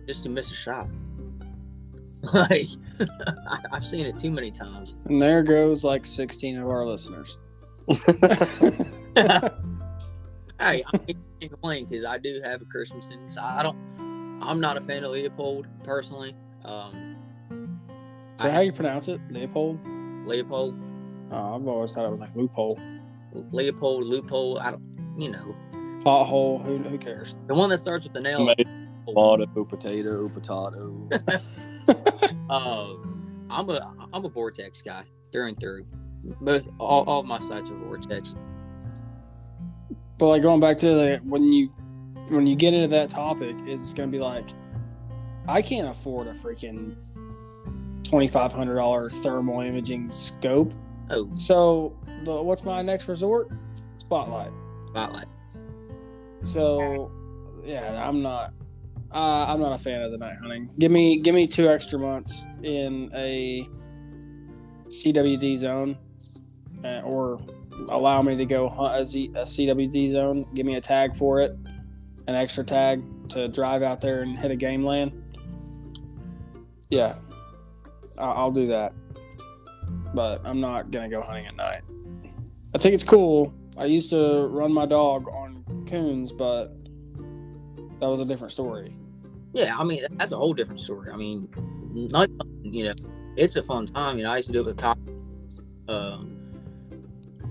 just 0.06 0.22
to 0.24 0.28
miss 0.28 0.50
a 0.50 0.54
shot. 0.54 0.88
like 2.32 2.68
I've 3.72 3.86
seen 3.86 4.06
it 4.06 4.16
too 4.16 4.30
many 4.30 4.50
times. 4.50 4.96
And 5.06 5.20
there 5.20 5.42
goes 5.42 5.84
like 5.84 6.06
16 6.06 6.58
of 6.58 6.68
our 6.68 6.86
listeners. 6.86 7.38
hey, 9.16 9.50
I 10.58 10.82
can't 10.98 11.18
complain 11.40 11.84
because 11.86 12.04
I 12.04 12.18
do 12.18 12.40
have 12.42 12.62
a 12.62 12.64
Christensen's. 12.64 13.36
I 13.36 13.62
don't. 13.62 13.76
I'm 14.42 14.60
not 14.60 14.76
a 14.76 14.80
fan 14.80 15.04
of 15.04 15.12
Leupold 15.12 15.66
personally. 15.84 16.34
Um, 16.64 17.16
So 18.40 18.50
how 18.50 18.60
you 18.60 18.72
pronounce 18.72 19.08
it? 19.08 19.20
Leopold? 19.30 19.78
Leupold, 20.26 20.78
Oh, 21.30 21.54
I've 21.56 21.66
always 21.66 21.92
thought 21.92 22.06
it 22.06 22.10
was 22.10 22.20
like 22.20 22.34
loophole. 22.34 22.78
Leupold, 23.34 24.04
loophole. 24.04 24.58
I 24.60 24.70
don't. 24.72 24.82
You 25.16 25.30
know, 25.30 25.54
Pothole. 26.04 26.62
Who, 26.64 26.78
who 26.78 26.98
cares? 26.98 27.36
the 27.46 27.54
one 27.54 27.70
that 27.70 27.80
starts 27.80 28.04
with 28.04 28.12
the 28.12 28.20
nail. 28.20 28.38
Tomato, 29.06 29.64
potato, 29.64 30.28
potato. 30.28 31.08
Uh, 32.50 32.94
I'm 33.50 33.68
a 33.70 33.94
I'm 34.12 34.24
a 34.24 34.28
vortex 34.28 34.82
guy 34.82 35.04
through 35.32 35.48
and 35.48 35.60
through. 35.60 35.86
Most 36.40 36.62
all, 36.78 37.04
all 37.04 37.20
of 37.20 37.26
my 37.26 37.38
sites 37.40 37.70
are 37.70 37.74
vortex. 37.76 38.34
But 40.18 40.28
like 40.28 40.42
going 40.42 40.60
back 40.60 40.78
to 40.78 40.86
the 40.88 41.20
when 41.24 41.44
you 41.52 41.68
when 42.30 42.46
you 42.46 42.56
get 42.56 42.72
into 42.74 42.88
that 42.88 43.10
topic, 43.10 43.56
it's 43.64 43.92
gonna 43.92 44.10
be 44.10 44.18
like 44.18 44.48
I 45.48 45.60
can't 45.60 45.88
afford 45.88 46.26
a 46.26 46.34
freaking 46.34 46.94
twenty 48.04 48.28
five 48.28 48.52
hundred 48.52 48.76
dollar 48.76 49.10
thermal 49.10 49.60
imaging 49.60 50.08
scope. 50.10 50.72
Oh, 51.10 51.28
So 51.34 51.96
the 52.24 52.42
what's 52.42 52.64
my 52.64 52.80
next 52.82 53.08
resort? 53.08 53.50
Spotlight. 53.98 54.52
spotlight. 54.88 55.28
So 56.42 57.10
yeah, 57.64 58.06
I'm 58.06 58.22
not. 58.22 58.50
Uh, 59.10 59.46
I'm 59.48 59.60
not 59.60 59.78
a 59.78 59.82
fan 59.82 60.02
of 60.02 60.10
the 60.10 60.18
night 60.18 60.36
hunting. 60.40 60.68
Give 60.78 60.90
me 60.90 61.20
give 61.20 61.34
me 61.34 61.46
two 61.46 61.68
extra 61.68 61.98
months 61.98 62.46
in 62.62 63.10
a 63.14 63.64
CWD 64.88 65.56
zone, 65.56 65.96
uh, 66.84 67.00
or 67.04 67.40
allow 67.88 68.22
me 68.22 68.36
to 68.36 68.44
go 68.44 68.68
hunt 68.68 69.00
a, 69.00 69.06
Z, 69.06 69.30
a 69.34 69.42
CWD 69.42 70.10
zone. 70.10 70.44
Give 70.54 70.66
me 70.66 70.76
a 70.76 70.80
tag 70.80 71.16
for 71.16 71.40
it, 71.40 71.56
an 72.26 72.34
extra 72.34 72.64
tag 72.64 73.02
to 73.30 73.48
drive 73.48 73.82
out 73.82 74.00
there 74.00 74.22
and 74.22 74.38
hit 74.38 74.50
a 74.50 74.56
game 74.56 74.84
land. 74.84 75.12
Yeah, 76.90 77.14
I'll 78.18 78.50
do 78.50 78.66
that. 78.66 78.92
But 80.14 80.42
I'm 80.44 80.60
not 80.60 80.90
gonna 80.90 81.08
go 81.08 81.20
hunting 81.20 81.46
at 81.46 81.56
night. 81.56 81.82
I 82.74 82.78
think 82.78 82.94
it's 82.94 83.04
cool. 83.04 83.52
I 83.78 83.86
used 83.86 84.10
to 84.10 84.46
run 84.48 84.72
my 84.72 84.86
dog 84.86 85.28
on 85.28 85.64
coons, 85.88 86.30
but 86.32 86.68
that 88.00 88.08
was 88.08 88.20
a 88.20 88.24
different 88.24 88.52
story. 88.52 88.90
Yeah, 89.52 89.76
I 89.76 89.84
mean 89.84 90.02
that's 90.12 90.32
a 90.32 90.36
whole 90.36 90.52
different 90.52 90.80
story. 90.80 91.10
I 91.10 91.16
mean, 91.16 91.48
not 91.92 92.28
you 92.62 92.86
know, 92.86 92.92
it's 93.36 93.56
a 93.56 93.62
fun 93.62 93.86
time. 93.86 94.18
You 94.18 94.24
know, 94.24 94.32
I 94.32 94.36
used 94.36 94.48
to 94.48 94.52
do 94.52 94.60
it 94.60 94.66
with 94.66 94.76
cop, 94.76 94.98
um, 95.88 96.33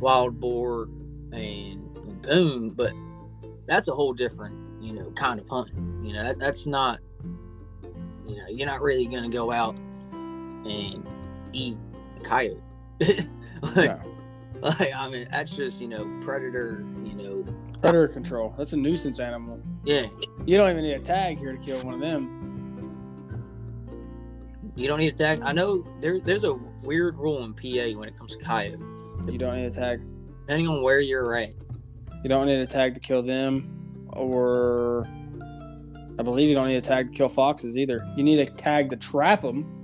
wild 0.03 0.39
boar, 0.39 0.87
and 1.33 1.81
lagoon, 2.05 2.69
but 2.71 2.91
that's 3.67 3.87
a 3.87 3.93
whole 3.95 4.13
different 4.13 4.55
you 4.83 4.93
know 4.93 5.09
kind 5.11 5.39
of 5.39 5.47
hunting. 5.49 6.01
You 6.03 6.13
know, 6.13 6.23
that, 6.23 6.37
that's 6.39 6.67
not 6.67 6.99
you 8.27 8.35
know 8.35 8.47
you're 8.49 8.67
not 8.67 8.81
really 8.81 9.07
gonna 9.07 9.29
go 9.29 9.51
out 9.51 9.75
and 10.65 11.07
eat 11.53 11.77
a 12.17 12.19
coyote. 12.21 12.61
like, 13.01 13.75
Yeah. 13.75 14.03
like, 14.61 14.93
I 14.95 15.09
mean, 15.09 15.27
that's 15.31 15.55
just 15.55 15.81
you 15.81 15.87
know 15.87 16.05
predator. 16.21 16.83
You 17.03 17.13
know, 17.15 17.45
Predator 17.81 18.07
control. 18.07 18.53
That's 18.57 18.71
a 18.73 18.77
nuisance 18.77 19.19
animal. 19.19 19.59
yeah, 19.83 20.05
You 20.45 20.55
don't 20.57 20.69
even 20.71 20.83
need 20.83 20.93
a 20.93 20.99
tag 20.99 21.37
here 21.37 21.51
to 21.51 21.57
kill 21.57 21.81
one 21.83 21.93
of 21.95 21.99
them. 21.99 22.42
You 24.75 24.87
don't 24.87 24.99
need 24.99 25.13
a 25.13 25.17
tag. 25.17 25.41
I 25.43 25.51
know 25.51 25.81
there, 26.01 26.19
there's 26.19 26.43
a 26.43 26.55
weird 26.85 27.15
rule 27.15 27.43
in 27.43 27.53
PA 27.53 27.97
when 27.99 28.09
it 28.09 28.17
comes 28.17 28.35
to 28.35 28.43
coyote. 28.43 28.79
You 29.31 29.37
don't 29.37 29.55
need 29.55 29.65
a 29.65 29.71
tag. 29.71 30.01
Depending 30.41 30.67
on 30.67 30.81
where 30.81 30.99
you're 30.99 31.35
at, 31.35 31.49
You 32.23 32.29
don't 32.29 32.47
need 32.47 32.59
a 32.59 32.67
tag 32.67 32.93
to 32.95 32.99
kill 32.99 33.21
them, 33.21 34.07
or 34.11 35.07
I 36.19 36.23
believe 36.23 36.49
you 36.49 36.55
don't 36.55 36.67
need 36.67 36.77
a 36.77 36.81
tag 36.81 37.11
to 37.11 37.17
kill 37.17 37.29
foxes 37.29 37.77
either. 37.77 38.05
You 38.15 38.23
need 38.23 38.39
a 38.39 38.45
tag 38.45 38.89
to 38.89 38.97
trap 38.97 39.41
them 39.41 39.83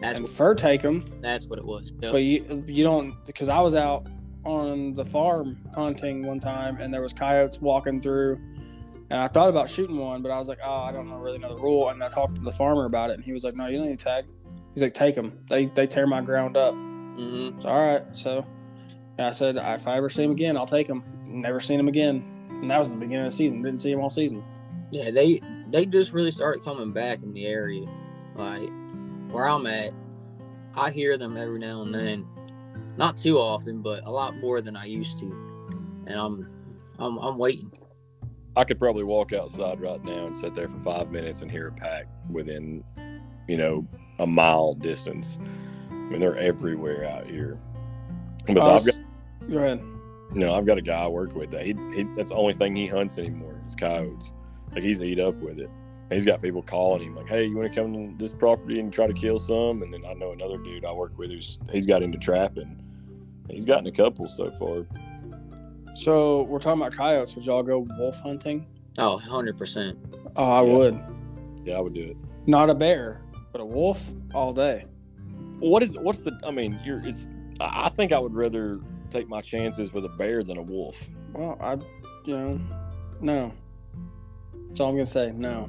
that's 0.00 0.16
and 0.16 0.24
what, 0.24 0.32
fur 0.32 0.54
take 0.54 0.82
them, 0.82 1.04
that's 1.20 1.46
what 1.46 1.58
it 1.58 1.64
was. 1.64 1.92
Yep. 2.00 2.12
but 2.12 2.22
you 2.22 2.64
you 2.66 2.84
don't 2.84 3.14
because 3.26 3.48
I 3.48 3.60
was 3.60 3.74
out 3.74 4.06
on 4.44 4.94
the 4.94 5.04
farm 5.04 5.58
hunting 5.74 6.26
one 6.26 6.40
time 6.40 6.80
and 6.80 6.92
there 6.92 7.02
was 7.02 7.12
coyotes 7.12 7.60
walking 7.60 8.00
through. 8.00 8.40
And 9.10 9.18
I 9.18 9.26
thought 9.26 9.48
about 9.48 9.68
shooting 9.68 9.98
one, 9.98 10.22
but 10.22 10.30
I 10.30 10.38
was 10.38 10.48
like, 10.48 10.58
oh, 10.64 10.82
I 10.82 10.92
don't 10.92 11.08
know 11.08 11.16
really 11.16 11.38
know 11.38 11.54
the 11.56 11.62
rule. 11.62 11.88
And 11.88 12.02
I 12.02 12.08
talked 12.08 12.36
to 12.36 12.42
the 12.42 12.52
farmer 12.52 12.84
about 12.84 13.10
it, 13.10 13.14
and 13.14 13.24
he 13.24 13.32
was 13.32 13.42
like, 13.42 13.56
no, 13.56 13.66
you 13.66 13.78
don't 13.78 13.86
need 13.86 13.94
a 13.94 13.96
tag. 13.96 14.24
He's 14.74 14.82
like, 14.82 14.94
take 14.94 15.16
them. 15.16 15.38
They 15.48 15.66
they 15.66 15.86
tear 15.86 16.06
my 16.06 16.20
ground 16.20 16.56
up. 16.56 16.74
hmm 16.74 17.50
It's 17.56 17.64
all 17.64 17.80
right. 17.80 18.04
So 18.12 18.46
and 19.18 19.26
I 19.26 19.32
said, 19.32 19.56
if 19.56 19.86
I 19.86 19.96
ever 19.96 20.08
see 20.08 20.24
him 20.24 20.30
again, 20.30 20.56
I'll 20.56 20.66
take 20.66 20.86
him. 20.86 21.02
Never 21.32 21.60
seen 21.60 21.78
him 21.80 21.88
again. 21.88 22.46
And 22.48 22.70
that 22.70 22.78
was 22.78 22.92
the 22.92 22.98
beginning 22.98 23.26
of 23.26 23.32
the 23.32 23.36
season. 23.36 23.62
Didn't 23.62 23.80
see 23.80 23.90
him 23.90 24.00
all 24.00 24.10
season. 24.10 24.44
Yeah, 24.90 25.10
they 25.10 25.40
they 25.68 25.86
just 25.86 26.12
really 26.12 26.30
started 26.30 26.62
coming 26.64 26.92
back 26.92 27.22
in 27.22 27.32
the 27.32 27.46
area. 27.46 27.86
Like 28.36 28.70
where 29.30 29.48
I'm 29.48 29.66
at, 29.66 29.92
I 30.74 30.90
hear 30.90 31.18
them 31.18 31.36
every 31.36 31.58
now 31.58 31.82
and 31.82 31.94
then. 31.94 32.26
Not 32.96 33.16
too 33.16 33.38
often, 33.38 33.82
but 33.82 34.06
a 34.06 34.10
lot 34.10 34.36
more 34.36 34.60
than 34.60 34.76
I 34.76 34.84
used 34.84 35.18
to. 35.18 35.26
And 36.06 36.14
I'm 36.18 36.48
I'm 36.98 37.18
I'm 37.18 37.38
waiting. 37.38 37.72
I 38.56 38.64
could 38.64 38.78
probably 38.78 39.04
walk 39.04 39.32
outside 39.32 39.80
right 39.80 40.02
now 40.04 40.26
and 40.26 40.36
sit 40.36 40.54
there 40.54 40.68
for 40.68 40.78
five 40.80 41.10
minutes 41.10 41.42
and 41.42 41.50
hear 41.50 41.68
a 41.68 41.72
pack 41.72 42.06
within, 42.30 42.82
you 43.48 43.56
know, 43.56 43.86
a 44.18 44.26
mile 44.26 44.74
distance. 44.74 45.38
I 45.90 45.94
mean, 45.94 46.20
they're 46.20 46.36
everywhere 46.36 47.04
out 47.04 47.26
here. 47.26 47.56
But 48.46 48.58
I 48.58 48.74
I've 48.74 48.86
got, 48.86 48.94
Go 49.48 49.56
ahead. 49.58 49.80
you 50.34 50.40
know, 50.40 50.54
I've 50.54 50.66
got 50.66 50.78
a 50.78 50.82
guy 50.82 51.04
I 51.04 51.08
work 51.08 51.34
with 51.34 51.50
that 51.52 51.64
he, 51.64 51.74
he 51.94 52.02
that's 52.16 52.30
the 52.30 52.36
only 52.36 52.52
thing 52.52 52.74
he 52.74 52.86
hunts 52.86 53.18
anymore 53.18 53.60
is 53.66 53.74
coyotes. 53.74 54.32
Like 54.72 54.82
he's 54.82 55.02
eat 55.02 55.20
up 55.20 55.36
with 55.36 55.60
it. 55.60 55.70
And 56.10 56.12
he's 56.16 56.24
got 56.24 56.42
people 56.42 56.62
calling 56.62 57.02
him 57.02 57.14
like, 57.14 57.28
"Hey, 57.28 57.44
you 57.44 57.56
want 57.56 57.72
to 57.72 57.80
come 57.80 57.92
to 57.92 58.14
this 58.18 58.32
property 58.32 58.80
and 58.80 58.92
try 58.92 59.06
to 59.06 59.12
kill 59.12 59.38
some?" 59.38 59.82
And 59.82 59.94
then 59.94 60.04
I 60.04 60.12
know 60.14 60.32
another 60.32 60.58
dude 60.58 60.84
I 60.84 60.92
work 60.92 61.16
with 61.16 61.30
who's 61.30 61.58
he's 61.70 61.86
got 61.86 62.02
into 62.02 62.18
trapping. 62.18 62.64
And 62.64 63.50
he's 63.52 63.64
gotten 63.64 63.86
a 63.86 63.92
couple 63.92 64.28
so 64.28 64.50
far. 64.52 64.86
So 65.94 66.42
we're 66.44 66.58
talking 66.58 66.80
about 66.80 66.92
coyotes. 66.92 67.34
Would 67.34 67.44
y'all 67.46 67.62
go 67.62 67.86
wolf 67.98 68.18
hunting? 68.20 68.66
Oh, 68.98 69.20
100%. 69.22 69.96
Oh, 70.36 70.50
I 70.52 70.62
Yeah. 70.62 70.76
would. 70.76 71.00
Yeah, 71.64 71.76
I 71.76 71.80
would 71.80 71.94
do 71.94 72.02
it. 72.02 72.16
Not 72.46 72.70
a 72.70 72.74
bear, 72.74 73.20
but 73.52 73.60
a 73.60 73.64
wolf 73.64 74.08
all 74.34 74.52
day. 74.52 74.84
What 75.58 75.82
is 75.82 75.92
what's 75.98 76.20
the? 76.20 76.38
I 76.44 76.50
mean, 76.50 76.78
you're. 76.84 77.04
It's. 77.04 77.28
I 77.60 77.84
I 77.84 77.88
think 77.90 78.12
I 78.12 78.18
would 78.18 78.34
rather 78.34 78.80
take 79.10 79.28
my 79.28 79.42
chances 79.42 79.92
with 79.92 80.06
a 80.06 80.08
bear 80.08 80.42
than 80.42 80.56
a 80.56 80.62
wolf. 80.62 81.06
Well, 81.34 81.58
I, 81.60 81.74
you 82.24 82.36
know, 82.36 82.60
no. 83.20 83.50
That's 84.68 84.80
all 84.80 84.88
I'm 84.88 84.94
gonna 84.94 85.04
say. 85.04 85.32
No. 85.32 85.68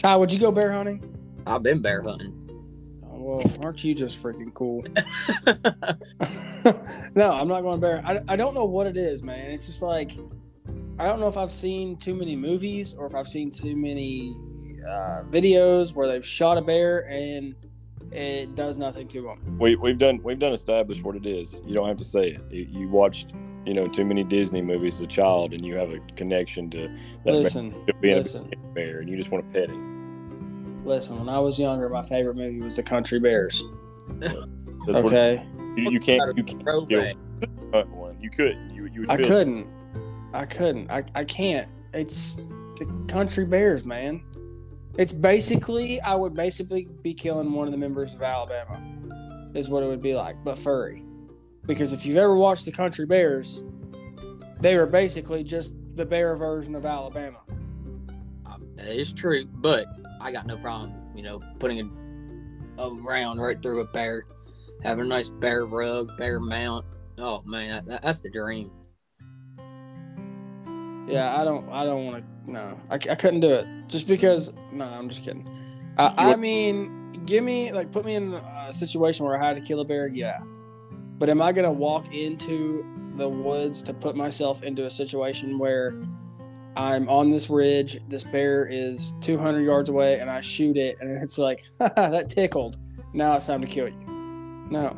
Ty, 0.00 0.16
would 0.16 0.32
you 0.32 0.40
go 0.40 0.50
bear 0.50 0.72
hunting? 0.72 1.00
I've 1.46 1.62
been 1.62 1.80
bear 1.80 2.02
hunting. 2.02 2.40
Oh, 3.06 3.20
well, 3.38 3.52
aren't 3.62 3.84
you 3.84 3.94
just 3.94 4.20
freaking 4.20 4.52
cool? 4.52 4.82
no, 7.14 7.32
I'm 7.32 7.48
not 7.48 7.62
going 7.62 7.80
to 7.80 7.86
bear. 7.86 8.02
I, 8.04 8.20
I 8.28 8.36
don't 8.36 8.54
know 8.54 8.64
what 8.64 8.86
it 8.86 8.96
is, 8.96 9.22
man. 9.22 9.50
It's 9.50 9.66
just 9.66 9.82
like 9.82 10.12
I 10.98 11.06
don't 11.06 11.20
know 11.20 11.28
if 11.28 11.36
I've 11.36 11.52
seen 11.52 11.96
too 11.96 12.14
many 12.14 12.36
movies 12.36 12.94
or 12.94 13.06
if 13.06 13.14
I've 13.14 13.28
seen 13.28 13.50
too 13.50 13.76
many 13.76 14.36
uh, 14.88 15.22
videos 15.30 15.94
where 15.94 16.06
they've 16.06 16.24
shot 16.24 16.56
a 16.56 16.62
bear 16.62 17.10
and 17.10 17.54
it 18.12 18.54
does 18.54 18.78
nothing 18.78 19.08
to 19.08 19.22
them. 19.22 19.58
We 19.58 19.74
we've 19.76 19.98
done 19.98 20.20
we've 20.22 20.38
done 20.38 20.52
established 20.52 21.02
what 21.02 21.16
it 21.16 21.26
is. 21.26 21.60
You 21.66 21.74
don't 21.74 21.88
have 21.88 21.96
to 21.96 22.04
say 22.04 22.28
it. 22.28 22.42
You, 22.50 22.68
you 22.70 22.88
watched 22.88 23.34
you 23.66 23.74
know 23.74 23.88
too 23.88 24.04
many 24.04 24.22
Disney 24.22 24.62
movies 24.62 24.96
as 24.96 25.00
a 25.02 25.06
child, 25.06 25.52
and 25.52 25.64
you 25.64 25.76
have 25.76 25.90
a 25.92 25.98
connection 26.16 26.70
to 26.70 26.88
that 27.24 27.32
Listen, 27.32 27.70
bear 27.70 27.94
being 28.00 28.18
listen. 28.18 28.50
a 28.52 28.56
bear, 28.74 29.00
and 29.00 29.08
you 29.08 29.16
just 29.16 29.30
want 29.30 29.48
to 29.48 29.52
pet 29.52 29.70
it. 29.70 29.76
listen. 30.84 31.18
When 31.18 31.28
I 31.28 31.40
was 31.40 31.58
younger, 31.58 31.88
my 31.88 32.02
favorite 32.02 32.36
movie 32.36 32.60
was 32.60 32.76
The 32.76 32.82
Country 32.82 33.18
Bears. 33.18 33.64
Okay, 34.86 35.44
you, 35.76 35.90
you 35.90 36.00
can't 36.00 36.36
you 36.36 36.44
can't 36.44 36.62
Throwback. 36.62 37.16
hunt 37.72 37.90
one. 37.90 38.20
You 38.20 38.30
couldn't. 38.30 38.74
You 38.74 38.88
you 38.92 39.00
would 39.02 39.10
I 39.10 39.16
couldn't. 39.16 39.66
I 40.32 40.46
couldn't. 40.46 40.90
I, 40.90 41.04
I 41.14 41.24
can't. 41.24 41.68
It's 41.92 42.46
the 42.78 43.04
Country 43.08 43.44
Bears, 43.44 43.84
man. 43.84 44.22
It's 44.98 45.12
basically 45.12 46.00
I 46.00 46.14
would 46.14 46.34
basically 46.34 46.88
be 47.02 47.14
killing 47.14 47.52
one 47.52 47.66
of 47.66 47.72
the 47.72 47.78
members 47.78 48.14
of 48.14 48.22
Alabama, 48.22 48.80
is 49.54 49.68
what 49.68 49.82
it 49.82 49.86
would 49.86 50.02
be 50.02 50.14
like, 50.14 50.36
but 50.44 50.58
furry. 50.58 51.04
Because 51.66 51.92
if 51.92 52.04
you've 52.04 52.16
ever 52.16 52.34
watched 52.34 52.64
the 52.64 52.72
Country 52.72 53.06
Bears, 53.06 53.62
they 54.60 54.76
were 54.76 54.86
basically 54.86 55.44
just 55.44 55.74
the 55.96 56.04
bear 56.04 56.36
version 56.36 56.74
of 56.74 56.84
Alabama. 56.84 57.38
That 58.76 58.86
is 58.88 59.12
true, 59.12 59.44
but 59.46 59.86
I 60.20 60.32
got 60.32 60.46
no 60.46 60.56
problem, 60.56 60.94
you 61.14 61.22
know, 61.22 61.40
putting 61.58 61.80
a, 62.78 62.82
a 62.82 62.94
round 62.96 63.40
right 63.40 63.62
through 63.62 63.80
a 63.80 63.84
bear, 63.86 64.24
having 64.84 65.06
a 65.06 65.08
nice 65.08 65.28
bear 65.28 65.64
rug, 65.64 66.16
bear 66.18 66.38
mount. 66.38 66.84
Oh 67.18 67.42
man, 67.44 67.84
that, 67.86 68.02
that's 68.02 68.20
the 68.20 68.30
dream. 68.30 68.70
Yeah, 71.08 71.36
I 71.38 71.44
don't. 71.44 71.68
I 71.70 71.84
don't 71.84 72.06
want 72.06 72.24
to. 72.44 72.50
No, 72.50 72.78
I, 72.90 72.94
I 72.94 73.14
couldn't 73.14 73.40
do 73.40 73.54
it 73.54 73.66
just 73.88 74.06
because. 74.06 74.52
No, 74.72 74.84
I'm 74.84 75.08
just 75.08 75.24
kidding. 75.24 75.46
I, 75.98 76.32
I 76.32 76.36
mean, 76.36 77.22
give 77.24 77.44
me 77.44 77.72
like 77.72 77.92
put 77.92 78.04
me 78.04 78.14
in 78.14 78.34
a 78.34 78.72
situation 78.72 79.26
where 79.26 79.40
I 79.40 79.46
had 79.46 79.56
to 79.56 79.62
kill 79.62 79.80
a 79.80 79.84
bear. 79.84 80.08
Yeah, 80.08 80.40
but 81.18 81.28
am 81.28 81.42
I 81.42 81.52
gonna 81.52 81.72
walk 81.72 82.12
into 82.12 82.84
the 83.16 83.28
woods 83.28 83.82
to 83.84 83.94
put 83.94 84.16
myself 84.16 84.62
into 84.62 84.86
a 84.86 84.90
situation 84.90 85.58
where 85.58 85.94
I'm 86.76 87.08
on 87.08 87.30
this 87.30 87.48
ridge, 87.48 88.00
this 88.08 88.24
bear 88.24 88.66
is 88.66 89.14
200 89.20 89.60
yards 89.60 89.88
away, 89.88 90.18
and 90.18 90.28
I 90.28 90.40
shoot 90.40 90.76
it, 90.76 90.96
and 91.00 91.22
it's 91.22 91.38
like 91.38 91.62
that 91.78 92.30
tickled. 92.30 92.78
Now 93.12 93.34
it's 93.34 93.46
time 93.46 93.60
to 93.60 93.66
kill 93.66 93.88
you. 93.88 94.13
No. 94.70 94.96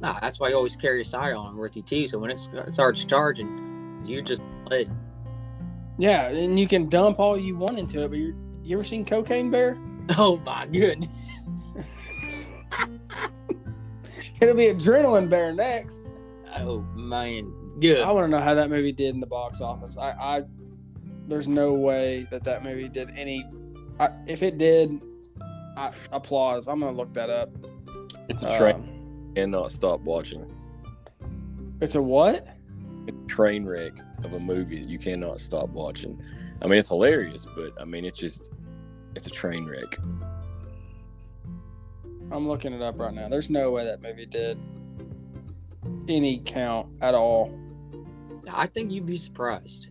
Nah, 0.00 0.18
that's 0.20 0.40
why 0.40 0.48
you 0.48 0.56
always 0.56 0.76
carry 0.76 1.02
a 1.02 1.04
sidearm 1.04 1.56
with 1.56 1.76
you 1.76 1.82
too. 1.82 2.08
So 2.08 2.18
when 2.18 2.30
it 2.30 2.40
starts 2.72 3.04
charging, 3.04 4.02
you 4.04 4.22
just 4.22 4.42
let. 4.68 4.88
Yeah, 5.98 6.28
and 6.28 6.58
you 6.58 6.66
can 6.66 6.88
dump 6.88 7.20
all 7.20 7.38
you 7.38 7.56
want 7.56 7.78
into 7.78 8.02
it, 8.02 8.08
but 8.08 8.18
you're, 8.18 8.34
you 8.62 8.76
ever 8.76 8.84
seen 8.84 9.04
Cocaine 9.04 9.50
Bear? 9.50 9.78
Oh 10.18 10.36
my 10.38 10.66
goodness. 10.66 11.08
It'll 14.40 14.56
be 14.56 14.64
Adrenaline 14.64 15.30
Bear 15.30 15.52
next. 15.52 16.08
Oh 16.56 16.80
man, 16.96 17.54
good. 17.78 18.00
I 18.00 18.10
want 18.10 18.24
to 18.24 18.28
know 18.28 18.42
how 18.42 18.54
that 18.54 18.68
movie 18.68 18.90
did 18.90 19.14
in 19.14 19.20
the 19.20 19.26
box 19.28 19.60
office. 19.60 19.96
I, 19.96 20.10
I 20.10 20.42
there's 21.28 21.46
no 21.46 21.72
way 21.72 22.26
that 22.30 22.42
that 22.44 22.64
movie 22.64 22.88
did 22.88 23.10
any. 23.16 23.48
I, 24.00 24.08
if 24.26 24.42
it 24.42 24.58
did, 24.58 24.90
I, 25.76 25.92
applause. 26.12 26.66
I'm 26.66 26.80
gonna 26.80 26.96
look 26.96 27.14
that 27.14 27.30
up. 27.30 27.50
It's 28.28 28.42
a 28.42 28.56
train 28.58 28.74
Um, 28.76 29.32
and 29.36 29.52
not 29.52 29.72
stop 29.72 30.00
watching. 30.00 30.44
it's 31.80 31.94
a 31.94 32.02
what? 32.02 32.46
It's 33.06 33.16
a 33.24 33.26
train 33.26 33.64
wreck 33.64 33.92
of 34.24 34.32
a 34.34 34.38
movie 34.40 34.78
that 34.78 34.88
you 34.88 34.98
cannot 34.98 35.40
stop 35.40 35.68
watching. 35.70 36.20
I 36.60 36.66
mean, 36.66 36.78
it's 36.78 36.88
hilarious, 36.88 37.44
but 37.56 37.72
I 37.80 37.84
mean, 37.84 38.04
it's 38.04 38.18
just 38.18 38.50
it's 39.16 39.26
a 39.26 39.30
train 39.30 39.66
wreck. 39.66 39.98
I'm 42.30 42.48
looking 42.48 42.72
it 42.72 42.80
up 42.80 42.98
right 42.98 43.12
now. 43.12 43.28
There's 43.28 43.50
no 43.50 43.70
way 43.70 43.84
that 43.84 44.00
movie 44.00 44.24
did 44.26 44.58
any 46.08 46.38
count 46.44 46.86
at 47.02 47.14
all. 47.14 47.52
I 48.52 48.66
think 48.66 48.90
you'd 48.90 49.06
be 49.06 49.16
surprised. 49.18 49.88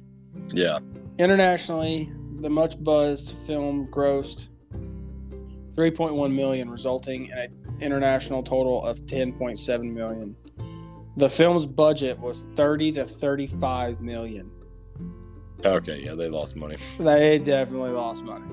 Yeah, 0.54 0.80
Internationally, 1.20 2.12
the 2.40 2.50
much 2.50 2.82
buzzed 2.84 3.36
film 3.46 3.88
grossed 3.92 4.48
3.1 5.76 6.34
million, 6.34 6.70
resulting 6.70 7.28
in 7.28 7.38
an 7.38 7.48
international 7.82 8.44
total 8.44 8.86
of 8.86 8.98
10.7 9.06 9.92
million. 9.92 10.36
The 11.18 11.30
film's 11.30 11.66
budget 11.66 12.18
was 12.20 12.46
30 12.56 12.94
to 12.94 13.06
35 13.06 14.02
million. 14.02 14.50
okay, 15.66 16.02
yeah, 16.04 16.16
they 16.16 16.30
lost 16.30 16.56
money. 16.56 16.78
They 17.00 17.38
definitely 17.40 17.92
lost 17.92 18.24
money. 18.24 18.46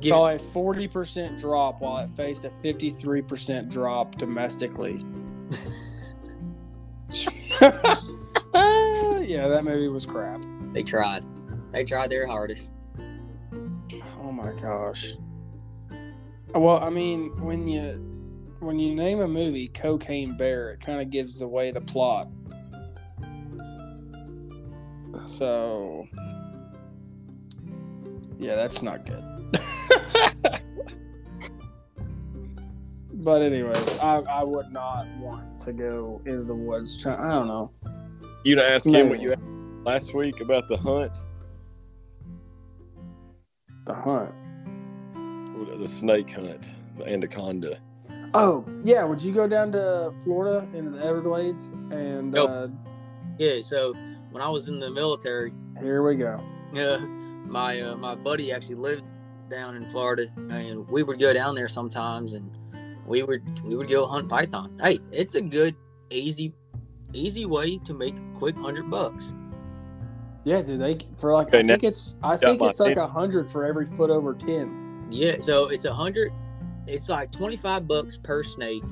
Give 0.00 0.10
Saw 0.10 0.28
a 0.28 0.36
40% 0.36 1.40
drop 1.40 1.80
while 1.80 2.04
it 2.04 2.10
faced 2.10 2.44
a 2.44 2.50
53% 2.50 3.70
drop 3.70 4.16
domestically. 4.16 5.04
yeah, 9.24 9.48
that 9.48 9.62
movie 9.64 9.88
was 9.88 10.04
crap. 10.04 10.44
They 10.72 10.82
tried. 10.82 11.24
They 11.72 11.84
tried 11.84 12.10
their 12.10 12.26
hardest. 12.26 12.72
Oh 14.20 14.32
my 14.32 14.52
gosh. 14.52 15.14
Well, 16.54 16.82
I 16.82 16.90
mean, 16.90 17.30
when 17.40 17.66
you 17.66 18.13
when 18.60 18.78
you 18.78 18.94
name 18.94 19.20
a 19.20 19.28
movie 19.28 19.68
Cocaine 19.68 20.36
Bear, 20.36 20.70
it 20.70 20.80
kind 20.80 21.00
of 21.00 21.10
gives 21.10 21.42
away 21.42 21.70
the 21.70 21.80
plot. 21.80 22.28
So, 25.24 26.06
yeah, 28.38 28.56
that's 28.56 28.82
not 28.82 29.06
good. 29.06 29.24
but 33.24 33.42
anyways, 33.42 33.98
I, 33.98 34.22
I 34.28 34.44
would 34.44 34.70
not 34.70 35.06
want 35.18 35.58
to 35.60 35.72
go 35.72 36.20
into 36.26 36.42
the 36.42 36.54
woods. 36.54 37.00
Try, 37.00 37.14
I 37.14 37.28
don't 37.30 37.46
know. 37.48 37.70
You 38.44 38.56
done 38.56 38.70
ask 38.70 38.84
him 38.84 39.08
what 39.08 39.20
you 39.20 39.32
asked 39.32 39.40
last 39.84 40.14
week 40.14 40.40
about 40.40 40.68
the 40.68 40.76
hunt, 40.76 41.12
The 43.86 43.94
hunt. 43.94 44.32
the 45.78 45.88
snake 45.88 46.30
hunt, 46.30 46.74
the 46.98 47.06
anaconda. 47.06 47.78
Oh 48.34 48.64
yeah, 48.82 49.04
would 49.04 49.22
you 49.22 49.32
go 49.32 49.46
down 49.46 49.70
to 49.72 50.12
Florida 50.24 50.66
into 50.76 50.90
the 50.90 51.04
Everglades 51.04 51.68
and 51.90 52.32
Nope. 52.32 52.50
uh, 52.50 52.68
Yeah. 53.38 53.60
So 53.60 53.94
when 54.32 54.42
I 54.42 54.48
was 54.48 54.68
in 54.68 54.80
the 54.80 54.90
military, 54.90 55.52
here 55.80 56.02
we 56.02 56.16
go. 56.16 56.42
uh, 56.76 56.98
my 57.46 57.80
uh, 57.80 57.96
my 57.96 58.16
buddy 58.16 58.52
actually 58.52 58.74
lived 58.74 59.04
down 59.48 59.76
in 59.76 59.88
Florida, 59.88 60.26
and 60.50 60.88
we 60.88 61.04
would 61.04 61.20
go 61.20 61.32
down 61.32 61.54
there 61.54 61.68
sometimes, 61.68 62.34
and 62.34 62.50
we 63.06 63.22
would 63.22 63.60
we 63.64 63.76
would 63.76 63.88
go 63.88 64.06
hunt 64.06 64.28
python. 64.28 64.76
Hey, 64.82 64.98
it's 65.12 65.36
a 65.36 65.40
good, 65.40 65.76
easy, 66.10 66.52
easy 67.12 67.46
way 67.46 67.78
to 67.78 67.94
make 67.94 68.14
a 68.16 68.38
quick 68.38 68.58
hundred 68.58 68.90
bucks. 68.90 69.32
Yeah, 70.42 70.60
dude. 70.60 70.80
They 70.80 70.98
for 71.16 71.32
like 71.32 71.48
Okay, 71.48 71.60
I 71.60 71.62
think 71.62 71.84
it's 71.84 72.18
I 72.22 72.36
think 72.36 72.60
it's 72.62 72.80
like 72.80 72.96
a 72.96 73.06
hundred 73.06 73.48
for 73.48 73.64
every 73.64 73.86
foot 73.86 74.10
over 74.10 74.34
ten. 74.34 75.08
Yeah, 75.10 75.36
so 75.40 75.68
it's 75.68 75.84
a 75.84 75.94
hundred. 75.94 76.32
It's 76.86 77.08
like 77.08 77.30
twenty 77.32 77.56
five 77.56 77.86
bucks 77.88 78.16
per 78.16 78.42
snake, 78.42 78.82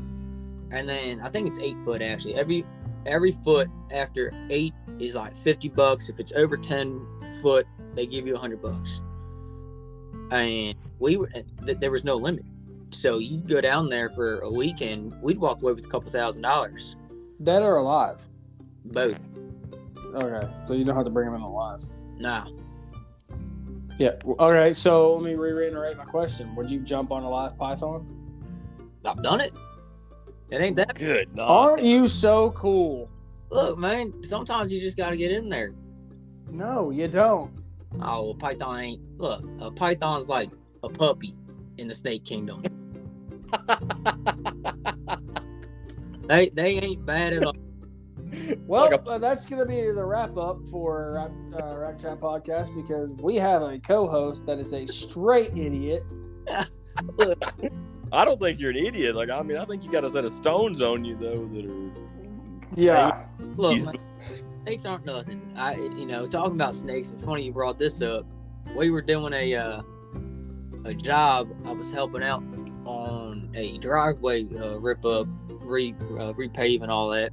and 0.71 0.89
then 0.89 1.21
I 1.21 1.29
think 1.29 1.49
it's 1.49 1.59
eight 1.59 1.77
foot 1.85 2.03
actually. 2.03 2.35
Every 2.35 2.65
every 3.07 3.33
foot 3.33 3.69
after 3.93 4.33
eight 4.51 4.73
is 5.01 5.15
like 5.17 5.37
50 5.39 5.69
bucks. 5.71 6.09
If 6.09 6.21
it's 6.21 6.31
over 6.33 6.57
10 6.57 7.05
foot, 7.43 7.67
they 7.95 8.07
give 8.07 8.29
you 8.29 8.35
100 8.35 8.63
bucks. 8.63 9.01
And 10.31 10.77
we 11.01 11.17
were, 11.17 11.29
th- 11.67 11.79
there 11.81 11.91
was 11.91 12.05
no 12.05 12.15
limit. 12.15 12.45
So 12.91 13.19
you 13.19 13.39
go 13.39 13.61
down 13.61 13.89
there 13.89 14.09
for 14.09 14.39
a 14.41 14.51
weekend, 14.51 15.21
we'd 15.21 15.39
walk 15.39 15.63
away 15.63 15.73
with 15.73 15.85
a 15.85 15.89
couple 15.89 16.11
thousand 16.13 16.43
dollars, 16.43 16.95
Dead 17.43 17.63
or 17.63 17.77
alive? 17.77 18.25
both. 18.85 19.27
Okay, 20.15 20.47
so 20.65 20.75
you 20.75 20.85
don't 20.85 20.95
have 20.95 21.07
to 21.07 21.11
bring 21.11 21.27
them 21.27 21.35
in 21.35 21.41
alive. 21.41 21.81
Nah, 22.19 22.47
Yeah. 23.99 24.13
All 24.39 24.53
right. 24.53 24.75
so 24.75 25.13
let 25.13 25.23
me 25.23 25.35
reiterate 25.35 25.97
my 25.97 26.05
question. 26.05 26.55
Would 26.57 26.71
you 26.71 26.81
jump 26.81 27.13
on 27.13 27.23
a 27.23 27.31
live 27.31 27.57
python? 27.57 28.07
I've 29.05 29.23
done 29.23 29.41
it. 29.41 29.53
It 30.51 30.61
ain't 30.61 30.77
that. 30.77 30.95
Good. 30.95 31.35
No. 31.35 31.45
Aren't 31.45 31.83
you 31.83 32.09
so 32.09 32.51
cool? 32.53 33.11
Look, 33.51 33.79
man, 33.79 34.23
sometimes 34.23 34.73
you 34.73 34.81
just 34.81 34.97
got 34.97 35.11
to 35.11 35.17
get 35.17 35.31
in 35.31 35.49
there. 35.49 35.73
No, 36.53 36.91
you 36.91 37.09
don't. 37.09 37.53
Oh, 38.01 38.31
a 38.31 38.35
python 38.35 38.81
ain't. 38.81 39.19
Look, 39.19 39.45
a 39.61 39.71
python's 39.71 40.29
like 40.29 40.51
a 40.83 40.89
puppy 40.89 41.35
in 41.79 41.89
the 41.89 41.95
snake 41.95 42.25
kingdom. 42.25 42.63
they 46.27 46.49
they 46.51 46.79
ain't 46.79 47.05
bad 47.05 47.35
at 47.35 47.45
all. 47.45 47.55
Well, 48.67 48.91
Like 48.91 49.03
uh, 49.07 49.19
that's 49.19 49.47
going 49.47 49.61
to 49.61 49.67
be 49.67 49.91
the 49.91 50.05
wrap 50.05 50.37
up 50.37 50.67
for 50.71 51.11
Rack, 51.15 51.63
uh, 51.63 51.77
Rack 51.79 51.99
Chat 51.99 52.21
Podcast 52.21 52.75
because 52.75 53.13
we 53.15 53.37
have 53.37 53.63
a 53.63 53.79
co 53.79 54.09
host 54.09 54.47
that 54.47 54.59
is 54.59 54.73
a 54.73 54.87
straight 54.87 55.57
idiot. 55.57 56.03
I 58.13 58.25
don't 58.25 58.41
think 58.41 58.59
you're 58.61 58.71
an 58.71 58.77
idiot. 58.77 59.17
Like, 59.17 59.31
I 59.31 59.43
mean, 59.43 59.57
I 59.57 59.65
think 59.65 59.85
you 59.85 59.91
got 59.91 60.05
a 60.05 60.11
set 60.11 60.25
of 60.25 60.33
stones 60.33 60.81
on 60.81 61.05
you 61.05 61.17
though 61.17 61.47
that 61.47 61.65
are. 61.67 61.93
Yeah. 62.75 63.13
Look, 63.57 63.79
He's- 63.79 64.43
snakes 64.65 64.85
aren't 64.87 65.05
nothing. 65.05 65.53
I, 65.57 65.75
you 65.75 66.07
know, 66.07 66.27
talking 66.27 66.55
about 66.55 66.75
snakes. 66.75 67.11
It's 67.13 67.25
funny 67.25 67.45
you 67.45 67.53
brought 67.53 67.79
this 67.79 68.01
up. 68.03 68.27
We 68.77 68.91
were 68.91 69.03
doing 69.03 69.33
a 69.33 69.55
uh, 69.55 69.83
a 70.85 70.95
job. 70.95 71.55
I 71.67 71.73
was 71.73 71.91
helping 71.91 72.23
out 72.23 72.43
on 72.87 73.51
a 73.55 73.79
driveway 73.79 74.45
uh, 74.57 74.79
rip 74.79 75.05
up, 75.05 75.27
re 75.49 75.95
uh, 76.19 76.33
repave, 76.33 76.83
and 76.83 76.91
all 76.91 77.09
that. 77.11 77.33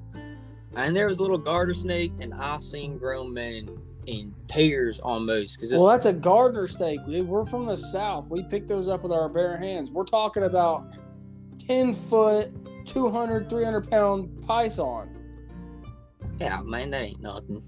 And 0.76 0.96
there 0.96 1.08
was 1.08 1.18
a 1.18 1.22
little 1.22 1.38
garter 1.38 1.74
snake, 1.74 2.12
and 2.22 2.34
I 2.34 2.60
seen 2.60 2.98
grown 2.98 3.34
men 3.34 3.70
in 4.06 4.34
tears 4.48 5.00
almost 5.00 5.56
because 5.56 5.72
Well, 5.74 5.86
that's 5.88 6.06
a 6.06 6.14
gardener 6.14 6.68
snake, 6.68 7.00
dude. 7.06 7.28
We're 7.28 7.46
from 7.46 7.66
the 7.66 7.76
South. 7.76 8.28
We 8.30 8.44
pick 8.44 8.68
those 8.68 8.88
up 8.88 9.04
with 9.04 9.12
our 9.12 9.30
bare 9.30 9.58
hands. 9.58 9.92
We're 9.92 10.04
talking 10.06 10.44
about 10.44 10.96
10 11.60 11.94
foot, 11.94 12.52
200, 12.86 13.50
300 13.50 13.90
pound 13.90 14.42
python. 14.48 15.10
yeah, 16.40 16.62
man, 16.62 16.90
that 16.92 17.02
ain't 17.04 17.22
nothing. 17.22 17.62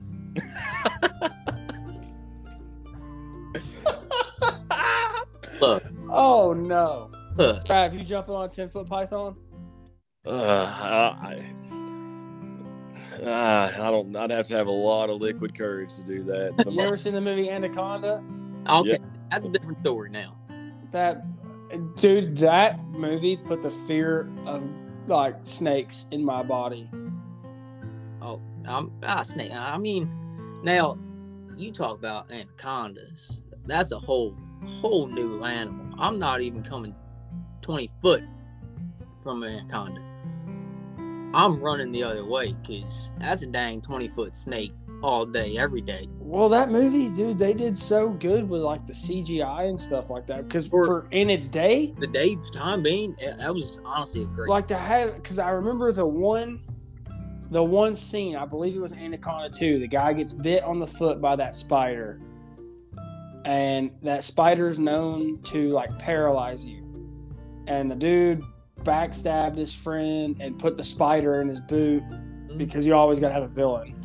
Look, 5.59 5.83
Oh, 6.09 6.53
no. 6.53 7.09
look. 7.37 7.57
Trav, 7.63 7.93
you 7.97 8.03
jumping 8.03 8.35
on 8.35 8.45
a 8.45 8.47
10 8.49 8.69
foot 8.69 8.87
python? 8.87 9.35
Uh, 10.25 10.31
I, 10.33 11.49
uh, 13.21 13.71
I 13.75 13.91
don't. 13.91 14.15
I'd 14.15 14.31
have 14.31 14.47
to 14.47 14.55
have 14.55 14.67
a 14.67 14.71
lot 14.71 15.09
of 15.09 15.21
liquid 15.21 15.55
courage 15.57 15.93
to 15.95 16.03
do 16.03 16.23
that. 16.23 16.65
You 16.69 16.79
ever 16.81 16.97
seen 16.97 17.13
the 17.13 17.21
movie 17.21 17.49
Anaconda? 17.49 18.23
Okay, 18.69 18.91
Yeah. 18.91 18.97
that's 19.29 19.45
a 19.45 19.49
different 19.49 19.79
story 19.81 20.09
now. 20.09 20.35
That 20.91 21.23
dude, 21.97 22.37
that 22.37 22.83
movie 22.87 23.37
put 23.37 23.61
the 23.61 23.69
fear 23.69 24.29
of 24.45 24.63
like 25.07 25.35
snakes 25.43 26.05
in 26.11 26.23
my 26.23 26.43
body. 26.43 26.89
Oh, 28.21 28.39
I'm 28.65 28.91
ah 29.03 29.23
snake. 29.23 29.51
I 29.51 29.77
mean, 29.77 30.09
now 30.63 30.97
you 31.55 31.71
talk 31.71 31.97
about 31.97 32.31
anacondas. 32.31 33.41
That's 33.65 33.91
a 33.91 33.99
whole 33.99 34.35
whole 34.65 35.07
new 35.07 35.43
animal. 35.43 35.95
I'm 35.97 36.19
not 36.19 36.41
even 36.41 36.63
coming 36.63 36.95
twenty 37.61 37.91
foot 38.01 38.23
from 39.23 39.43
an 39.43 39.53
anaconda. 39.59 40.01
I'm 41.33 41.59
running 41.61 41.91
the 41.91 42.03
other 42.03 42.25
way 42.25 42.53
because 42.61 43.11
that's 43.19 43.41
a 43.41 43.47
dang 43.47 43.81
twenty 43.81 44.07
foot 44.09 44.35
snake 44.35 44.73
all 45.03 45.25
day, 45.25 45.57
every 45.57 45.81
day. 45.81 46.07
Well, 46.19 46.47
that 46.49 46.69
movie, 46.69 47.09
dude, 47.09 47.39
they 47.39 47.53
did 47.53 47.75
so 47.77 48.09
good 48.09 48.47
with 48.47 48.61
like 48.61 48.85
the 48.85 48.93
CGI 48.93 49.67
and 49.67 49.79
stuff 49.81 50.09
like 50.11 50.27
that. 50.27 50.47
Because 50.47 50.67
For- 50.67 50.85
for 50.85 51.07
in 51.11 51.29
its 51.29 51.47
day, 51.47 51.93
The 51.99 52.05
day 52.07 52.37
time 52.53 52.83
being, 52.83 53.15
eh, 53.19 53.31
that 53.37 53.53
was 53.53 53.79
honestly 53.83 54.21
a 54.23 54.25
great. 54.25 54.47
like 54.49 54.67
to 54.67 54.75
have, 54.77 55.15
because 55.15 55.39
I 55.39 55.51
remember 55.51 55.91
the 55.91 56.05
one, 56.05 56.61
the 57.49 57.63
one 57.63 57.95
scene. 57.95 58.35
I 58.35 58.45
believe 58.45 58.75
it 58.75 58.79
was 58.79 58.93
Anaconda 58.93 59.49
two. 59.49 59.79
The 59.79 59.87
guy 59.87 60.13
gets 60.13 60.33
bit 60.33 60.63
on 60.63 60.79
the 60.79 60.87
foot 60.87 61.19
by 61.19 61.35
that 61.37 61.55
spider, 61.55 62.19
and 63.45 63.91
that 64.03 64.23
spider 64.23 64.67
is 64.69 64.77
known 64.79 65.41
to 65.43 65.69
like 65.69 65.97
paralyze 65.97 66.65
you. 66.65 66.83
And 67.67 67.89
the 67.89 67.95
dude 67.95 68.43
backstabbed 68.83 69.57
his 69.57 69.73
friend 69.73 70.37
and 70.39 70.57
put 70.57 70.75
the 70.75 70.83
spider 70.83 71.41
in 71.41 71.47
his 71.47 71.59
boot 71.59 72.03
mm-hmm. 72.03 72.57
because 72.57 72.85
you 72.85 72.93
always 72.93 73.19
got 73.19 73.29
to 73.29 73.33
have 73.33 73.43
a 73.43 73.47
villain. 73.47 73.95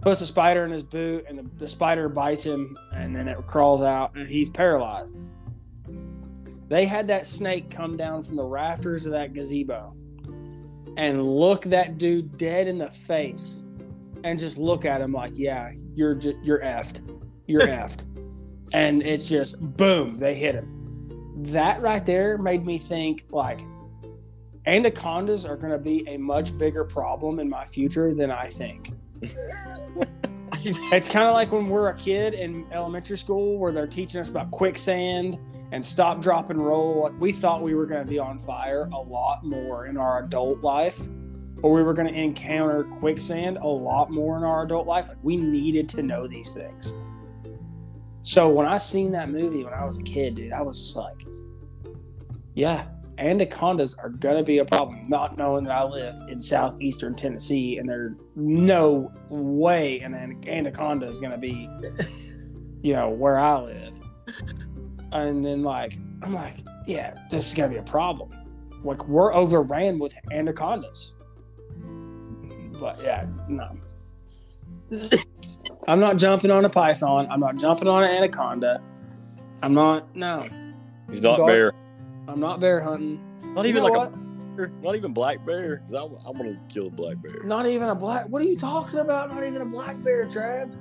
Puts 0.00 0.20
the 0.20 0.26
spider 0.26 0.64
in 0.64 0.70
his 0.70 0.84
boot, 0.84 1.24
and 1.28 1.38
the, 1.38 1.50
the 1.56 1.66
spider 1.66 2.08
bites 2.08 2.44
him, 2.44 2.76
and 2.94 3.14
then 3.14 3.26
it 3.26 3.36
crawls 3.46 3.82
out, 3.82 4.14
and 4.14 4.28
he's 4.28 4.48
paralyzed. 4.48 5.36
They 6.68 6.86
had 6.86 7.08
that 7.08 7.26
snake 7.26 7.70
come 7.70 7.96
down 7.96 8.22
from 8.22 8.36
the 8.36 8.44
rafters 8.44 9.06
of 9.06 9.12
that 9.12 9.32
gazebo 9.32 9.96
and 10.98 11.24
look 11.24 11.62
that 11.62 11.96
dude 11.96 12.36
dead 12.36 12.68
in 12.68 12.76
the 12.76 12.90
face, 12.90 13.64
and 14.24 14.38
just 14.38 14.58
look 14.58 14.84
at 14.84 15.00
him 15.00 15.12
like, 15.12 15.32
"Yeah, 15.34 15.72
you're 15.94 16.14
ju- 16.14 16.38
you're 16.42 16.60
effed, 16.60 17.02
you're 17.46 17.60
effed," 17.66 18.04
and 18.74 19.02
it's 19.02 19.28
just 19.28 19.78
boom, 19.78 20.08
they 20.08 20.34
hit 20.34 20.54
him. 20.54 20.74
That 21.44 21.80
right 21.80 22.04
there 22.04 22.36
made 22.36 22.66
me 22.66 22.78
think 22.78 23.24
like 23.30 23.60
anacondas 24.68 25.44
are 25.44 25.56
going 25.56 25.72
to 25.72 25.78
be 25.78 26.06
a 26.08 26.16
much 26.16 26.56
bigger 26.58 26.84
problem 26.84 27.40
in 27.40 27.48
my 27.48 27.64
future 27.64 28.14
than 28.14 28.30
I 28.30 28.46
think. 28.46 28.92
It's 30.64 31.08
kind 31.08 31.26
of 31.26 31.34
like 31.34 31.52
when 31.52 31.68
we're 31.68 31.88
a 31.88 31.94
kid 31.94 32.34
in 32.34 32.66
elementary 32.72 33.16
school 33.16 33.58
where 33.58 33.70
they're 33.70 33.86
teaching 33.86 34.20
us 34.20 34.28
about 34.28 34.50
quicksand 34.50 35.38
and 35.70 35.84
stop, 35.84 36.20
drop, 36.20 36.50
and 36.50 36.64
roll. 36.64 37.02
Like 37.02 37.20
we 37.20 37.32
thought 37.32 37.62
we 37.62 37.74
were 37.74 37.86
going 37.86 38.04
to 38.04 38.10
be 38.10 38.18
on 38.18 38.38
fire 38.38 38.88
a 38.92 39.00
lot 39.00 39.44
more 39.44 39.86
in 39.86 39.96
our 39.96 40.24
adult 40.24 40.60
life, 40.62 41.00
or 41.62 41.72
we 41.72 41.82
were 41.82 41.94
going 41.94 42.08
to 42.08 42.14
encounter 42.14 42.84
quicksand 42.84 43.58
a 43.58 43.66
lot 43.66 44.10
more 44.10 44.36
in 44.36 44.42
our 44.42 44.64
adult 44.64 44.86
life. 44.86 45.08
Like 45.08 45.18
we 45.22 45.36
needed 45.36 45.88
to 45.90 46.02
know 46.02 46.26
these 46.26 46.52
things. 46.52 46.98
So 48.22 48.48
when 48.48 48.66
I 48.66 48.78
seen 48.78 49.12
that 49.12 49.30
movie 49.30 49.62
when 49.64 49.72
I 49.72 49.84
was 49.84 49.98
a 49.98 50.02
kid, 50.02 50.34
dude, 50.34 50.52
I 50.52 50.60
was 50.60 50.80
just 50.80 50.96
like, 50.96 51.24
yeah, 52.54 52.86
anacondas 53.18 53.96
are 53.98 54.10
gonna 54.10 54.42
be 54.42 54.58
a 54.58 54.64
problem. 54.64 55.02
Not 55.08 55.36
knowing 55.36 55.64
that 55.64 55.72
I 55.76 55.84
live 55.84 56.16
in 56.28 56.40
southeastern 56.40 57.14
Tennessee 57.14 57.78
and 57.78 57.88
there's 57.88 58.14
no 58.36 59.12
way 59.30 60.00
an 60.00 60.14
an- 60.14 60.42
anaconda 60.46 61.06
is 61.06 61.20
gonna 61.20 61.38
be, 61.38 61.68
you 62.82 62.92
know, 62.94 63.10
where 63.10 63.38
I 63.38 63.60
live. 63.60 64.00
And 65.12 65.42
then 65.42 65.62
like 65.62 65.98
I'm 66.22 66.34
like, 66.34 66.58
yeah, 66.86 67.14
this 67.30 67.48
is 67.48 67.54
gonna 67.54 67.70
be 67.70 67.78
a 67.78 67.82
problem. 67.82 68.30
Like 68.84 69.06
we're 69.08 69.34
overran 69.34 69.98
with 69.98 70.14
anacondas. 70.32 71.14
But 72.80 73.00
yeah, 73.02 73.26
no. 73.48 73.70
I'm 75.88 76.00
not 76.00 76.16
jumping 76.16 76.50
on 76.50 76.64
a 76.64 76.68
python. 76.68 77.26
I'm 77.30 77.40
not 77.40 77.56
jumping 77.56 77.88
on 77.88 78.04
an 78.04 78.10
anaconda. 78.10 78.82
I'm 79.62 79.74
not. 79.74 80.14
No, 80.14 80.48
He's 81.10 81.22
not 81.22 81.38
Dog- 81.38 81.46
bear. 81.48 81.72
I'm 82.28 82.38
not 82.40 82.60
bear 82.60 82.80
hunting. 82.80 83.20
Not 83.54 83.64
You 83.64 83.70
even 83.70 83.82
know 83.82 83.88
like 83.88 84.10
what? 84.12 84.12
a 84.58 84.70
not 84.82 84.94
even 84.96 85.12
black 85.12 85.44
bear. 85.46 85.82
I'm, 85.88 86.16
I'm 86.26 86.36
gonna 86.36 86.60
kill 86.68 86.88
a 86.88 86.90
black 86.90 87.16
bear. 87.22 87.42
Not 87.44 87.66
even 87.66 87.88
a 87.88 87.94
black. 87.94 88.26
What 88.28 88.42
are 88.42 88.44
you 88.44 88.58
talking 88.58 88.98
about? 89.00 89.32
Not 89.34 89.44
even 89.44 89.62
a 89.62 89.66
black 89.66 90.02
bear, 90.02 90.26
Trav. 90.26 90.74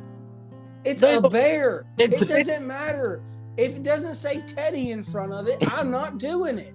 It's 0.84 1.02
They 1.02 1.16
a 1.16 1.22
bear. 1.22 1.86
It's- 1.98 2.22
It 2.22 2.28
doesn't 2.28 2.66
matter 2.68 3.22
if 3.56 3.76
it 3.76 3.84
doesn't 3.84 4.16
say 4.16 4.42
Teddy 4.48 4.92
in 4.92 5.04
front 5.04 5.32
of 5.34 5.48
it. 5.48 5.58
I'm 5.74 5.90
not 5.92 6.18
doing 6.18 6.58
it. 6.60 6.74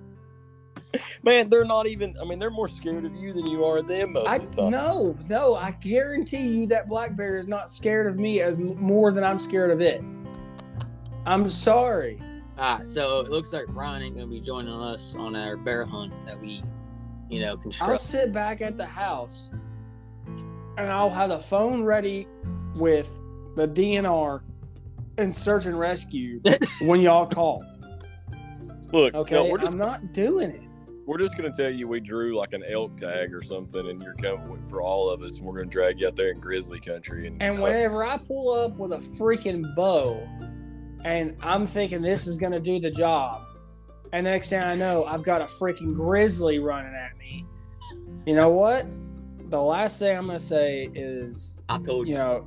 Man, 1.23 1.49
they're 1.49 1.65
not 1.65 1.87
even. 1.87 2.15
I 2.21 2.25
mean, 2.25 2.39
they're 2.39 2.51
more 2.51 2.69
scared 2.69 3.05
of 3.05 3.15
you 3.17 3.33
than 3.33 3.47
you 3.47 3.65
are 3.65 3.79
of 3.79 3.87
them 3.89 4.13
most 4.13 4.29
I 4.29 4.37
of 4.37 4.55
the 4.55 4.63
time. 4.63 4.71
no, 4.71 5.17
no. 5.29 5.55
I 5.55 5.71
guarantee 5.73 6.47
you 6.47 6.67
that 6.69 6.89
black 6.89 7.17
bear 7.17 7.37
is 7.39 7.47
not 7.49 7.71
scared 7.71 8.07
of 8.07 8.19
me 8.19 8.41
as 8.43 8.59
more 8.59 9.11
than 9.11 9.25
I'm 9.25 9.39
scared 9.39 9.71
of 9.71 9.81
it. 9.81 10.03
I'm 11.25 11.49
sorry. 11.49 12.21
All 12.59 12.79
right, 12.79 12.89
so 12.89 13.21
it 13.21 13.31
looks 13.31 13.53
like 13.53 13.65
Ryan 13.69 14.03
ain't 14.03 14.15
gonna 14.17 14.27
be 14.27 14.41
joining 14.41 14.75
us 14.75 15.15
on 15.15 15.35
our 15.35 15.57
bear 15.57 15.85
hunt 15.85 16.13
that 16.27 16.39
we, 16.41 16.63
you 17.31 17.41
know, 17.41 17.57
construct. 17.57 17.91
I'll 17.93 17.99
sit 17.99 18.33
back 18.33 18.61
at 18.61 18.77
the 18.77 18.85
house 18.87 19.53
and 20.77 20.91
I'll 20.91 21.11
have 21.11 21.31
the 21.31 21.39
phone 21.39 21.83
ready 21.85 22.27
with 22.77 23.19
the 23.57 23.67
DNR 23.67 24.43
and 25.19 25.35
search 25.35 25.67
and 25.67 25.79
rescue 25.79 26.41
when 26.83 27.01
y'all 27.01 27.27
call. 27.27 27.65
Look, 28.93 29.15
Okay, 29.15 29.35
no, 29.35 29.51
we're 29.51 29.59
just 29.59 29.73
I'm 29.73 29.79
not 29.79 30.13
doing 30.13 30.51
it. 30.51 30.61
we're 31.07 31.17
just 31.19 31.35
gonna 31.39 31.53
tell 31.53 31.71
you 31.73 31.87
we 31.89 32.01
drew 32.01 32.37
like 32.37 32.53
an 32.53 32.63
elk 32.69 32.99
tag 32.99 33.33
or 33.33 33.43
something, 33.43 33.89
and 33.89 34.03
you're 34.03 34.15
coming 34.15 34.63
for 34.69 34.83
all 34.83 35.09
of 35.09 35.23
us, 35.23 35.37
and 35.39 35.47
we're 35.47 35.55
gonna 35.55 35.71
drag 35.71 35.99
you 36.01 36.07
out 36.09 36.17
there 36.17 36.31
in 36.33 36.39
grizzly 36.39 36.81
country. 36.81 37.27
And, 37.27 37.43
And 37.43 37.63
whenever 37.63 38.05
I 38.05 38.19
pull 38.19 38.53
up 38.53 38.77
with 38.77 38.93
a 38.93 38.99
freaking 38.99 39.75
bow, 39.75 40.29
and 41.05 41.37
I'm 41.41 41.67
thinking 41.67 42.03
this 42.03 42.27
is 42.27 42.39
gonna 42.39 42.61
do 42.61 42.79
the 42.79 42.91
job, 42.91 43.43
and 44.13 44.25
next 44.25 44.51
thing 44.51 44.63
I 44.63 44.75
know, 44.75 45.05
I've 45.05 45.23
got 45.23 45.41
a 45.41 45.47
freaking 45.47 45.95
grizzly 45.95 46.59
running 46.59 46.95
at 46.95 47.17
me. 47.19 47.47
You 48.27 48.35
know 48.35 48.49
what? 48.49 48.87
The 49.49 49.61
last 49.61 49.99
thing 49.99 50.17
I'm 50.17 50.27
gonna 50.27 50.39
say 50.39 50.91
is, 50.95 51.59
I 51.69 51.79
told 51.79 52.07
you 52.07 52.15
you. 52.15 52.19
know, 52.19 52.47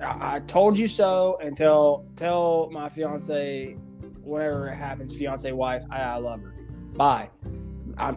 I, 0.00 0.36
I 0.36 0.40
told 0.40 0.78
you 0.78 0.88
so, 0.88 1.38
and 1.42 1.56
tell 1.56 2.04
tell 2.16 2.68
my 2.70 2.88
fiance, 2.88 3.76
whatever 4.20 4.68
happens, 4.68 5.16
fiance 5.16 5.50
wife, 5.52 5.84
I, 5.90 6.00
I 6.02 6.16
love 6.16 6.40
her. 6.42 6.54
Bye. 6.94 7.30
I'm, 7.98 8.14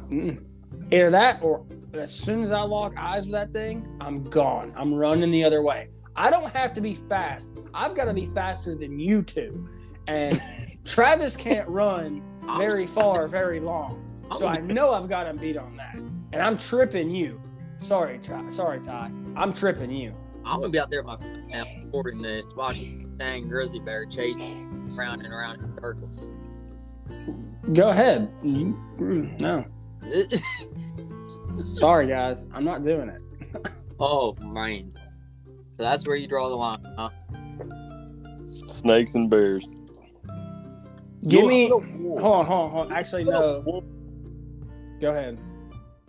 either 0.92 1.10
that 1.10 1.42
or 1.42 1.66
as 1.94 2.14
soon 2.14 2.44
as 2.44 2.52
I 2.52 2.62
lock 2.62 2.94
eyes 2.98 3.26
with 3.26 3.34
that 3.34 3.52
thing, 3.52 3.86
I'm 4.02 4.24
gone. 4.24 4.72
I'm 4.76 4.94
running 4.94 5.32
the 5.32 5.44
other 5.44 5.62
way. 5.62 5.90
I 6.20 6.30
don't 6.30 6.54
have 6.54 6.74
to 6.74 6.82
be 6.82 6.96
fast. 6.96 7.58
I've 7.74 7.96
got 7.96 8.06
to 8.06 8.14
be 8.14 8.26
faster 8.26 8.76
than 8.76 9.00
you 9.00 9.22
two. 9.22 9.70
And 10.06 10.40
Travis 10.86 11.38
can't 11.38 11.68
run 11.70 12.22
very 12.58 12.86
far, 12.86 13.26
very 13.30 13.62
long. 13.62 14.06
So 14.38 14.46
I 14.46 14.58
know 14.58 14.92
I've 14.92 15.08
got 15.08 15.28
him 15.28 15.38
beat 15.38 15.56
on 15.56 15.78
that. 15.78 15.96
And 15.96 16.42
I'm 16.42 16.58
tripping 16.58 17.10
you. 17.10 17.42
Sorry, 17.78 18.20
Ty. 18.20 18.50
Sorry, 18.50 18.82
Ty. 18.82 19.12
I'm 19.38 19.54
tripping 19.54 19.92
you. 19.92 20.14
I'm 20.44 20.60
gonna 20.60 20.70
be 20.70 20.80
out 20.80 20.92
there 20.92 21.04
now 21.04 21.64
40 21.94 22.16
minutes 22.16 22.48
watching 22.56 23.16
dang 23.18 23.48
grizzly 23.48 23.80
bear 23.80 24.06
chasing 24.06 24.54
around 25.00 25.24
and 25.24 25.34
around 25.34 25.60
in 25.60 25.74
circles. 25.82 26.30
Go 27.74 27.90
ahead. 27.90 28.30
No. 28.44 29.66
Sorry, 31.52 32.08
guys. 32.08 32.50
I'm 32.54 32.66
not 32.66 32.84
doing 32.84 33.10
it. 33.10 33.22
oh 34.00 34.34
man. 34.44 34.94
So 35.80 35.86
that's 35.86 36.06
where 36.06 36.18
you 36.18 36.28
draw 36.28 36.50
the 36.50 36.56
line, 36.56 36.78
huh? 36.98 37.10
snakes 38.44 39.16
and 39.16 39.30
bears. 39.30 39.78
Give 41.24 41.40
You'll 41.40 41.48
me. 41.48 41.70
hunt 41.70 41.86
a 41.86 41.98
wolf. 42.04 42.20
Hold 42.22 42.36
on, 42.36 42.46
hold 42.46 42.66
on, 42.66 42.72
hold 42.72 42.92
on. 42.92 42.98
Actually, 42.98 43.24
You'll 43.24 43.34
hunt 43.34 43.68
a 43.68 43.72
no. 43.72 43.84
Go 45.00 45.12
ahead. 45.12 45.40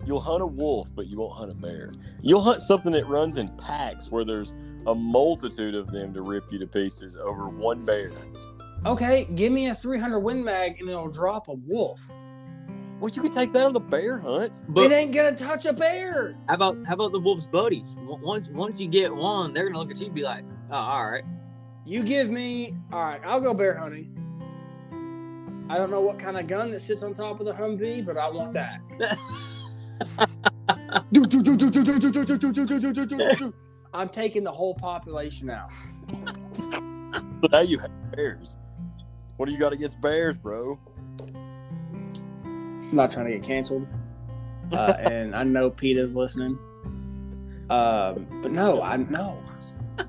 You'll 0.05 0.19
hunt 0.19 0.43
a 0.43 0.47
wolf, 0.47 0.89
but 0.97 1.07
you 1.07 1.19
won't 1.19 1.35
hunt 1.35 1.53
a 1.53 1.55
bear. 1.55 1.93
You'll 2.21 2.41
hunt 2.41 2.61
something 2.63 2.91
that 2.91 3.07
runs 3.07 3.37
in 3.37 3.47
packs 3.59 4.11
where 4.11 4.25
there's 4.25 4.53
a 4.89 4.95
multitude 4.95 5.77
of 5.77 5.93
them 5.93 6.13
to 6.15 6.23
rip 6.23 6.51
you 6.51 6.59
to 6.59 6.67
pieces 6.67 7.17
over 7.17 7.49
one 7.49 7.85
bear. 7.85 8.11
Okay, 8.87 9.29
give 9.37 9.53
me 9.53 9.69
a 9.69 9.75
300 9.77 10.19
Win 10.19 10.43
Mag 10.43 10.81
and 10.81 10.91
it'll 10.91 11.07
drop 11.07 11.47
a 11.47 11.55
wolf. 11.55 12.01
Well, 13.01 13.09
you 13.09 13.23
can 13.23 13.31
take 13.31 13.53
that 13.53 13.65
on 13.65 13.73
the 13.73 13.81
bear 13.81 14.19
hunt. 14.19 14.63
But 14.69 14.85
it 14.85 14.93
ain't 14.93 15.15
gonna 15.15 15.35
touch 15.35 15.65
a 15.65 15.73
bear. 15.73 16.37
how 16.49 16.55
about 16.55 16.77
how 16.87 16.95
about 16.95 17.13
the 17.13 17.21
wolf's 17.21 17.47
buddies? 17.47 17.97
Once 17.99 18.51
once 18.51 18.79
you 18.79 18.89
get 18.89 19.15
one, 19.15 19.55
they're 19.55 19.67
gonna 19.67 19.79
look 19.79 19.91
at 19.91 19.99
you 19.99 20.07
and 20.07 20.15
be 20.15 20.23
like, 20.23 20.45
"Oh, 20.71 20.77
all 20.77 21.11
right." 21.11 21.25
You 21.87 22.05
give 22.05 22.31
me. 22.31 22.75
All 22.93 23.03
right, 23.03 23.21
I'll 23.25 23.41
go 23.41 23.55
bear 23.55 23.75
hunting. 23.75 24.17
I 25.71 25.79
don't 25.79 25.91
know 25.91 26.01
what 26.01 26.19
kind 26.19 26.37
of 26.37 26.47
gun 26.47 26.71
that 26.73 26.81
sits 26.81 27.03
on 27.03 27.15
top 27.15 27.41
of 27.41 27.47
the 27.47 27.53
Humvee, 27.53 28.05
but 28.05 28.19
I 28.19 28.29
want 28.29 28.53
that. 28.53 28.81
I'm 33.95 34.09
taking 34.09 34.45
the 34.45 34.53
whole 34.53 34.75
population 34.75 35.49
out. 35.49 35.73
So 36.11 37.49
now 37.53 37.61
you 37.61 37.79
have 37.79 37.91
bears. 38.13 38.57
What 39.37 39.47
do 39.47 39.53
you 39.53 39.59
got 39.59 39.73
against 39.73 40.01
bears, 40.01 40.37
bro? 40.37 40.79
I'm 42.91 42.97
not 42.97 43.11
trying 43.11 43.27
to 43.27 43.33
get 43.33 43.43
canceled. 43.43 43.87
Uh, 44.73 44.95
and 45.01 45.35
I 45.35 45.43
know 45.43 45.69
Pete 45.69 45.97
is 45.97 46.15
listening. 46.15 46.57
Um, 47.71 48.25
but 48.41 48.53
no, 48.53 48.81
I 48.81 48.99
no, 48.99 49.41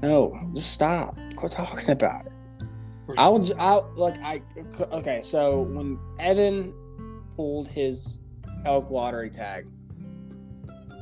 no, 0.03 0.37
just 0.53 0.71
stop. 0.71 1.17
Quit 1.35 1.51
talking 1.51 1.89
about 1.89 2.27
it. 2.27 2.33
I 3.17 3.27
will. 3.27 3.39
j- 3.39 3.55
I 3.57 3.77
like. 3.95 4.21
I 4.23 4.43
okay. 4.91 5.19
So 5.21 5.61
when 5.61 5.97
Evan 6.19 6.73
pulled 7.35 7.69
his 7.69 8.19
elk 8.65 8.91
lottery 8.91 9.31
tag, 9.31 9.65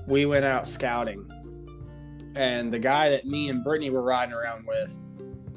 we 0.07 0.25
went 0.25 0.45
out 0.45 0.65
scouting, 0.65 1.30
and 2.36 2.71
the 2.71 2.80
guy 2.80 3.09
that 3.09 3.25
me 3.25 3.49
and 3.49 3.61
Brittany 3.61 3.89
were 3.89 4.03
riding 4.03 4.34
around 4.34 4.65
with, 4.65 4.97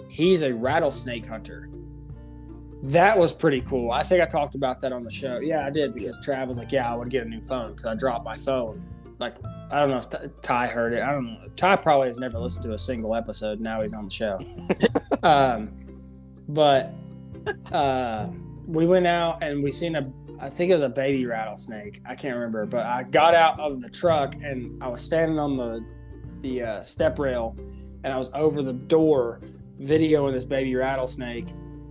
he's 0.09 0.43
a 0.43 0.53
rattlesnake 0.53 1.25
hunter. 1.25 1.69
That 2.83 3.17
was 3.17 3.33
pretty 3.33 3.61
cool. 3.61 3.93
I 3.93 4.03
think 4.03 4.23
I 4.23 4.27
talked 4.27 4.57
about 4.57 4.81
that 4.81 4.93
on 4.93 5.05
the 5.05 5.11
show. 5.11 5.39
Yeah, 5.39 5.65
I 5.65 5.71
did 5.71 5.95
because 5.95 6.19
Trav 6.19 6.49
was 6.49 6.59
like, 6.59 6.73
"Yeah, 6.73 6.93
I 6.93 6.97
would 6.97 7.11
get 7.11 7.25
a 7.25 7.29
new 7.29 7.41
phone 7.41 7.71
because 7.71 7.87
I 7.87 7.95
dropped 7.95 8.25
my 8.25 8.37
phone." 8.37 8.85
Like, 9.21 9.35
I 9.71 9.79
don't 9.79 9.91
know 9.91 9.99
if 9.99 10.41
Ty- 10.41 10.67
heard 10.67 10.93
it. 10.93 11.01
I 11.01 11.13
don't 11.13 11.27
know. 11.27 11.49
Ty 11.55 11.77
probably 11.77 12.09
has 12.09 12.19
never 12.19 12.41
listened 12.41 12.65
to 12.65 12.73
a 12.73 12.79
single 12.79 13.15
episode. 13.15 13.61
Now 13.61 13.83
he's 13.83 13.95
on 13.95 14.07
the 14.07 14.11
show. 14.11 14.41
um, 15.23 15.71
but 16.49 16.93
uh, 17.71 18.27
we 18.67 18.85
went 18.85 19.07
out 19.07 19.45
and 19.45 19.63
we 19.63 19.71
seen 19.71 19.95
a. 19.95 20.13
I 20.41 20.51
think 20.51 20.73
it 20.73 20.75
was 20.75 20.83
a 20.83 20.89
baby 20.89 21.25
rattlesnake. 21.25 22.01
I 22.05 22.17
can't 22.17 22.35
remember, 22.35 22.67
but 22.67 22.85
I 22.85 23.05
got 23.05 23.37
out 23.37 23.61
of 23.61 23.81
the 23.81 23.91
truck 23.91 24.35
and 24.43 24.83
I 24.83 24.89
was 24.89 25.03
standing 25.03 25.39
on 25.39 25.55
the 25.55 25.85
the 26.41 26.63
uh, 26.63 26.83
step 26.83 27.21
rail, 27.21 27.57
and 28.03 28.13
I 28.13 28.17
was 28.17 28.33
over 28.35 28.61
the 28.61 28.73
door 28.73 29.41
videoing 29.81 30.33
this 30.33 30.45
baby 30.45 30.75
rattlesnake 30.75 31.47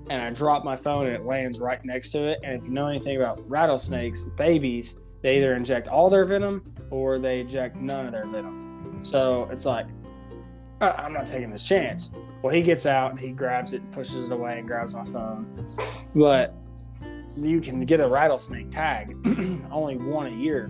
and 0.09 0.21
I 0.21 0.29
drop 0.31 0.63
my 0.63 0.75
phone 0.75 1.07
and 1.07 1.15
it 1.15 1.23
lands 1.23 1.59
right 1.59 1.83
next 1.85 2.09
to 2.11 2.27
it. 2.27 2.39
And 2.43 2.61
if 2.61 2.67
you 2.67 2.73
know 2.73 2.87
anything 2.87 3.17
about 3.17 3.39
rattlesnakes, 3.49 4.25
babies, 4.37 4.99
they 5.21 5.37
either 5.37 5.53
inject 5.55 5.87
all 5.87 6.09
their 6.09 6.25
venom 6.25 6.73
or 6.89 7.19
they 7.19 7.41
eject 7.41 7.77
none 7.77 8.07
of 8.07 8.11
their 8.11 8.25
venom. 8.25 8.99
So 9.03 9.47
it's 9.51 9.65
like, 9.65 9.87
"Uh, 10.81 10.93
I'm 10.97 11.13
not 11.13 11.25
taking 11.25 11.49
this 11.49 11.67
chance. 11.67 12.15
Well, 12.41 12.53
he 12.53 12.61
gets 12.61 12.85
out, 12.85 13.19
he 13.19 13.31
grabs 13.31 13.73
it, 13.73 13.89
pushes 13.91 14.25
it 14.25 14.31
away, 14.31 14.59
and 14.59 14.67
grabs 14.67 14.93
my 14.93 15.05
phone. 15.05 15.61
But 16.15 16.49
you 17.37 17.61
can 17.61 17.85
get 17.85 17.99
a 17.99 18.07
rattlesnake 18.07 18.71
tag, 18.71 19.15
only 19.71 19.97
one 19.97 20.27
a 20.27 20.35
year. 20.35 20.67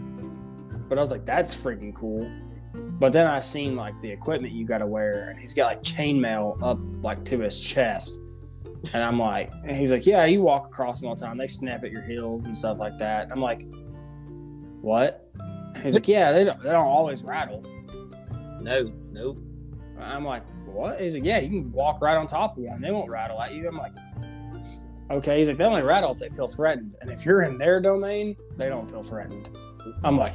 But 0.87 0.97
I 0.97 1.01
was 1.01 1.11
like, 1.11 1.25
that's 1.25 1.55
freaking 1.55 1.93
cool. 1.95 2.29
But 2.73 3.13
then 3.13 3.27
I 3.27 3.41
seen 3.41 3.75
like 3.75 3.99
the 4.01 4.11
equipment 4.11 4.53
you 4.53 4.65
got 4.65 4.77
to 4.77 4.87
wear, 4.87 5.29
and 5.29 5.39
he's 5.39 5.53
got 5.53 5.65
like 5.65 5.83
chainmail 5.83 6.61
up 6.61 6.79
like 7.01 7.25
to 7.25 7.39
his 7.39 7.59
chest. 7.59 8.20
And 8.93 9.03
I'm 9.03 9.19
like, 9.19 9.51
and 9.63 9.77
he's 9.77 9.91
like, 9.91 10.05
yeah, 10.05 10.25
you 10.25 10.41
walk 10.41 10.67
across 10.67 10.99
them 10.99 11.09
all 11.09 11.15
the 11.15 11.21
time. 11.21 11.37
They 11.37 11.47
snap 11.47 11.83
at 11.83 11.91
your 11.91 12.01
heels 12.01 12.45
and 12.45 12.57
stuff 12.57 12.79
like 12.79 12.97
that. 12.97 13.31
I'm 13.31 13.39
like, 13.39 13.67
what? 14.81 15.29
He's 15.83 15.93
like, 15.93 16.07
yeah, 16.07 16.31
they 16.31 16.43
don't, 16.43 16.59
they 16.61 16.71
don't 16.71 16.85
always 16.85 17.23
rattle. 17.23 17.63
No, 18.59 18.91
no. 19.11 19.37
I'm 19.99 20.25
like, 20.25 20.43
what? 20.65 20.99
He's 20.99 21.13
like, 21.13 21.23
yeah, 21.23 21.39
you 21.39 21.49
can 21.49 21.71
walk 21.71 22.01
right 22.01 22.15
on 22.15 22.25
top 22.25 22.57
of 22.57 22.63
one. 22.63 22.81
They 22.81 22.91
won't 22.91 23.09
rattle 23.09 23.41
at 23.41 23.53
you. 23.53 23.67
I'm 23.67 23.77
like, 23.77 23.93
okay. 25.11 25.37
He's 25.39 25.47
like, 25.47 25.57
they 25.57 25.63
only 25.63 25.83
rattle 25.83 26.11
if 26.11 26.17
they 26.17 26.29
feel 26.29 26.47
threatened. 26.47 26.95
And 27.01 27.11
if 27.11 27.25
you're 27.25 27.43
in 27.43 27.57
their 27.57 27.79
domain, 27.79 28.35
they 28.57 28.67
don't 28.69 28.89
feel 28.89 29.03
threatened. 29.03 29.49
I'm 30.03 30.17
like, 30.17 30.33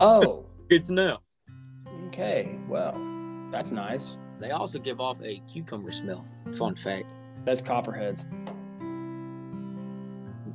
oh, 0.00 0.44
Good 0.68 0.84
to 0.86 0.92
know. 0.92 1.18
okay. 2.08 2.58
Well, 2.68 2.92
that's 3.50 3.70
nice. 3.70 4.18
They 4.38 4.50
also 4.50 4.78
give 4.78 5.00
off 5.00 5.16
a 5.22 5.40
cucumber 5.50 5.90
smell. 5.90 6.26
Fun 6.56 6.74
fact. 6.74 7.06
That's 7.44 7.60
copperheads. 7.60 8.28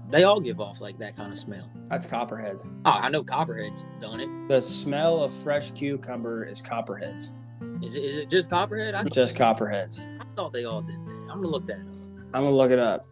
They 0.10 0.24
all 0.26 0.40
give 0.40 0.62
off 0.62 0.80
like 0.80 1.00
that 1.00 1.16
kind 1.16 1.34
of 1.34 1.40
smell. 1.40 1.72
That's 1.90 2.06
copperheads. 2.06 2.68
Oh, 2.86 3.00
I 3.02 3.10
know 3.10 3.24
Copperhead's 3.24 3.88
done 4.00 4.20
it. 4.20 4.30
The 4.48 4.62
smell 4.62 5.24
of 5.24 5.34
fresh 5.34 5.72
cucumber 5.72 6.44
is 6.44 6.62
copperheads. 6.62 7.34
Is 7.82 7.96
it, 7.96 8.04
is 8.04 8.18
it 8.18 8.30
just 8.30 8.50
Copperhead? 8.50 8.94
I, 8.96 9.04
Just 9.04 9.36
copperheads. 9.36 10.06
I 10.22 10.26
thought 10.36 10.54
they 10.54 10.66
all 10.66 10.82
did 10.82 10.96
that. 11.06 11.12
I'm 11.32 11.38
gonna 11.38 11.48
look 11.48 11.66
that 11.68 11.80
up. 11.80 11.86
I'm 12.34 12.44
gonna 12.44 12.52
look 12.52 12.72
it 12.72 12.80
up, 12.80 13.06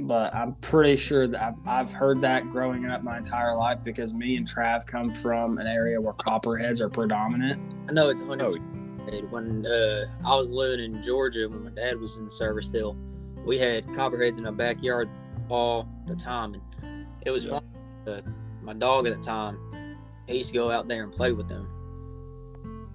but 0.00 0.34
I'm 0.34 0.54
pretty 0.56 0.96
sure 0.96 1.26
that 1.26 1.42
I've, 1.42 1.68
I've 1.68 1.92
heard 1.92 2.20
that 2.22 2.48
growing 2.50 2.86
up 2.86 3.02
my 3.02 3.18
entire 3.18 3.54
life 3.56 3.78
because 3.84 4.14
me 4.14 4.36
and 4.36 4.46
Trav 4.46 4.86
come 4.86 5.12
from 5.14 5.58
an 5.58 5.66
area 5.66 6.00
where 6.00 6.12
copperheads 6.14 6.80
are 6.80 6.88
predominant. 6.90 7.60
I 7.88 7.92
know 7.92 8.08
it's 8.08 8.22
100. 8.22 8.58
Oh. 8.58 9.20
When 9.30 9.64
uh, 9.64 10.04
I 10.26 10.36
was 10.36 10.50
living 10.50 10.80
in 10.84 11.02
Georgia, 11.02 11.48
when 11.48 11.64
my 11.64 11.70
dad 11.70 11.98
was 11.98 12.18
in 12.18 12.26
the 12.26 12.30
service 12.30 12.66
still, 12.66 12.94
we 13.44 13.58
had 13.58 13.92
copperheads 13.94 14.38
in 14.38 14.46
our 14.46 14.52
backyard 14.52 15.08
all 15.48 15.88
the 16.06 16.14
time, 16.16 16.54
and 16.82 17.06
it 17.24 17.30
was 17.30 17.44
Yeah. 17.46 17.50
fun. 17.52 17.64
Uh, 18.06 18.20
my 18.62 18.72
dog 18.74 19.06
at 19.06 19.14
the 19.14 19.20
time, 19.22 19.58
he 20.26 20.36
used 20.36 20.48
to 20.50 20.54
go 20.54 20.70
out 20.70 20.88
there 20.88 21.02
and 21.04 21.12
play 21.12 21.32
with 21.32 21.48
them. 21.48 21.68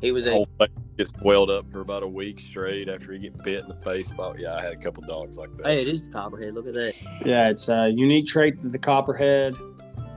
He 0.01 0.11
was 0.11 0.25
The 0.25 0.31
a 0.31 0.33
whole 0.33 0.47
thing 0.59 0.67
gets 0.97 1.11
swelled 1.19 1.49
up 1.49 1.65
for 1.71 1.79
about 1.81 2.03
a 2.03 2.07
week 2.07 2.39
straight 2.39 2.87
after 2.89 3.13
you 3.13 3.19
get 3.31 3.43
bit 3.43 3.61
in 3.63 3.69
the 3.69 3.75
face. 3.77 4.07
By, 4.09 4.35
yeah, 4.37 4.55
I 4.55 4.61
had 4.61 4.73
a 4.73 4.77
couple 4.77 5.01
dogs 5.03 5.37
like 5.37 5.55
that. 5.57 5.65
hey, 5.65 5.81
it 5.81 5.87
is 5.87 6.07
the 6.07 6.13
copperhead. 6.13 6.53
Look 6.53 6.67
at 6.67 6.73
that. 6.75 6.93
Yeah, 7.25 7.49
it's 7.49 7.67
a 7.69 7.89
unique 7.89 8.27
trait 8.27 8.63
of 8.63 8.71
the 8.71 8.77
copperhead. 8.77 9.55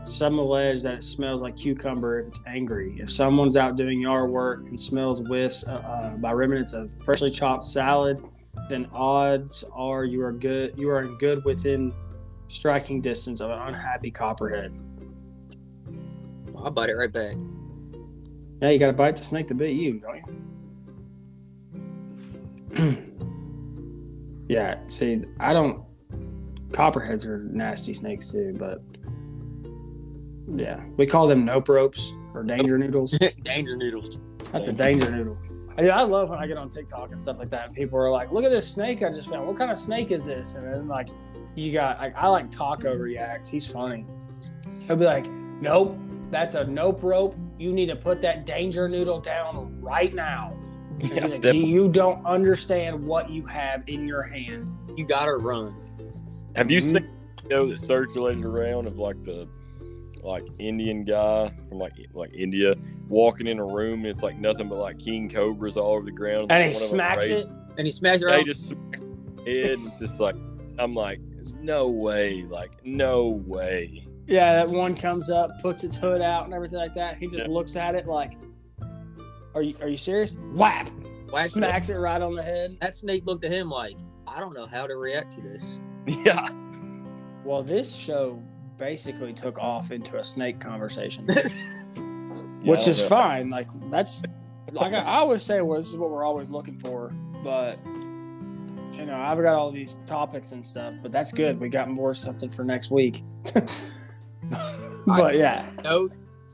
Some 0.04 0.38
allege 0.38 0.82
that 0.82 0.94
it 0.94 1.04
smells 1.04 1.40
like 1.40 1.56
cucumber 1.56 2.20
if 2.20 2.26
it's 2.28 2.40
angry. 2.46 2.96
If 2.98 3.10
someone's 3.10 3.56
out 3.56 3.76
doing 3.76 4.00
yard 4.00 4.30
work 4.30 4.60
and 4.66 4.78
smells 4.78 5.20
whiffs 5.20 5.64
uh, 5.66 5.72
uh, 5.76 6.10
by 6.16 6.32
remnants 6.32 6.74
of 6.74 6.94
freshly 7.02 7.30
chopped 7.30 7.64
salad, 7.64 8.20
then 8.68 8.88
odds 8.92 9.64
are 9.72 10.04
you 10.04 10.22
are 10.22 10.32
good. 10.32 10.74
You 10.76 10.90
are 10.90 11.06
good 11.06 11.44
within 11.44 11.92
striking 12.48 13.00
distance 13.00 13.40
of 13.40 13.50
an 13.50 13.58
unhappy 13.58 14.10
copperhead. 14.10 14.72
I'll 16.56 16.70
bite 16.70 16.88
it 16.88 16.94
right 16.94 17.12
back. 17.12 17.36
Yeah, 18.60 18.70
you 18.70 18.78
got 18.78 18.86
to 18.86 18.92
bite 18.92 19.16
the 19.16 19.24
snake 19.24 19.48
to 19.48 19.54
bit 19.54 19.72
you, 19.72 20.00
don't 20.00 20.22
you? 22.76 23.02
yeah. 24.48 24.78
See, 24.86 25.22
I 25.38 25.52
don't. 25.52 25.84
Copperheads 26.72 27.24
are 27.24 27.38
nasty 27.38 27.94
snakes 27.94 28.26
too, 28.26 28.54
but 28.58 28.82
yeah, 30.54 30.82
we 30.96 31.06
call 31.06 31.26
them 31.26 31.44
nope 31.44 31.68
ropes 31.68 32.12
or 32.34 32.42
danger 32.42 32.78
noodles. 32.78 33.12
Danger 33.42 33.76
noodles. 33.76 34.18
That's 34.52 34.68
a 34.68 34.76
danger 34.76 35.10
noodle. 35.10 35.38
I, 35.78 35.88
I 35.88 36.02
love 36.02 36.30
when 36.30 36.38
I 36.38 36.46
get 36.46 36.56
on 36.56 36.68
TikTok 36.68 37.10
and 37.10 37.20
stuff 37.20 37.38
like 37.38 37.50
that, 37.50 37.68
and 37.68 37.74
people 37.76 37.98
are 37.98 38.10
like, 38.10 38.32
"Look 38.32 38.44
at 38.44 38.50
this 38.50 38.68
snake 38.70 39.02
I 39.02 39.10
just 39.10 39.28
found. 39.30 39.46
What 39.46 39.56
kind 39.56 39.70
of 39.70 39.78
snake 39.78 40.10
is 40.10 40.24
this?" 40.24 40.54
And 40.54 40.66
then 40.66 40.88
like, 40.88 41.08
you 41.54 41.72
got 41.72 41.98
like, 41.98 42.14
I 42.16 42.28
like 42.28 42.50
Taco 42.50 42.94
reacts. 42.94 43.48
He's 43.48 43.70
funny. 43.70 44.04
He'll 44.86 44.96
be 44.96 45.04
like, 45.04 45.26
"Nope, 45.60 45.98
that's 46.30 46.54
a 46.54 46.64
nope 46.64 47.02
rope. 47.02 47.36
You 47.58 47.72
need 47.72 47.86
to 47.86 47.96
put 47.96 48.20
that 48.22 48.46
danger 48.46 48.88
noodle 48.88 49.20
down 49.20 49.80
right 49.80 50.14
now. 50.14 50.52
And 51.00 51.10
Yeah, 51.10 51.20
he's 51.22 51.32
like, 51.44 51.54
you 51.54 51.88
don't 51.88 52.24
understand 52.24 53.06
what 53.06 53.28
you 53.28 53.44
have 53.46 53.84
in 53.86 54.06
your 54.08 54.22
hand. 54.22 54.70
You 54.96 55.04
gotta 55.06 55.32
run. 55.42 55.74
Have 56.54 56.70
you 56.70 56.80
Mhm. 56.80 56.84
seen 56.84 56.92
the 56.94 57.42
video 57.42 57.66
that 57.66 57.80
circulated 57.80 58.44
around 58.44 58.86
of 58.86 58.98
like 58.98 59.22
the 59.22 59.46
like 60.26 60.42
Indian 60.60 61.04
guy 61.04 61.50
from 61.68 61.78
like 61.78 61.92
like 62.12 62.34
India 62.34 62.74
walking 63.08 63.46
in 63.46 63.58
a 63.58 63.64
room 63.64 64.00
and 64.00 64.06
it's 64.06 64.22
like 64.22 64.38
nothing 64.38 64.68
but 64.68 64.78
like 64.78 64.98
king 64.98 65.28
cobras 65.28 65.76
all 65.76 65.92
over 65.94 66.04
the 66.04 66.10
ground. 66.12 66.50
And 66.52 66.60
One 66.60 66.66
he 66.66 66.72
smacks 66.72 67.26
it. 67.26 67.46
And 67.78 67.86
he 67.86 67.90
smacks 67.92 68.22
it 68.22 68.26
They 68.28 68.40
out. 68.40 68.46
just 68.46 68.68
smack 68.68 69.00
his 69.44 69.66
head 69.68 69.78
and 69.78 69.86
it's 69.88 69.98
just 69.98 70.20
like 70.20 70.34
I'm 70.78 70.94
like, 70.94 71.20
no 71.62 71.88
way, 71.88 72.42
like 72.44 72.84
no 72.84 73.28
way. 73.46 74.06
Yeah, 74.26 74.54
that 74.54 74.68
one 74.68 74.94
comes 74.96 75.30
up, 75.30 75.50
puts 75.62 75.84
its 75.84 75.96
hood 75.96 76.20
out 76.20 76.44
and 76.44 76.52
everything 76.52 76.78
like 76.78 76.94
that. 76.94 77.16
He 77.16 77.28
just 77.28 77.44
Yeah. 77.46 77.50
looks 77.52 77.76
at 77.76 77.94
it 77.94 78.06
like, 78.06 78.32
"Are 79.54 79.62
you 79.62 79.74
are 79.80 79.88
you 79.88 79.96
serious?" 79.96 80.32
Whap! 80.52 80.88
Whacked 81.30 81.46
it. 81.46 81.50
Smacks 81.50 81.88
it 81.90 81.96
right 81.98 82.20
on 82.20 82.34
the 82.34 82.42
head. 82.42 82.76
That 82.80 82.94
snake 82.96 83.24
looked 83.24 83.44
at 83.44 83.52
him 83.52 83.70
like, 83.70 83.96
I 84.26 84.40
don't 84.40 84.54
know 84.54 84.66
how 84.66 84.86
to 84.86 84.96
react 84.96 85.32
to 85.34 85.40
this. 85.40 85.80
Yeah. 86.08 86.48
Well, 87.44 87.62
this 87.62 87.94
show 87.94 88.42
basically 88.78 89.32
took 89.32 89.58
off 89.58 89.90
into 89.90 90.18
a 90.18 90.24
snake 90.24 90.60
conversation, 90.60 91.26
which 92.62 92.86
is 92.88 93.06
fine. 93.06 93.48
Like 93.48 93.66
that's 93.90 94.22
like 94.72 94.92
I, 94.92 94.98
I 94.98 95.16
always 95.18 95.42
say, 95.42 95.60
well, 95.62 95.78
this 95.78 95.88
is 95.88 95.96
what 95.96 96.10
we're 96.10 96.24
always 96.24 96.50
looking 96.50 96.78
for. 96.78 97.12
But 97.42 97.80
you 98.92 99.04
know, 99.04 99.14
I've 99.14 99.40
got 99.42 99.54
all 99.54 99.70
these 99.70 99.98
topics 100.06 100.52
and 100.52 100.64
stuff, 100.64 100.94
but 101.02 101.12
that's 101.12 101.32
good. 101.32 101.60
We 101.60 101.68
got 101.68 101.88
more 101.88 102.14
something 102.14 102.48
for 102.48 102.64
next 102.64 102.90
week. 102.90 103.22
but 105.06 105.34
yeah, 105.36 105.70
no, 105.84 106.08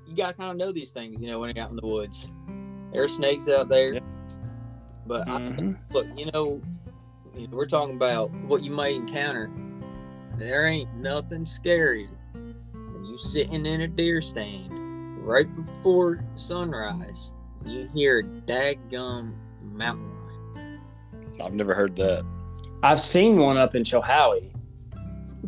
you 0.07 0.17
gotta 0.17 0.35
kind 0.35 0.51
of 0.51 0.57
know 0.57 0.73
these 0.73 0.93
things, 0.93 1.21
you 1.21 1.29
know, 1.29 1.39
when 1.39 1.55
you're 1.55 1.65
out 1.65 1.71
in 1.71 1.77
the 1.77 1.87
woods. 1.87 2.31
There 2.93 3.03
are 3.03 3.09
snakes 3.09 3.49
out 3.49 3.69
there, 3.69 3.95
Yeah. 3.95 4.01
but 5.07 5.27
I, 5.29 5.41
Mhm. 5.41 5.79
look, 5.95 6.05
you 6.19 6.27
know, 6.35 6.61
we're 7.51 7.65
talking 7.67 7.97
about 7.97 8.31
what 8.47 8.63
you 8.63 8.71
might 8.71 8.95
encounter. 8.95 9.51
There 10.43 10.67
ain't 10.67 10.93
nothing 10.97 11.45
scarier 11.45 12.09
than 12.33 13.05
you 13.05 13.17
sitting 13.17 13.65
in 13.65 13.83
a 13.83 13.87
deer 13.87 14.21
stand 14.21 15.25
right 15.25 15.47
before 15.55 16.25
sunrise. 16.35 17.33
You 17.65 17.89
hear 17.95 18.19
a 18.19 18.25
daggum 18.25 19.35
mountain 19.63 20.11
lion. 20.57 20.81
I've 21.41 21.55
never 21.55 21.75
heard 21.75 21.95
that. 21.95 22.25
I've 22.83 23.01
seen 23.01 23.37
one 23.37 23.57
up 23.57 23.77
in 23.77 23.85
Chilhowee 23.85 24.53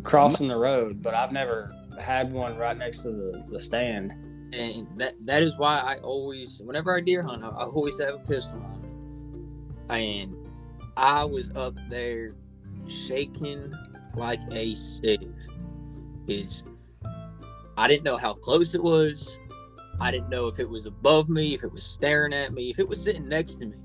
crossing 0.03 0.47
mm-hmm. 0.47 0.53
the 0.53 0.59
road, 0.61 1.03
but 1.03 1.13
I've 1.13 1.33
never 1.33 1.73
had 1.99 2.31
one 2.31 2.55
right 2.55 2.77
next 2.77 3.01
to 3.01 3.09
the, 3.09 3.45
the 3.51 3.59
stand. 3.59 4.13
and 4.53 4.87
that 4.97 5.15
that 5.25 5.43
is 5.43 5.57
why 5.57 5.77
I 5.79 5.97
always, 5.97 6.61
whenever 6.63 6.95
I 6.95 7.01
deer 7.01 7.21
hunt, 7.21 7.43
I, 7.43 7.49
I 7.49 7.63
always 7.65 7.99
have 7.99 8.13
a 8.13 8.19
pistol 8.19 8.61
on 8.61 8.81
me. 9.89 10.21
And 10.23 10.47
I 10.95 11.25
was 11.25 11.53
up 11.57 11.75
there 11.89 12.33
shaking 12.87 13.73
like 14.17 14.39
a 14.51 14.73
sieve. 14.75 15.35
Is 16.27 16.63
I 17.77 17.87
didn't 17.87 18.03
know 18.03 18.17
how 18.17 18.33
close 18.33 18.73
it 18.73 18.83
was. 18.83 19.39
I 19.99 20.11
didn't 20.11 20.29
know 20.29 20.47
if 20.47 20.59
it 20.59 20.69
was 20.69 20.85
above 20.85 21.29
me, 21.29 21.53
if 21.53 21.63
it 21.63 21.71
was 21.71 21.83
staring 21.83 22.33
at 22.33 22.53
me, 22.53 22.69
if 22.69 22.79
it 22.79 22.87
was 22.87 23.01
sitting 23.01 23.27
next 23.27 23.55
to 23.55 23.67
me. 23.67 23.77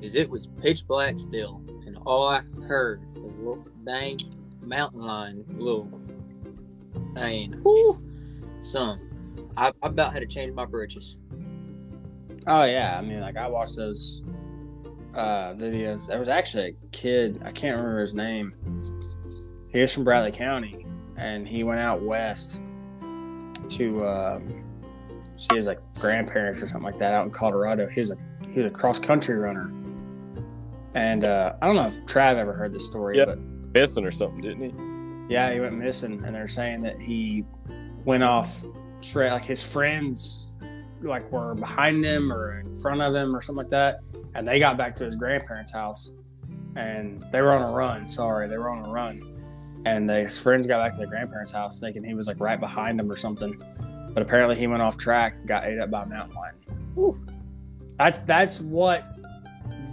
Is 0.00 0.14
it 0.16 0.28
was 0.28 0.48
pitch 0.60 0.86
black 0.86 1.18
still, 1.18 1.62
and 1.86 1.96
all 2.06 2.26
I 2.26 2.42
heard 2.66 3.02
was 3.14 3.32
a 3.32 3.38
little 3.38 3.64
dang 3.84 4.18
mountain 4.60 5.02
lion, 5.02 5.44
little 5.50 5.88
and 7.16 7.62
whoo, 7.62 8.02
son. 8.60 8.96
I, 9.56 9.70
I 9.82 9.88
about 9.88 10.12
had 10.12 10.20
to 10.20 10.26
change 10.26 10.54
my 10.54 10.64
britches. 10.64 11.16
Oh 12.46 12.64
yeah, 12.64 12.98
I 12.98 13.02
mean, 13.02 13.20
like 13.20 13.36
I 13.36 13.46
watched 13.46 13.76
those 13.76 14.24
uh, 15.14 15.54
videos. 15.54 16.06
There 16.06 16.18
was 16.18 16.28
actually 16.28 16.68
a 16.68 16.86
kid. 16.92 17.42
I 17.44 17.50
can't 17.50 17.76
remember 17.76 18.00
his 18.00 18.14
name. 18.14 18.54
He 19.72 19.80
was 19.80 19.92
from 19.94 20.04
Bradley 20.04 20.32
County, 20.32 20.86
and 21.16 21.46
he 21.48 21.64
went 21.64 21.80
out 21.80 22.00
west 22.02 22.60
to 23.68 24.06
um, 24.06 24.58
see 25.36 25.56
his 25.56 25.66
like 25.66 25.78
grandparents 26.00 26.62
or 26.62 26.68
something 26.68 26.84
like 26.90 26.98
that 26.98 27.12
out 27.14 27.24
in 27.24 27.30
Colorado. 27.30 27.88
He 27.92 28.00
was 28.00 28.10
a 28.12 28.16
he 28.50 28.60
was 28.60 28.66
a 28.70 28.74
cross 28.74 28.98
country 28.98 29.36
runner, 29.38 29.70
and 30.94 31.24
uh, 31.24 31.54
I 31.62 31.66
don't 31.66 31.76
know 31.76 31.86
if 31.86 32.04
Trav 32.06 32.36
ever 32.36 32.52
heard 32.52 32.72
this 32.72 32.86
story, 32.86 33.18
Yeah. 33.18 33.24
but 33.26 33.38
Missing 33.74 34.04
or 34.04 34.10
something, 34.10 34.42
didn't 34.42 34.60
he? 35.28 35.32
yeah, 35.34 35.50
he 35.52 35.60
went 35.60 35.74
missing, 35.78 36.22
and 36.26 36.34
they're 36.34 36.46
saying 36.46 36.82
that 36.82 37.00
he 37.00 37.44
went 38.04 38.22
off 38.22 38.62
straight. 39.00 39.30
Like 39.30 39.44
his 39.44 39.62
friends, 39.64 40.51
like 41.08 41.30
were 41.32 41.54
behind 41.54 42.04
him 42.04 42.32
or 42.32 42.60
in 42.60 42.74
front 42.74 43.00
of 43.00 43.14
him 43.14 43.36
or 43.36 43.42
something 43.42 43.64
like 43.64 43.70
that, 43.70 44.00
and 44.34 44.46
they 44.46 44.58
got 44.58 44.76
back 44.76 44.94
to 44.96 45.04
his 45.04 45.16
grandparents' 45.16 45.72
house, 45.72 46.14
and 46.76 47.24
they 47.32 47.40
were 47.40 47.52
on 47.52 47.70
a 47.70 47.74
run. 47.74 48.04
Sorry, 48.04 48.48
they 48.48 48.58
were 48.58 48.70
on 48.70 48.84
a 48.84 48.92
run, 48.92 49.20
and 49.84 50.10
his 50.10 50.38
friends 50.40 50.66
got 50.66 50.84
back 50.84 50.92
to 50.92 50.98
their 50.98 51.06
grandparents' 51.06 51.52
house 51.52 51.80
thinking 51.80 52.04
he 52.04 52.14
was 52.14 52.26
like 52.26 52.40
right 52.40 52.60
behind 52.60 52.98
them 52.98 53.10
or 53.10 53.16
something, 53.16 53.60
but 54.14 54.22
apparently 54.22 54.56
he 54.56 54.66
went 54.66 54.82
off 54.82 54.96
track, 54.98 55.36
and 55.38 55.48
got 55.48 55.64
ate 55.64 55.78
up 55.78 55.90
by 55.90 56.02
a 56.02 56.06
mountain 56.06 56.36
lion. 56.36 56.54
That's 57.98 58.22
that's 58.22 58.60
what 58.60 59.04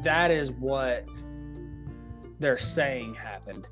that 0.03 0.31
is 0.31 0.51
what 0.51 1.05
they're 2.39 2.57
saying 2.57 3.15
happened. 3.15 3.69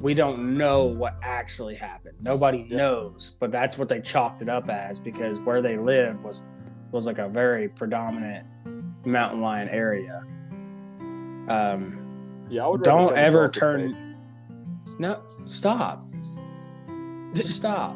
We 0.00 0.14
don't 0.14 0.56
know 0.56 0.86
what 0.86 1.18
actually 1.22 1.74
happened. 1.74 2.16
Nobody 2.22 2.64
knows, 2.64 3.36
but 3.38 3.50
that's 3.50 3.76
what 3.76 3.88
they 3.88 4.00
chalked 4.00 4.40
it 4.40 4.48
up 4.48 4.70
as 4.70 4.98
because 4.98 5.40
where 5.40 5.60
they 5.60 5.76
lived 5.76 6.22
was 6.22 6.42
was 6.90 7.06
like 7.06 7.18
a 7.18 7.28
very 7.28 7.68
predominant 7.68 8.50
mountain 9.04 9.40
lion 9.40 9.68
area. 9.70 10.18
Um, 11.48 12.46
Yeah, 12.48 12.64
I 12.64 12.68
would 12.68 12.82
don't 12.82 13.16
ever 13.16 13.48
turn. 13.48 14.16
No, 14.98 15.22
stop. 15.28 15.98
Just 17.34 17.56
stop. 17.56 17.94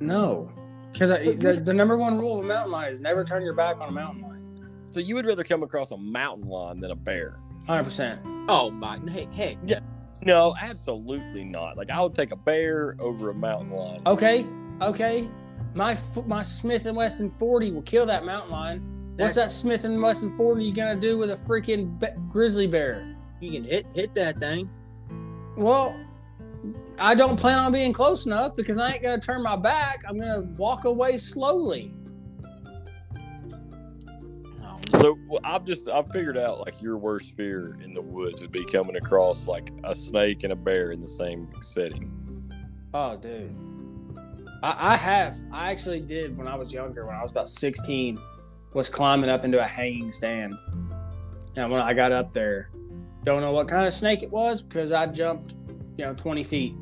no, 0.00 0.50
because 0.92 1.08
the, 1.10 1.60
the 1.64 1.72
number 1.80 1.96
one 1.96 2.18
rule 2.18 2.38
of 2.38 2.44
a 2.44 2.48
mountain 2.48 2.72
lion 2.72 2.90
is 2.92 3.00
never 3.00 3.24
turn 3.24 3.44
your 3.44 3.54
back 3.54 3.76
on 3.80 3.88
a 3.88 3.92
mountain 3.92 4.22
lion. 4.22 4.48
So 4.86 4.98
you 4.98 5.14
would 5.14 5.24
rather 5.26 5.44
come 5.44 5.62
across 5.62 5.92
a 5.92 5.96
mountain 5.96 6.48
lion 6.48 6.80
than 6.80 6.90
a 6.90 6.96
bear? 6.96 7.36
Hundred 7.66 7.84
percent. 7.84 8.20
Oh 8.48 8.70
my, 8.70 8.98
hey, 9.08 9.28
hey, 9.32 9.58
No, 10.24 10.54
absolutely 10.60 11.44
not. 11.44 11.76
Like 11.76 11.90
I 11.90 12.00
would 12.00 12.14
take 12.14 12.32
a 12.32 12.36
bear 12.36 12.96
over 12.98 13.30
a 13.30 13.34
mountain 13.34 13.70
lion. 13.70 14.02
Okay, 14.06 14.46
okay. 14.80 15.28
My 15.74 15.96
my 16.26 16.42
Smith 16.42 16.86
and 16.86 16.96
Wesson 16.96 17.30
forty 17.30 17.70
will 17.70 17.82
kill 17.82 18.06
that 18.06 18.24
mountain 18.24 18.50
lion. 18.50 19.14
What's 19.16 19.34
that 19.34 19.50
Smith 19.50 19.84
and 19.84 20.00
Wesson 20.00 20.36
forty 20.36 20.64
you 20.64 20.74
gonna 20.74 20.98
do 20.98 21.18
with 21.18 21.30
a 21.30 21.36
freaking 21.36 21.98
be- 21.98 22.06
grizzly 22.28 22.66
bear? 22.66 23.16
you 23.40 23.50
can 23.50 23.64
hit 23.64 23.86
hit 23.94 24.14
that 24.14 24.38
thing. 24.38 24.68
Well, 25.56 25.94
I 26.98 27.14
don't 27.14 27.38
plan 27.38 27.58
on 27.58 27.72
being 27.72 27.92
close 27.92 28.26
enough 28.26 28.54
because 28.56 28.78
I 28.78 28.92
ain't 28.92 29.02
gonna 29.02 29.20
turn 29.20 29.42
my 29.42 29.56
back. 29.56 30.02
I'm 30.08 30.18
gonna 30.18 30.42
walk 30.56 30.84
away 30.84 31.18
slowly. 31.18 31.94
So 34.94 35.18
I've 35.44 35.64
just 35.64 35.88
I've 35.88 36.10
figured 36.10 36.36
out 36.38 36.60
like 36.60 36.80
your 36.82 36.96
worst 36.96 37.34
fear 37.36 37.76
in 37.82 37.94
the 37.94 38.02
woods 38.02 38.40
would 38.40 38.52
be 38.52 38.64
coming 38.64 38.96
across 38.96 39.46
like 39.46 39.70
a 39.84 39.94
snake 39.94 40.42
and 40.42 40.52
a 40.52 40.56
bear 40.56 40.90
in 40.90 41.00
the 41.00 41.06
same 41.06 41.48
setting. 41.62 42.12
Oh, 42.92 43.16
dude. 43.16 43.54
I, 44.62 44.92
I 44.92 44.96
have. 44.96 45.36
I 45.52 45.70
actually 45.70 46.00
did 46.00 46.36
when 46.36 46.48
I 46.48 46.56
was 46.56 46.72
younger, 46.72 47.06
when 47.06 47.14
I 47.14 47.22
was 47.22 47.30
about 47.30 47.48
16, 47.48 48.18
was 48.74 48.88
climbing 48.88 49.30
up 49.30 49.44
into 49.44 49.62
a 49.62 49.66
hanging 49.66 50.10
stand. 50.10 50.54
And 51.56 51.70
when 51.70 51.80
I 51.80 51.94
got 51.94 52.12
up 52.12 52.32
there, 52.32 52.70
don't 53.22 53.40
know 53.40 53.52
what 53.52 53.68
kind 53.68 53.86
of 53.86 53.92
snake 53.92 54.22
it 54.22 54.30
was 54.30 54.62
because 54.62 54.92
I 54.92 55.06
jumped, 55.06 55.54
you 55.96 56.04
know, 56.04 56.14
20 56.14 56.42
feet. 56.44 56.74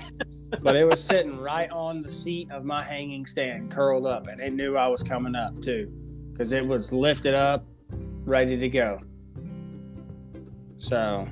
but 0.60 0.76
it 0.76 0.84
was 0.84 1.02
sitting 1.02 1.38
right 1.38 1.70
on 1.70 2.02
the 2.02 2.08
seat 2.08 2.50
of 2.50 2.64
my 2.64 2.82
hanging 2.82 3.26
stand, 3.26 3.70
curled 3.70 4.06
up, 4.06 4.26
and 4.26 4.40
it 4.40 4.52
knew 4.52 4.76
I 4.76 4.88
was 4.88 5.02
coming 5.02 5.34
up 5.34 5.60
too 5.60 5.92
because 6.38 6.52
it 6.52 6.64
was 6.64 6.92
lifted 6.92 7.34
up, 7.34 7.66
ready 8.24 8.56
to 8.56 8.68
go. 8.68 9.00
So, 10.78 11.26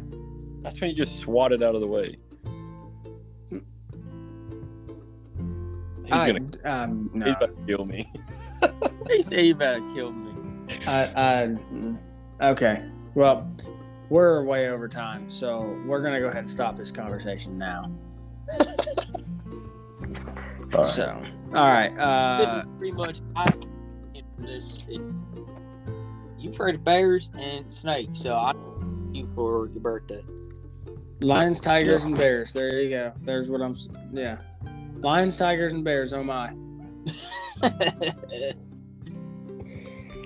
That's 0.62 0.80
when 0.80 0.90
you 0.90 0.96
just 0.96 1.20
swat 1.20 1.52
it 1.52 1.62
out 1.62 1.76
of 1.76 1.80
the 1.80 1.86
way. 1.86 2.16
He's 6.02 6.12
I, 6.12 6.32
gonna. 6.32 6.48
um, 6.64 7.10
no. 7.14 7.26
He's 7.26 7.36
about 7.36 7.56
to 7.56 7.66
kill 7.66 7.86
me. 7.86 8.10
He 9.08 9.20
said 9.22 9.44
you 9.46 9.54
better 9.54 9.80
kill 9.94 10.10
me. 10.12 10.32
I, 10.86 11.54
I, 12.40 12.50
okay. 12.50 12.82
Well, 13.14 13.48
we're 14.08 14.42
way 14.42 14.70
over 14.70 14.88
time, 14.88 15.28
so 15.28 15.78
we're 15.86 16.00
gonna 16.00 16.18
go 16.18 16.26
ahead 16.26 16.38
and 16.38 16.50
stop 16.50 16.74
this 16.74 16.90
conversation 16.90 17.56
now. 17.56 17.92
All 20.74 20.82
right. 20.82 20.86
So, 20.88 21.22
all 21.54 21.68
right. 21.68 21.96
Uh, 21.96 22.64
pretty 22.78 22.92
much, 22.92 23.20
I 23.36 23.46
this. 24.38 24.84
It, 24.88 25.00
you 26.38 26.50
afraid 26.50 26.74
of 26.74 26.84
bears 26.84 27.30
and 27.38 27.72
snakes, 27.72 28.18
so 28.20 28.34
I 28.34 28.52
you 29.12 29.26
for 29.26 29.68
your 29.68 29.80
birthday. 29.80 30.22
lions, 31.20 31.60
tigers, 31.60 32.04
and 32.04 32.16
bears. 32.16 32.52
There 32.52 32.80
you 32.80 32.90
go. 32.90 33.12
There's 33.22 33.50
what 33.50 33.62
I'm. 33.62 33.74
Yeah. 34.12 34.36
Lions, 35.00 35.36
tigers, 35.36 35.72
and 35.72 35.82
bears. 35.84 36.12
Oh 36.12 36.22
my. 36.22 36.52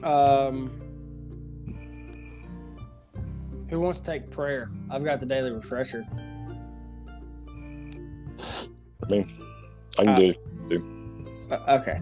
Um. 0.02 0.70
Who 3.68 3.78
wants 3.80 4.00
to 4.00 4.04
take 4.04 4.30
prayer? 4.30 4.70
I've 4.90 5.04
got 5.04 5.20
the 5.20 5.26
daily 5.26 5.50
refresher. 5.52 6.06
I 9.04 9.06
mean, 9.10 9.30
I 9.98 10.04
can 10.04 10.08
Uh, 10.08 10.16
do. 10.16 10.34
Uh, 11.50 11.78
okay. 11.80 12.00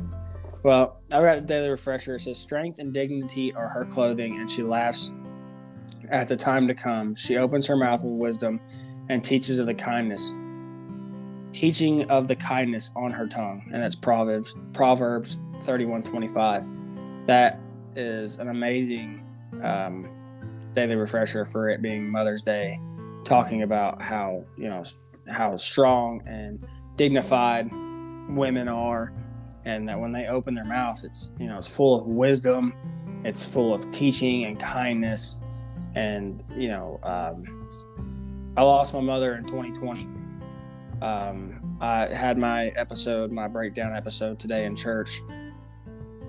Well, 0.68 1.00
I've 1.10 1.22
got 1.22 1.36
the 1.36 1.46
daily 1.46 1.70
refresher. 1.70 2.16
It 2.16 2.20
says, 2.20 2.36
Strength 2.36 2.78
and 2.78 2.92
dignity 2.92 3.54
are 3.54 3.70
her 3.70 3.86
clothing, 3.86 4.36
and 4.36 4.50
she 4.50 4.62
laughs 4.62 5.10
at 6.10 6.28
the 6.28 6.36
time 6.36 6.68
to 6.68 6.74
come. 6.74 7.14
She 7.14 7.38
opens 7.38 7.66
her 7.68 7.74
mouth 7.74 8.04
with 8.04 8.12
wisdom 8.12 8.60
and 9.08 9.24
teaches 9.24 9.58
of 9.58 9.64
the 9.64 9.72
kindness. 9.72 10.34
Teaching 11.52 12.10
of 12.10 12.28
the 12.28 12.36
kindness 12.36 12.90
on 12.96 13.12
her 13.12 13.26
tongue. 13.26 13.62
And 13.72 13.82
that's 13.82 13.94
Proverbs 13.94 14.54
Proverbs 14.74 15.38
31 15.60 16.02
25. 16.02 16.68
That 17.24 17.58
is 17.96 18.36
an 18.36 18.48
amazing 18.48 19.24
um, 19.64 20.06
daily 20.74 20.96
refresher 20.96 21.46
for 21.46 21.70
it 21.70 21.80
being 21.80 22.06
Mother's 22.06 22.42
Day, 22.42 22.78
talking 23.24 23.62
about 23.62 24.02
how, 24.02 24.44
you 24.58 24.68
know, 24.68 24.82
how 25.28 25.56
strong 25.56 26.22
and 26.26 26.62
dignified 26.96 27.70
women 28.28 28.68
are 28.68 29.14
and 29.64 29.88
that 29.88 29.98
when 29.98 30.12
they 30.12 30.26
open 30.26 30.54
their 30.54 30.64
mouth 30.64 31.02
it's 31.04 31.32
you 31.38 31.46
know 31.46 31.56
it's 31.56 31.66
full 31.66 32.00
of 32.00 32.06
wisdom 32.06 32.72
it's 33.24 33.44
full 33.44 33.74
of 33.74 33.90
teaching 33.90 34.44
and 34.44 34.58
kindness 34.58 35.92
and 35.94 36.42
you 36.56 36.68
know 36.68 37.00
um, 37.02 37.68
i 38.56 38.62
lost 38.62 38.94
my 38.94 39.00
mother 39.00 39.34
in 39.34 39.44
2020 39.44 40.02
um, 41.02 41.78
i 41.80 42.06
had 42.08 42.38
my 42.38 42.66
episode 42.76 43.30
my 43.30 43.48
breakdown 43.48 43.94
episode 43.94 44.38
today 44.38 44.64
in 44.64 44.74
church. 44.74 45.20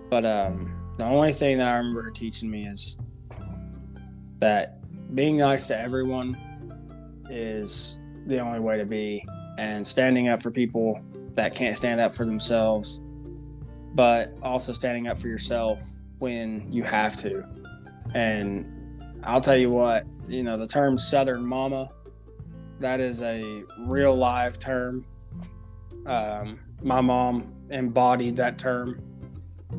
But 0.09 0.25
um, 0.25 0.95
the 0.97 1.05
only 1.05 1.31
thing 1.31 1.59
that 1.59 1.67
i 1.67 1.75
remember 1.77 2.01
her 2.01 2.11
teaching 2.11 2.49
me 2.49 2.67
is 2.67 2.99
that 4.39 4.79
being 5.13 5.37
nice 5.37 5.67
to 5.67 5.79
everyone 5.79 6.37
is 7.29 7.99
the 8.25 8.39
only 8.39 8.59
way 8.59 8.77
to 8.77 8.85
be 8.85 9.25
and 9.57 9.85
standing 9.85 10.29
up 10.29 10.41
for 10.41 10.51
people 10.51 11.01
that 11.33 11.53
can't 11.53 11.75
stand 11.75 11.99
up 11.99 12.13
for 12.13 12.25
themselves, 12.25 13.03
but 13.95 14.37
also 14.41 14.71
standing 14.71 15.07
up 15.07 15.19
for 15.19 15.27
yourself 15.27 15.81
when 16.19 16.71
you 16.71 16.83
have 16.83 17.17
to. 17.17 17.43
And 18.13 18.65
I'll 19.23 19.41
tell 19.41 19.57
you 19.57 19.69
what, 19.69 20.05
you 20.27 20.43
know, 20.43 20.57
the 20.57 20.67
term 20.67 20.97
Southern 20.97 21.45
Mama, 21.45 21.89
that 22.79 22.99
is 22.99 23.21
a 23.21 23.63
real 23.79 24.15
live 24.15 24.59
term. 24.59 25.05
Um, 26.07 26.59
my 26.81 27.01
mom 27.01 27.53
embodied 27.69 28.35
that 28.37 28.57
term. 28.57 29.01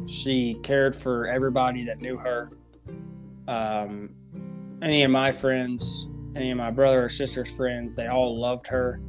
She 0.06 0.54
cared 0.62 0.94
for 0.94 1.26
everybody 1.26 1.84
that 1.84 2.00
knew 2.00 2.16
her. 2.16 2.50
Um, 3.48 4.10
any 4.82 5.02
of 5.02 5.10
my 5.10 5.32
friends, 5.32 6.08
any 6.36 6.50
of 6.50 6.58
my 6.58 6.70
brother 6.70 7.04
or 7.04 7.08
sister's 7.08 7.50
friends, 7.50 7.96
they 7.96 8.06
all 8.06 8.38
loved 8.38 8.66
her. 8.68 9.00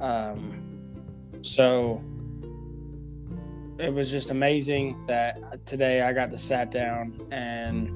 Um, 0.00 0.64
so 1.42 2.02
it 3.78 3.92
was 3.92 4.10
just 4.10 4.30
amazing 4.30 5.00
that 5.06 5.64
today 5.66 6.02
I 6.02 6.12
got 6.12 6.30
to 6.30 6.38
sat 6.38 6.70
down 6.70 7.20
and 7.30 7.90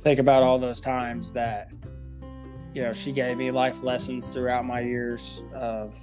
think 0.00 0.18
about 0.18 0.42
all 0.42 0.58
those 0.58 0.80
times 0.80 1.32
that 1.32 1.70
you 2.74 2.82
know 2.82 2.92
she 2.92 3.12
gave 3.12 3.36
me 3.36 3.50
life 3.50 3.82
lessons 3.82 4.32
throughout 4.32 4.64
my 4.64 4.80
years 4.80 5.44
of 5.54 5.98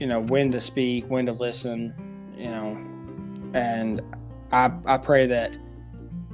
you 0.00 0.06
know 0.06 0.20
when 0.22 0.50
to 0.50 0.60
speak, 0.60 1.04
when 1.08 1.26
to 1.26 1.32
listen, 1.32 1.94
you 2.36 2.48
know, 2.48 2.76
and 3.54 4.00
I 4.50 4.72
I 4.86 4.96
pray 4.96 5.26
that 5.26 5.58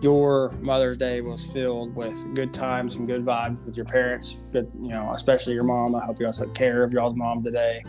your 0.00 0.52
Mother's 0.60 0.96
Day 0.96 1.20
was 1.20 1.44
filled 1.44 1.96
with 1.96 2.32
good 2.34 2.54
times 2.54 2.94
and 2.94 3.08
good 3.08 3.24
vibes 3.24 3.64
with 3.64 3.76
your 3.76 3.86
parents, 3.86 4.48
good 4.52 4.70
you 4.74 4.88
know, 4.88 5.10
especially 5.14 5.54
your 5.54 5.64
mom. 5.64 5.96
I 5.96 6.04
hope 6.04 6.20
you 6.20 6.26
all 6.26 6.32
took 6.32 6.54
care 6.54 6.84
of 6.84 6.92
y'all's 6.92 7.16
mom 7.16 7.42
today. 7.42 7.82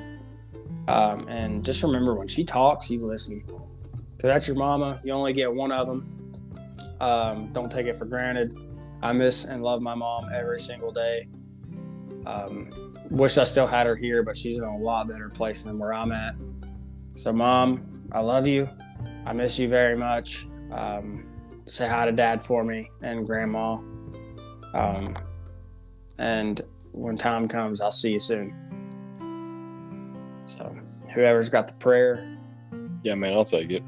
Um, 0.87 1.27
and 1.27 1.63
just 1.63 1.83
remember 1.83 2.15
when 2.15 2.27
she 2.27 2.43
talks, 2.43 2.89
you 2.89 3.05
listen. 3.05 3.43
Because 4.19 4.31
that's 4.31 4.47
your 4.49 4.57
mama. 4.57 4.99
You 5.05 5.13
only 5.13 5.31
get 5.31 5.53
one 5.53 5.71
of 5.71 5.87
them. 5.87 6.35
Um, 6.99 7.53
don't 7.53 7.71
take 7.71 7.87
it 7.87 7.95
for 7.95 8.03
granted. 8.03 8.53
I 9.01 9.13
miss 9.13 9.45
and 9.45 9.63
love 9.63 9.81
my 9.81 9.95
mom 9.95 10.29
every 10.33 10.59
single 10.59 10.91
day. 10.91 11.25
Um, 12.25 12.69
wish 13.09 13.37
I 13.37 13.45
still 13.45 13.65
had 13.65 13.87
her 13.87 13.95
here, 13.95 14.21
but 14.21 14.35
she's 14.35 14.57
in 14.57 14.65
a 14.65 14.77
lot 14.77 15.07
better 15.07 15.29
place 15.29 15.63
than 15.63 15.79
where 15.79 15.93
I'm 15.93 16.11
at. 16.11 16.35
So, 17.13 17.31
mom, 17.31 18.09
I 18.11 18.19
love 18.19 18.45
you. 18.45 18.67
I 19.25 19.31
miss 19.31 19.57
you 19.57 19.69
very 19.69 19.95
much. 19.95 20.47
Um, 20.73 21.25
say 21.65 21.87
hi 21.87 22.05
to 22.05 22.11
dad 22.11 22.43
for 22.43 22.65
me 22.65 22.91
and 23.01 23.25
grandma. 23.25 23.75
Um, 24.73 25.15
and 26.17 26.59
when 26.91 27.15
time 27.15 27.47
comes, 27.47 27.79
I'll 27.79 27.89
see 27.89 28.11
you 28.11 28.19
soon. 28.19 28.53
So, 30.43 30.75
whoever's 31.15 31.47
got 31.47 31.69
the 31.69 31.75
prayer, 31.75 32.37
Yeah, 33.03 33.15
man, 33.15 33.31
I'll 33.31 33.45
take 33.45 33.71
it. 33.71 33.81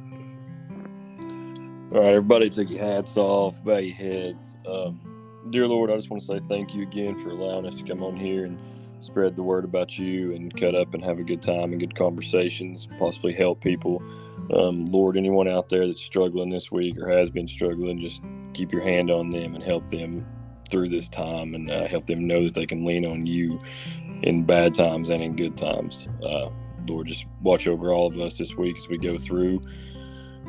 All 1.93 1.99
right, 1.99 2.11
everybody, 2.11 2.49
take 2.49 2.69
your 2.69 2.79
hats 2.79 3.17
off, 3.17 3.61
bow 3.65 3.75
your 3.75 3.93
heads. 3.93 4.55
Um, 4.65 5.01
dear 5.49 5.67
Lord, 5.67 5.91
I 5.91 5.95
just 5.95 6.09
want 6.09 6.21
to 6.21 6.27
say 6.27 6.39
thank 6.47 6.73
you 6.73 6.83
again 6.83 7.21
for 7.21 7.31
allowing 7.31 7.65
us 7.65 7.75
to 7.79 7.83
come 7.83 8.01
on 8.01 8.15
here 8.15 8.45
and 8.45 8.57
spread 9.01 9.35
the 9.35 9.43
word 9.43 9.65
about 9.65 9.99
you 9.99 10.33
and 10.33 10.55
cut 10.55 10.73
up 10.73 10.93
and 10.93 11.03
have 11.03 11.19
a 11.19 11.23
good 11.23 11.41
time 11.41 11.73
and 11.73 11.81
good 11.81 11.93
conversations, 11.93 12.87
possibly 12.97 13.33
help 13.33 13.59
people. 13.59 14.01
Um, 14.53 14.85
Lord, 14.85 15.17
anyone 15.17 15.49
out 15.49 15.67
there 15.67 15.85
that's 15.85 16.01
struggling 16.01 16.47
this 16.47 16.71
week 16.71 16.97
or 16.97 17.09
has 17.09 17.29
been 17.29 17.45
struggling, 17.45 17.99
just 17.99 18.21
keep 18.53 18.71
your 18.71 18.83
hand 18.83 19.11
on 19.11 19.29
them 19.29 19.53
and 19.53 19.61
help 19.61 19.89
them 19.89 20.25
through 20.69 20.87
this 20.87 21.09
time 21.09 21.55
and 21.55 21.69
uh, 21.69 21.89
help 21.89 22.05
them 22.05 22.25
know 22.25 22.45
that 22.45 22.53
they 22.53 22.65
can 22.65 22.85
lean 22.85 23.05
on 23.05 23.25
you 23.25 23.59
in 24.23 24.45
bad 24.45 24.73
times 24.73 25.09
and 25.09 25.21
in 25.21 25.35
good 25.35 25.57
times. 25.57 26.07
Uh, 26.23 26.47
Lord, 26.87 27.07
just 27.07 27.25
watch 27.41 27.67
over 27.67 27.91
all 27.91 28.07
of 28.07 28.17
us 28.17 28.37
this 28.37 28.55
week 28.55 28.77
as 28.77 28.87
we 28.87 28.97
go 28.97 29.17
through 29.17 29.61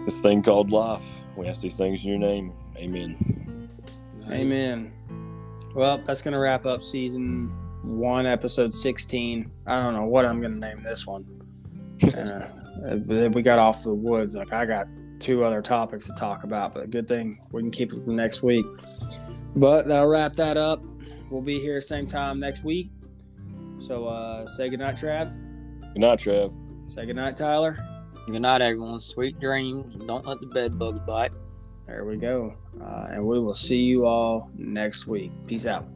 this 0.07 0.21
thing 0.21 0.41
called 0.41 0.71
life. 0.71 1.03
We 1.37 1.47
ask 1.47 1.61
these 1.61 1.77
things 1.77 2.05
in 2.05 2.11
your 2.11 2.19
name. 2.19 2.53
Amen. 2.77 3.69
Amen. 4.31 4.93
Well, 5.75 5.99
that's 5.99 6.23
going 6.23 6.33
to 6.33 6.39
wrap 6.39 6.67
up 6.67 6.83
season 6.83 7.49
one, 7.83 8.27
episode 8.27 8.73
16. 8.73 9.51
I 9.67 9.83
don't 9.83 9.95
know 9.95 10.05
what 10.05 10.25
I'm 10.25 10.41
going 10.41 10.55
to 10.55 10.59
name 10.59 10.83
this 10.83 11.07
one. 11.07 11.25
Uh, 12.05 12.49
we 13.07 13.43
got 13.43 13.59
off 13.59 13.83
the 13.85 13.95
woods. 13.95 14.35
Like, 14.35 14.53
I 14.53 14.65
got 14.65 14.87
two 15.19 15.45
other 15.45 15.63
topics 15.63 16.07
to 16.07 16.15
talk 16.15 16.45
about, 16.45 16.75
but 16.75 16.91
good 16.91 17.07
thing 17.07 17.33
we 17.53 17.63
can 17.63 17.71
keep 17.71 17.93
it 17.93 18.05
for 18.05 18.11
next 18.11 18.43
week. 18.43 18.67
But 19.57 19.87
that'll 19.87 20.09
wrap 20.09 20.33
that 20.35 20.57
up. 20.57 20.83
We'll 21.31 21.43
be 21.43 21.61
here 21.61 21.81
same 21.81 22.07
time 22.07 22.41
next 22.41 22.65
week. 22.65 22.91
So, 23.79 24.07
uh, 24.07 24.47
say 24.47 24.69
goodnight, 24.69 24.97
Trav. 24.97 25.33
Good 25.93 26.01
night, 26.01 26.19
Trev. 26.19 26.53
Say 26.87 27.07
goodnight, 27.07 27.37
Tyler. 27.37 27.79
Good 28.27 28.41
night, 28.41 28.63
everyone. 28.63 29.01
Sweet 29.01 29.41
dreams. 29.41 29.97
Don't 30.07 30.25
let 30.25 30.41
the 30.41 30.47
bed 30.47 30.79
bugs 30.79 31.01
bite. 31.01 31.33
There 31.89 32.05
we 32.05 32.17
go. 32.17 32.55
Uh, 32.81 33.09
and 33.11 33.27
we 33.27 33.41
will 33.41 33.53
see 33.53 33.83
you 33.83 34.07
all 34.07 34.49
next 34.57 35.09
week. 35.09 35.33
Peace 35.49 35.67
out. 35.67 35.87